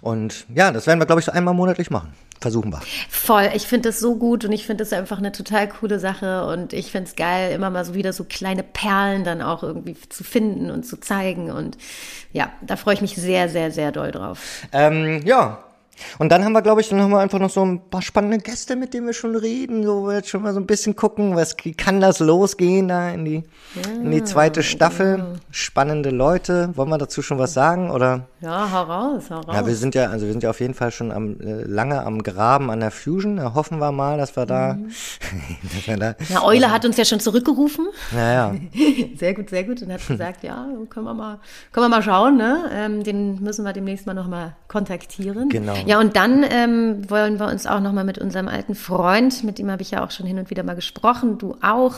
Und 0.00 0.46
ja, 0.54 0.70
das 0.72 0.86
werden 0.86 1.00
wir, 1.00 1.06
glaube 1.06 1.20
ich, 1.20 1.26
so 1.26 1.32
einmal 1.32 1.54
monatlich 1.54 1.90
machen. 1.90 2.12
Versuchen 2.40 2.70
wir. 2.70 2.80
Voll, 3.08 3.50
ich 3.54 3.66
finde 3.66 3.88
das 3.88 3.98
so 3.98 4.16
gut 4.16 4.44
und 4.44 4.52
ich 4.52 4.66
finde 4.66 4.84
das 4.84 4.92
einfach 4.92 5.18
eine 5.18 5.32
total 5.32 5.68
coole 5.68 5.98
Sache 5.98 6.46
und 6.46 6.74
ich 6.74 6.90
finde 6.90 7.08
es 7.08 7.16
geil, 7.16 7.52
immer 7.52 7.70
mal 7.70 7.84
so 7.84 7.94
wieder 7.94 8.12
so 8.12 8.24
kleine 8.24 8.62
Perlen 8.62 9.24
dann 9.24 9.40
auch 9.40 9.62
irgendwie 9.62 9.96
zu 10.10 10.22
finden 10.22 10.70
und 10.70 10.84
zu 10.84 11.00
zeigen 11.00 11.50
und 11.50 11.78
ja, 12.32 12.52
da 12.60 12.76
freue 12.76 12.94
ich 12.94 13.00
mich 13.00 13.14
sehr, 13.16 13.48
sehr, 13.48 13.70
sehr 13.70 13.90
doll 13.90 14.10
drauf. 14.10 14.66
Ähm, 14.72 15.22
ja. 15.24 15.65
Und 16.18 16.30
dann 16.30 16.44
haben 16.44 16.52
wir, 16.52 16.62
glaube 16.62 16.80
ich, 16.80 16.88
dann 16.88 17.00
haben 17.00 17.10
wir 17.10 17.18
einfach 17.18 17.38
noch 17.38 17.50
so 17.50 17.64
ein 17.64 17.88
paar 17.90 18.02
spannende 18.02 18.38
Gäste, 18.38 18.76
mit 18.76 18.94
denen 18.94 19.06
wir 19.06 19.14
schon 19.14 19.36
reden, 19.36 19.84
so 19.84 20.02
wo 20.02 20.08
wir 20.08 20.16
jetzt 20.16 20.28
schon 20.28 20.42
mal 20.42 20.52
so 20.52 20.60
ein 20.60 20.66
bisschen 20.66 20.96
gucken, 20.96 21.36
was 21.36 21.56
wie 21.62 21.74
kann 21.74 22.00
das 22.00 22.18
losgehen 22.18 22.88
da 22.88 23.10
in 23.10 23.24
die 23.24 23.42
in 24.02 24.10
die 24.10 24.24
zweite 24.24 24.62
Staffel. 24.62 25.38
Spannende 25.50 26.10
Leute, 26.10 26.70
wollen 26.74 26.88
wir 26.88 26.98
dazu 26.98 27.22
schon 27.22 27.38
was 27.38 27.54
sagen 27.54 27.90
oder? 27.90 28.26
Ja, 28.40 28.70
hau 28.70 28.82
raus, 28.82 29.24
hau 29.30 29.40
raus. 29.40 29.54
Ja, 29.54 29.66
wir 29.66 29.74
sind 29.74 29.94
ja, 29.94 30.10
also 30.10 30.26
wir 30.26 30.32
sind 30.32 30.42
ja 30.42 30.50
auf 30.50 30.60
jeden 30.60 30.74
Fall 30.74 30.90
schon 30.90 31.10
am 31.10 31.40
äh, 31.40 31.62
lange 31.62 32.02
am 32.04 32.22
Graben 32.22 32.70
an 32.70 32.80
der 32.80 32.90
Fusion. 32.90 33.36
Da 33.36 33.54
hoffen 33.54 33.78
wir 33.78 33.92
mal, 33.92 34.18
dass 34.18 34.36
wir 34.36 34.46
da, 34.46 34.78
dass 35.74 35.86
wir 35.86 35.96
da, 35.96 36.14
Na, 36.28 36.44
Eule 36.44 36.70
hat 36.70 36.84
uns 36.84 36.96
ja 36.96 37.04
schon 37.04 37.20
zurückgerufen. 37.20 37.86
naja, 38.12 38.54
Sehr 39.18 39.34
gut, 39.34 39.50
sehr 39.50 39.64
gut. 39.64 39.82
Und 39.82 39.92
hat 39.92 40.06
gesagt, 40.06 40.42
ja, 40.42 40.66
können 40.90 41.06
wir 41.06 41.14
mal, 41.14 41.40
können 41.72 41.86
wir 41.86 41.88
mal 41.88 42.02
schauen, 42.02 42.36
ne? 42.36 42.70
Ähm, 42.72 43.02
den 43.02 43.42
müssen 43.42 43.64
wir 43.64 43.72
demnächst 43.72 44.06
mal 44.06 44.14
nochmal 44.14 44.56
kontaktieren. 44.68 45.48
Genau. 45.48 45.74
Ja, 45.86 46.00
und 46.00 46.16
dann 46.16 46.44
ähm, 46.48 47.08
wollen 47.08 47.38
wir 47.38 47.46
uns 47.46 47.66
auch 47.66 47.80
nochmal 47.80 48.04
mit 48.04 48.18
unserem 48.18 48.48
alten 48.48 48.74
Freund, 48.74 49.44
mit 49.44 49.58
dem 49.58 49.70
habe 49.70 49.82
ich 49.82 49.92
ja 49.92 50.04
auch 50.04 50.10
schon 50.10 50.26
hin 50.26 50.38
und 50.38 50.50
wieder 50.50 50.62
mal 50.64 50.74
gesprochen, 50.74 51.38
du 51.38 51.56
auch, 51.62 51.94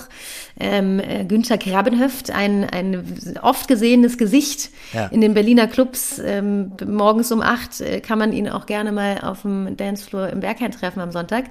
ähm, 0.61 1.01
äh, 1.01 1.25
Günther 1.25 1.59
Grabenhöft, 1.59 2.31
ein, 2.31 2.65
ein 2.69 3.39
oft 3.43 3.67
gesehenes 3.67 4.19
Gesicht 4.19 4.71
Ja. 4.93 5.07
in 5.07 5.21
den 5.21 5.35
Berliner 5.35 5.67
Clubs. 5.67 6.21
Ähm, 6.25 6.73
morgens 6.87 7.33
um 7.33 7.41
acht 7.41 7.81
äh, 7.81 8.01
kann 8.01 8.19
man 8.19 8.33
ihn 8.33 8.49
auch 8.49 8.67
gerne 8.67 8.93
mal 8.93 9.21
auf 9.23 9.43
dem 9.43 9.77
Dancefloor 9.77 10.29
im 10.29 10.41
Berghain 10.41 10.71
treffen 10.71 11.01
am 11.01 11.11
Sonntag 11.13 11.45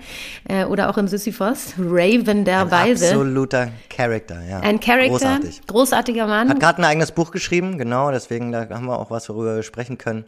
äh, 0.47 0.65
oder 0.65 0.89
auch 0.89 0.97
im 0.97 1.07
Sisyphos. 1.07 1.73
Raven 1.79 2.45
der 2.45 2.69
Weise. 2.69 3.07
absoluter 3.07 3.69
Charakter, 3.89 4.41
ja. 4.47 4.59
Ein 4.59 4.79
Charakter, 4.79 5.09
Großartig. 5.09 5.61
großartiger 5.67 6.27
Mann. 6.27 6.49
Hat 6.49 6.59
gerade 6.59 6.79
ein 6.81 6.85
eigenes 6.85 7.11
Buch 7.11 7.31
geschrieben, 7.31 7.77
genau, 7.77 8.11
deswegen 8.11 8.51
da 8.51 8.67
haben 8.69 8.85
wir 8.85 8.99
auch 8.99 9.09
was, 9.09 9.27
worüber 9.29 9.55
wir 9.55 9.63
sprechen 9.63 9.97
können. 9.97 10.25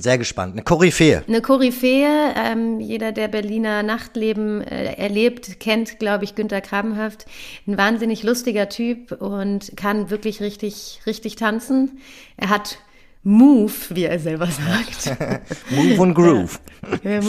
Sehr 0.00 0.16
gespannt. 0.16 0.52
Eine 0.52 0.62
Koryphäe. 0.62 1.24
Eine 1.26 1.42
Koryphäe, 1.42 2.32
ähm, 2.36 2.78
jeder, 2.78 3.10
der 3.10 3.26
Berliner 3.26 3.82
Nachtleben 3.82 4.62
äh, 4.62 4.94
erlebt, 4.94 5.58
kennt, 5.58 5.98
glaube 5.98 6.22
ich, 6.22 6.36
Günter 6.36 6.60
Grabenhöft. 6.60 7.26
Ein 7.66 7.76
wahnsinnig 7.76 8.22
lustiger 8.22 8.68
Typ 8.68 9.10
und 9.10 9.72
kann 9.76 10.08
wirklich 10.08 10.40
richtig, 10.40 11.00
richtig 11.04 11.34
tanzen. 11.34 11.98
Er 12.36 12.48
hat 12.48 12.78
Move, 13.24 13.72
wie 13.90 14.04
er 14.04 14.18
selber 14.18 14.46
sagt. 14.50 15.18
Move 15.70 16.00
und 16.00 16.14
Groove. 16.14 16.60
Ja, 17.02 17.20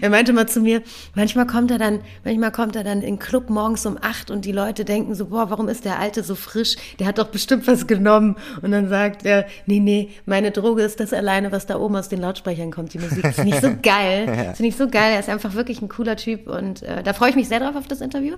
er 0.00 0.10
meinte 0.10 0.32
mal 0.32 0.46
zu 0.46 0.60
mir, 0.60 0.80
manchmal 1.14 1.46
kommt 1.46 1.70
er 1.70 1.78
dann, 1.78 2.00
manchmal 2.24 2.52
kommt 2.52 2.76
er 2.76 2.84
dann 2.84 2.98
in 3.02 3.16
den 3.16 3.18
Club 3.18 3.50
morgens 3.50 3.84
um 3.84 3.98
acht 4.00 4.30
und 4.30 4.44
die 4.44 4.52
Leute 4.52 4.84
denken 4.84 5.14
so, 5.14 5.26
boah, 5.26 5.50
warum 5.50 5.68
ist 5.68 5.84
der 5.84 5.98
Alte 5.98 6.22
so 6.22 6.34
frisch? 6.34 6.76
Der 6.98 7.06
hat 7.08 7.18
doch 7.18 7.28
bestimmt 7.28 7.66
was 7.66 7.86
genommen. 7.86 8.36
Und 8.62 8.70
dann 8.70 8.88
sagt 8.88 9.24
er, 9.26 9.46
nee, 9.66 9.80
nee, 9.80 10.10
meine 10.24 10.52
Droge 10.52 10.82
ist 10.82 11.00
das 11.00 11.12
alleine, 11.12 11.50
was 11.52 11.66
da 11.66 11.78
oben 11.78 11.96
aus 11.96 12.08
den 12.08 12.20
Lautsprechern 12.20 12.70
kommt, 12.70 12.94
die 12.94 13.00
Musik. 13.00 13.26
Finde 13.34 13.56
ich 13.56 13.60
so 13.60 13.70
geil. 13.82 14.26
Das 14.26 14.56
finde 14.56 14.68
ich 14.68 14.76
so 14.76 14.88
geil. 14.88 15.14
Er 15.14 15.20
ist 15.20 15.28
einfach 15.28 15.54
wirklich 15.54 15.82
ein 15.82 15.88
cooler 15.88 16.16
Typ 16.16 16.46
und 16.48 16.82
äh, 16.82 17.02
da 17.02 17.12
freue 17.12 17.30
ich 17.30 17.36
mich 17.36 17.48
sehr 17.48 17.60
drauf 17.60 17.76
auf 17.76 17.88
das 17.88 18.00
Interview. 18.00 18.36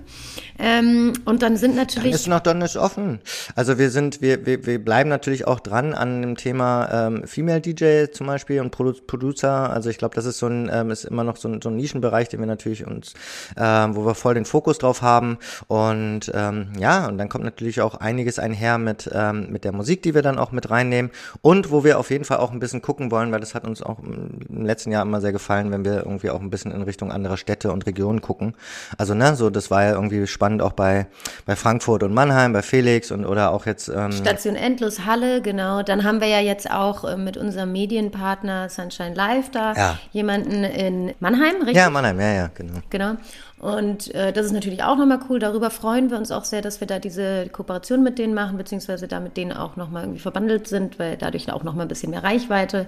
Ähm, 0.57 1.13
und 1.25 1.41
dann 1.41 1.57
sind 1.57 1.75
natürlich. 1.75 2.13
Ist 2.13 2.27
noch 2.27 2.39
dann 2.39 2.61
ist 2.61 2.75
offen. 2.75 3.19
Also 3.55 3.77
wir 3.77 3.91
sind, 3.91 4.21
wir, 4.21 4.45
wir, 4.45 4.65
wir 4.65 4.83
bleiben 4.83 5.09
natürlich 5.09 5.45
auch 5.47 5.59
dran 5.59 5.93
an 5.93 6.21
dem 6.21 6.35
Thema 6.37 6.85
ähm, 6.95 7.27
Female 7.27 7.61
DJ 7.61 8.05
zum 8.11 8.27
Beispiel 8.27 8.61
und 8.61 8.71
Produ 8.71 8.93
Producer. 9.05 9.69
Also 9.69 9.89
ich 9.89 9.97
glaube, 9.97 10.15
das 10.15 10.25
ist 10.25 10.39
so 10.39 10.47
ein, 10.47 10.69
ähm, 10.71 10.91
ist 10.91 11.05
immer 11.05 11.23
noch 11.23 11.37
so 11.37 11.47
ein, 11.47 11.61
so 11.61 11.69
ein 11.69 11.75
Nischenbereich, 11.75 12.29
den 12.29 12.39
wir 12.39 12.47
natürlich 12.47 12.85
uns, 12.85 13.13
ähm, 13.57 13.95
wo 13.95 14.05
wir 14.05 14.15
voll 14.15 14.33
den 14.33 14.45
Fokus 14.45 14.77
drauf 14.77 15.01
haben. 15.01 15.37
Und 15.67 16.31
ähm, 16.33 16.69
ja, 16.79 17.07
und 17.07 17.17
dann 17.17 17.29
kommt 17.29 17.43
natürlich 17.43 17.81
auch 17.81 17.95
einiges 17.95 18.39
einher 18.39 18.77
mit, 18.77 19.09
ähm, 19.13 19.47
mit 19.51 19.63
der 19.63 19.71
Musik, 19.71 20.03
die 20.03 20.13
wir 20.13 20.21
dann 20.21 20.37
auch 20.37 20.51
mit 20.51 20.69
reinnehmen. 20.69 21.11
Und 21.41 21.71
wo 21.71 21.83
wir 21.83 21.99
auf 21.99 22.09
jeden 22.09 22.25
Fall 22.25 22.37
auch 22.37 22.51
ein 22.51 22.59
bisschen 22.59 22.81
gucken 22.81 23.11
wollen, 23.11 23.31
weil 23.31 23.39
das 23.39 23.55
hat 23.55 23.65
uns 23.65 23.81
auch 23.81 23.99
im 23.99 24.65
letzten 24.65 24.91
Jahr 24.91 25.03
immer 25.03 25.21
sehr 25.21 25.31
gefallen, 25.31 25.71
wenn 25.71 25.85
wir 25.85 26.05
irgendwie 26.05 26.29
auch 26.29 26.41
ein 26.41 26.49
bisschen 26.49 26.71
in 26.71 26.81
Richtung 26.81 27.11
anderer 27.11 27.37
Städte 27.37 27.71
und 27.71 27.85
Regionen 27.85 28.21
gucken. 28.21 28.55
Also 28.97 29.13
ne, 29.13 29.35
so 29.35 29.49
das 29.49 29.71
war 29.71 29.83
ja 29.83 29.91
irgendwie 29.93 30.27
spannend 30.27 30.61
auch 30.61 30.73
bei 30.73 31.07
bei 31.45 31.55
Frankfurt 31.55 32.03
und 32.03 32.13
Mannheim, 32.13 32.53
bei 32.53 32.61
Felix 32.61 33.11
und 33.11 33.25
oder 33.25 33.51
auch 33.51 33.65
jetzt 33.65 33.89
ähm, 33.89 34.11
Station 34.11 34.55
Endlos 34.55 35.05
Halle, 35.05 35.41
genau. 35.41 35.83
Dann 35.83 36.03
haben 36.03 36.21
wir 36.21 36.27
ja 36.27 36.39
jetzt 36.39 36.69
auch 36.69 36.84
äh, 37.03 37.17
mit 37.17 37.37
unserem 37.37 37.71
Medienpartner 37.71 38.69
Sunshine 38.69 39.13
Live 39.15 39.49
da 39.51 39.73
Ja. 39.73 39.99
jemanden 40.11 40.63
in 40.63 41.13
Mannheim, 41.19 41.55
richtig? 41.59 41.77
ja 41.77 41.89
Mannheim, 41.89 42.19
ja 42.19 42.33
ja 42.33 42.49
genau. 42.53 42.79
Genau. 42.89 43.13
Und 43.59 44.13
äh, 44.13 44.33
das 44.33 44.45
ist 44.45 44.51
natürlich 44.51 44.83
auch 44.83 44.97
nochmal 44.97 45.19
cool. 45.29 45.39
Darüber 45.39 45.69
freuen 45.69 46.11
wir 46.11 46.17
uns 46.17 46.29
auch 46.29 46.43
sehr, 46.43 46.61
dass 46.61 46.81
wir 46.81 46.87
da 46.87 46.99
diese 46.99 47.47
Kooperation 47.49 48.03
mit 48.03 48.19
denen 48.19 48.33
machen, 48.33 48.57
beziehungsweise 48.57 49.07
da 49.07 49.19
mit 49.19 49.37
denen 49.37 49.53
auch 49.53 49.75
nochmal 49.77 50.03
irgendwie 50.03 50.19
verbandelt 50.19 50.67
sind, 50.67 50.99
weil 50.99 51.15
dadurch 51.17 51.51
auch 51.51 51.63
nochmal 51.63 51.85
ein 51.85 51.89
bisschen 51.89 52.11
mehr 52.11 52.23
Reichweite 52.23 52.87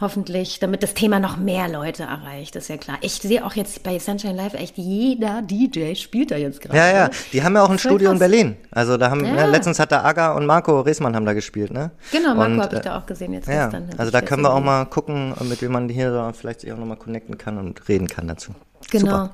hoffentlich, 0.00 0.58
damit 0.58 0.82
das 0.82 0.94
Thema 0.94 1.20
noch 1.20 1.36
mehr 1.36 1.68
Leute 1.68 2.04
erreicht, 2.04 2.56
ist 2.56 2.68
ja 2.68 2.76
klar. 2.76 2.98
Ich 3.00 3.14
sehe 3.14 3.44
auch 3.44 3.54
jetzt 3.54 3.82
bei 3.82 3.98
Sunshine 3.98 4.34
Live 4.34 4.54
echt 4.54 4.76
jeder 4.76 5.42
DJ 5.42 5.94
spielt 5.94 6.30
da 6.30 6.36
jetzt 6.36 6.60
gerade. 6.60 6.76
Ja, 6.76 6.92
ja, 6.92 7.10
die 7.32 7.42
haben 7.42 7.54
ja 7.54 7.62
auch 7.62 7.70
ein 7.70 7.78
Studio 7.78 8.10
in 8.10 8.18
krass. 8.18 8.28
Berlin. 8.28 8.56
Also 8.70 8.96
da 8.96 9.10
haben, 9.10 9.24
Ja. 9.24 9.36
ja. 9.36 9.46
letztens 9.46 9.78
hat 9.78 9.92
da 9.92 10.02
Aga 10.02 10.32
und 10.32 10.46
Marco 10.46 10.80
Reesmann 10.80 11.14
haben 11.14 11.24
da 11.24 11.32
gespielt, 11.32 11.72
ne? 11.72 11.92
Genau, 12.10 12.34
Marco 12.34 12.60
habe 12.60 12.74
ich 12.74 12.80
äh, 12.80 12.84
da 12.84 12.98
auch 12.98 13.06
gesehen 13.06 13.32
jetzt 13.34 13.48
Ja, 13.48 13.64
gestern. 13.66 13.90
Also 13.96 14.10
da 14.10 14.20
können 14.20 14.42
wir 14.42 14.52
auch 14.52 14.60
mal 14.60 14.84
gucken, 14.86 15.34
mit 15.48 15.62
wem 15.62 15.72
man 15.72 15.88
hier 15.88 16.32
vielleicht 16.34 16.60
sich 16.60 16.72
auch 16.72 16.78
nochmal 16.78 16.96
connecten 16.96 17.38
kann 17.38 17.58
und 17.58 17.88
reden 17.88 18.08
kann 18.08 18.28
dazu. 18.28 18.52
Genau. 18.90 19.06
Super. 19.06 19.30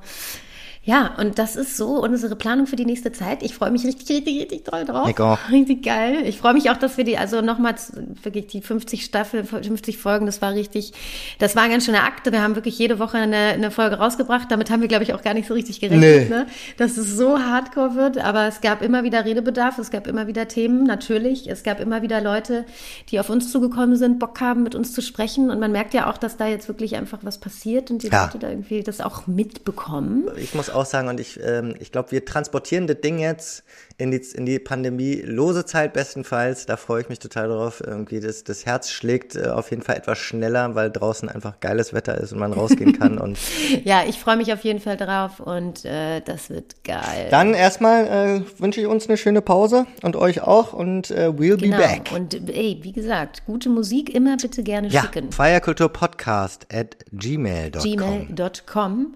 Ja, 0.83 1.13
und 1.19 1.37
das 1.37 1.55
ist 1.55 1.77
so 1.77 2.01
unsere 2.01 2.35
Planung 2.35 2.65
für 2.65 2.75
die 2.75 2.85
nächste 2.85 3.11
Zeit. 3.11 3.43
Ich 3.43 3.53
freue 3.53 3.69
mich 3.69 3.85
richtig, 3.85 4.09
richtig, 4.09 4.39
richtig 4.41 4.63
toll 4.65 4.83
drauf. 4.83 5.07
Ich 5.07 5.19
auch. 5.19 5.37
Richtig 5.51 5.83
geil. 5.83 6.23
Ich 6.25 6.39
freue 6.39 6.53
mich 6.53 6.71
auch, 6.71 6.77
dass 6.77 6.97
wir 6.97 7.03
die, 7.03 7.19
also 7.19 7.41
nochmals 7.41 7.93
wirklich 8.23 8.47
die 8.47 8.61
50 8.61 9.05
Staffel, 9.05 9.43
50 9.43 9.97
Folgen, 9.99 10.25
das 10.25 10.41
war 10.41 10.53
richtig, 10.53 10.93
das 11.37 11.55
war 11.55 11.63
ein 11.63 11.69
ganz 11.69 11.85
schöne 11.85 12.01
Akte. 12.01 12.31
Wir 12.31 12.41
haben 12.41 12.55
wirklich 12.55 12.79
jede 12.79 12.97
Woche 12.97 13.17
eine, 13.19 13.35
eine 13.35 13.69
Folge 13.69 13.97
rausgebracht. 13.97 14.49
Damit 14.49 14.71
haben 14.71 14.81
wir, 14.81 14.87
glaube 14.87 15.03
ich, 15.03 15.13
auch 15.13 15.21
gar 15.21 15.35
nicht 15.35 15.47
so 15.47 15.53
richtig 15.53 15.79
gerechnet, 15.81 16.29
Nee. 16.29 16.35
ne? 16.35 16.47
dass 16.77 16.97
es 16.97 17.15
so 17.15 17.37
hardcore 17.37 17.93
wird. 17.93 18.17
Aber 18.17 18.47
es 18.47 18.61
gab 18.61 18.81
immer 18.81 19.03
wieder 19.03 19.23
Redebedarf, 19.23 19.77
es 19.77 19.91
gab 19.91 20.07
immer 20.07 20.25
wieder 20.25 20.47
Themen, 20.47 20.83
natürlich. 20.85 21.47
Es 21.47 21.61
gab 21.61 21.79
immer 21.79 22.01
wieder 22.01 22.21
Leute, 22.21 22.65
die 23.11 23.19
auf 23.19 23.29
uns 23.29 23.51
zugekommen 23.51 23.97
sind, 23.97 24.17
Bock 24.17 24.41
haben, 24.41 24.63
mit 24.63 24.73
uns 24.73 24.93
zu 24.93 25.03
sprechen. 25.03 25.51
Und 25.51 25.59
man 25.59 25.71
merkt 25.71 25.93
ja 25.93 26.09
auch, 26.09 26.17
dass 26.17 26.37
da 26.37 26.47
jetzt 26.47 26.67
wirklich 26.67 26.95
einfach 26.95 27.19
was 27.21 27.37
passiert 27.39 27.91
und 27.91 28.01
die 28.01 28.07
Ja. 28.07 28.25
Leute 28.25 28.39
da 28.39 28.49
irgendwie 28.49 28.81
das 28.81 28.99
auch 28.99 29.27
mitbekommen. 29.27 30.23
Ich 30.37 30.55
muss 30.55 30.70
auch 30.73 30.85
sagen, 30.85 31.07
und 31.07 31.19
ich, 31.19 31.39
ähm, 31.43 31.75
ich 31.79 31.91
glaube, 31.91 32.11
wir 32.11 32.25
transportieren 32.25 32.87
das 32.87 33.01
Ding 33.01 33.19
jetzt 33.19 33.63
in 33.97 34.09
die, 34.11 34.21
in 34.33 34.45
die 34.45 34.57
pandemielose 34.57 35.65
Zeit 35.65 35.93
bestenfalls. 35.93 36.65
Da 36.65 36.75
freue 36.75 37.01
ich 37.01 37.09
mich 37.09 37.19
total 37.19 37.49
drauf. 37.49 37.83
Irgendwie 37.85 38.19
das, 38.19 38.43
das 38.43 38.65
Herz 38.65 38.89
schlägt 38.89 39.35
äh, 39.35 39.47
auf 39.47 39.69
jeden 39.69 39.83
Fall 39.83 39.95
etwas 39.97 40.17
schneller, 40.17 40.73
weil 40.73 40.89
draußen 40.89 41.29
einfach 41.29 41.59
geiles 41.59 41.93
Wetter 41.93 42.17
ist 42.17 42.33
und 42.33 42.39
man 42.39 42.51
rausgehen 42.53 42.97
kann. 42.97 43.17
Und 43.19 43.37
Ja, 43.83 44.01
ich 44.07 44.19
freue 44.19 44.37
mich 44.37 44.51
auf 44.53 44.63
jeden 44.63 44.79
Fall 44.79 44.97
drauf 44.97 45.39
und 45.39 45.85
äh, 45.85 46.21
das 46.21 46.49
wird 46.49 46.83
geil. 46.83 47.27
dann 47.29 47.53
erstmal 47.53 48.07
äh, 48.07 48.59
wünsche 48.59 48.81
ich 48.81 48.87
uns 48.87 49.07
eine 49.07 49.17
schöne 49.17 49.41
Pause 49.41 49.85
und 50.01 50.15
euch 50.15 50.41
auch 50.41 50.73
und 50.73 51.11
äh, 51.11 51.27
we'll 51.27 51.57
genau. 51.57 51.77
be 51.77 51.83
back. 51.83 52.11
Und 52.13 52.33
ey, 52.49 52.79
wie 52.81 52.91
gesagt, 52.91 53.45
gute 53.45 53.69
Musik 53.69 54.13
immer 54.13 54.37
bitte 54.37 54.63
gerne 54.63 54.87
Ja, 54.87 55.01
schicken. 55.01 55.31
Feierkulturpodcast 55.31 56.67
at 56.73 56.97
gmail.com. 57.11 57.81
gmail.com. 57.81 59.15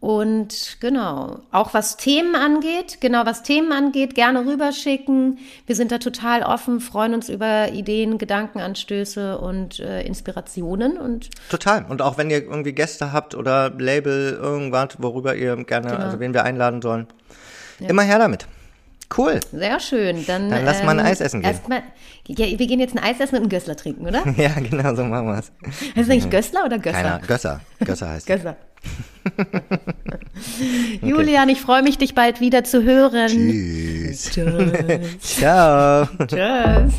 Und 0.00 0.76
genau, 0.80 1.40
auch 1.52 1.74
was 1.74 1.96
Themen 1.96 2.34
angeht, 2.36 3.00
genau 3.00 3.24
was 3.26 3.42
Themen 3.42 3.72
angeht, 3.72 4.14
gerne 4.14 4.44
rüberschicken. 4.46 5.38
Wir 5.66 5.74
sind 5.74 5.90
da 5.90 5.98
total 5.98 6.42
offen, 6.42 6.80
freuen 6.80 7.14
uns 7.14 7.28
über 7.28 7.72
Ideen, 7.72 8.18
Gedankenanstöße 8.18 9.38
und 9.38 9.80
äh, 9.80 10.02
Inspirationen. 10.02 10.98
Und 10.98 11.30
Total. 11.50 11.84
Und 11.88 12.02
auch 12.02 12.18
wenn 12.18 12.30
ihr 12.30 12.42
irgendwie 12.42 12.72
Gäste 12.72 13.12
habt 13.12 13.34
oder 13.34 13.70
Label, 13.70 14.32
irgendwas, 14.40 14.90
worüber 14.98 15.34
ihr 15.34 15.56
gerne, 15.64 15.88
Genau. 15.90 16.02
also 16.04 16.20
wen 16.20 16.34
wir 16.34 16.44
einladen 16.44 16.82
sollen, 16.82 17.06
immer 17.80 18.02
her 18.02 18.18
damit. 18.18 18.46
Cool. 19.16 19.40
sehr 19.52 19.80
schön. 19.80 20.24
Dann, 20.26 20.50
Dann 20.50 20.64
lass 20.64 20.82
mal 20.82 20.98
ein 20.98 21.06
Eis 21.06 21.20
essen 21.20 21.40
gehen. 21.40 21.50
Erstmal, 21.50 21.82
ja, 22.26 22.46
wir 22.58 22.66
gehen 22.66 22.80
jetzt 22.80 22.96
ein 22.96 23.02
Eis 23.02 23.20
essen 23.20 23.36
und 23.36 23.42
einen 23.42 23.48
Gössler 23.48 23.76
trinken, 23.76 24.06
oder? 24.06 24.24
Ja, 24.36 24.50
genau, 24.58 24.94
so 24.94 25.04
machen 25.04 25.26
wir 25.26 25.38
es. 25.38 25.52
Heißt 25.62 25.96
es 25.96 26.10
eigentlich 26.10 26.30
Gössler 26.30 26.64
oder 26.64 26.78
Gösser? 26.78 27.02
Keiner. 27.02 27.20
Gösser. 27.20 27.60
Gösser 27.84 28.08
heißt. 28.10 28.26
Gösser. 28.26 28.56
Julian, 31.02 31.48
ich 31.48 31.60
freue 31.60 31.82
mich, 31.82 31.98
dich 31.98 32.14
bald 32.14 32.40
wieder 32.40 32.64
zu 32.64 32.82
hören. 32.82 33.28
Tschüss. 33.28 34.30
Tschüss. 34.30 35.18
Ciao. 35.20 36.06
Tschüss. 36.26 36.94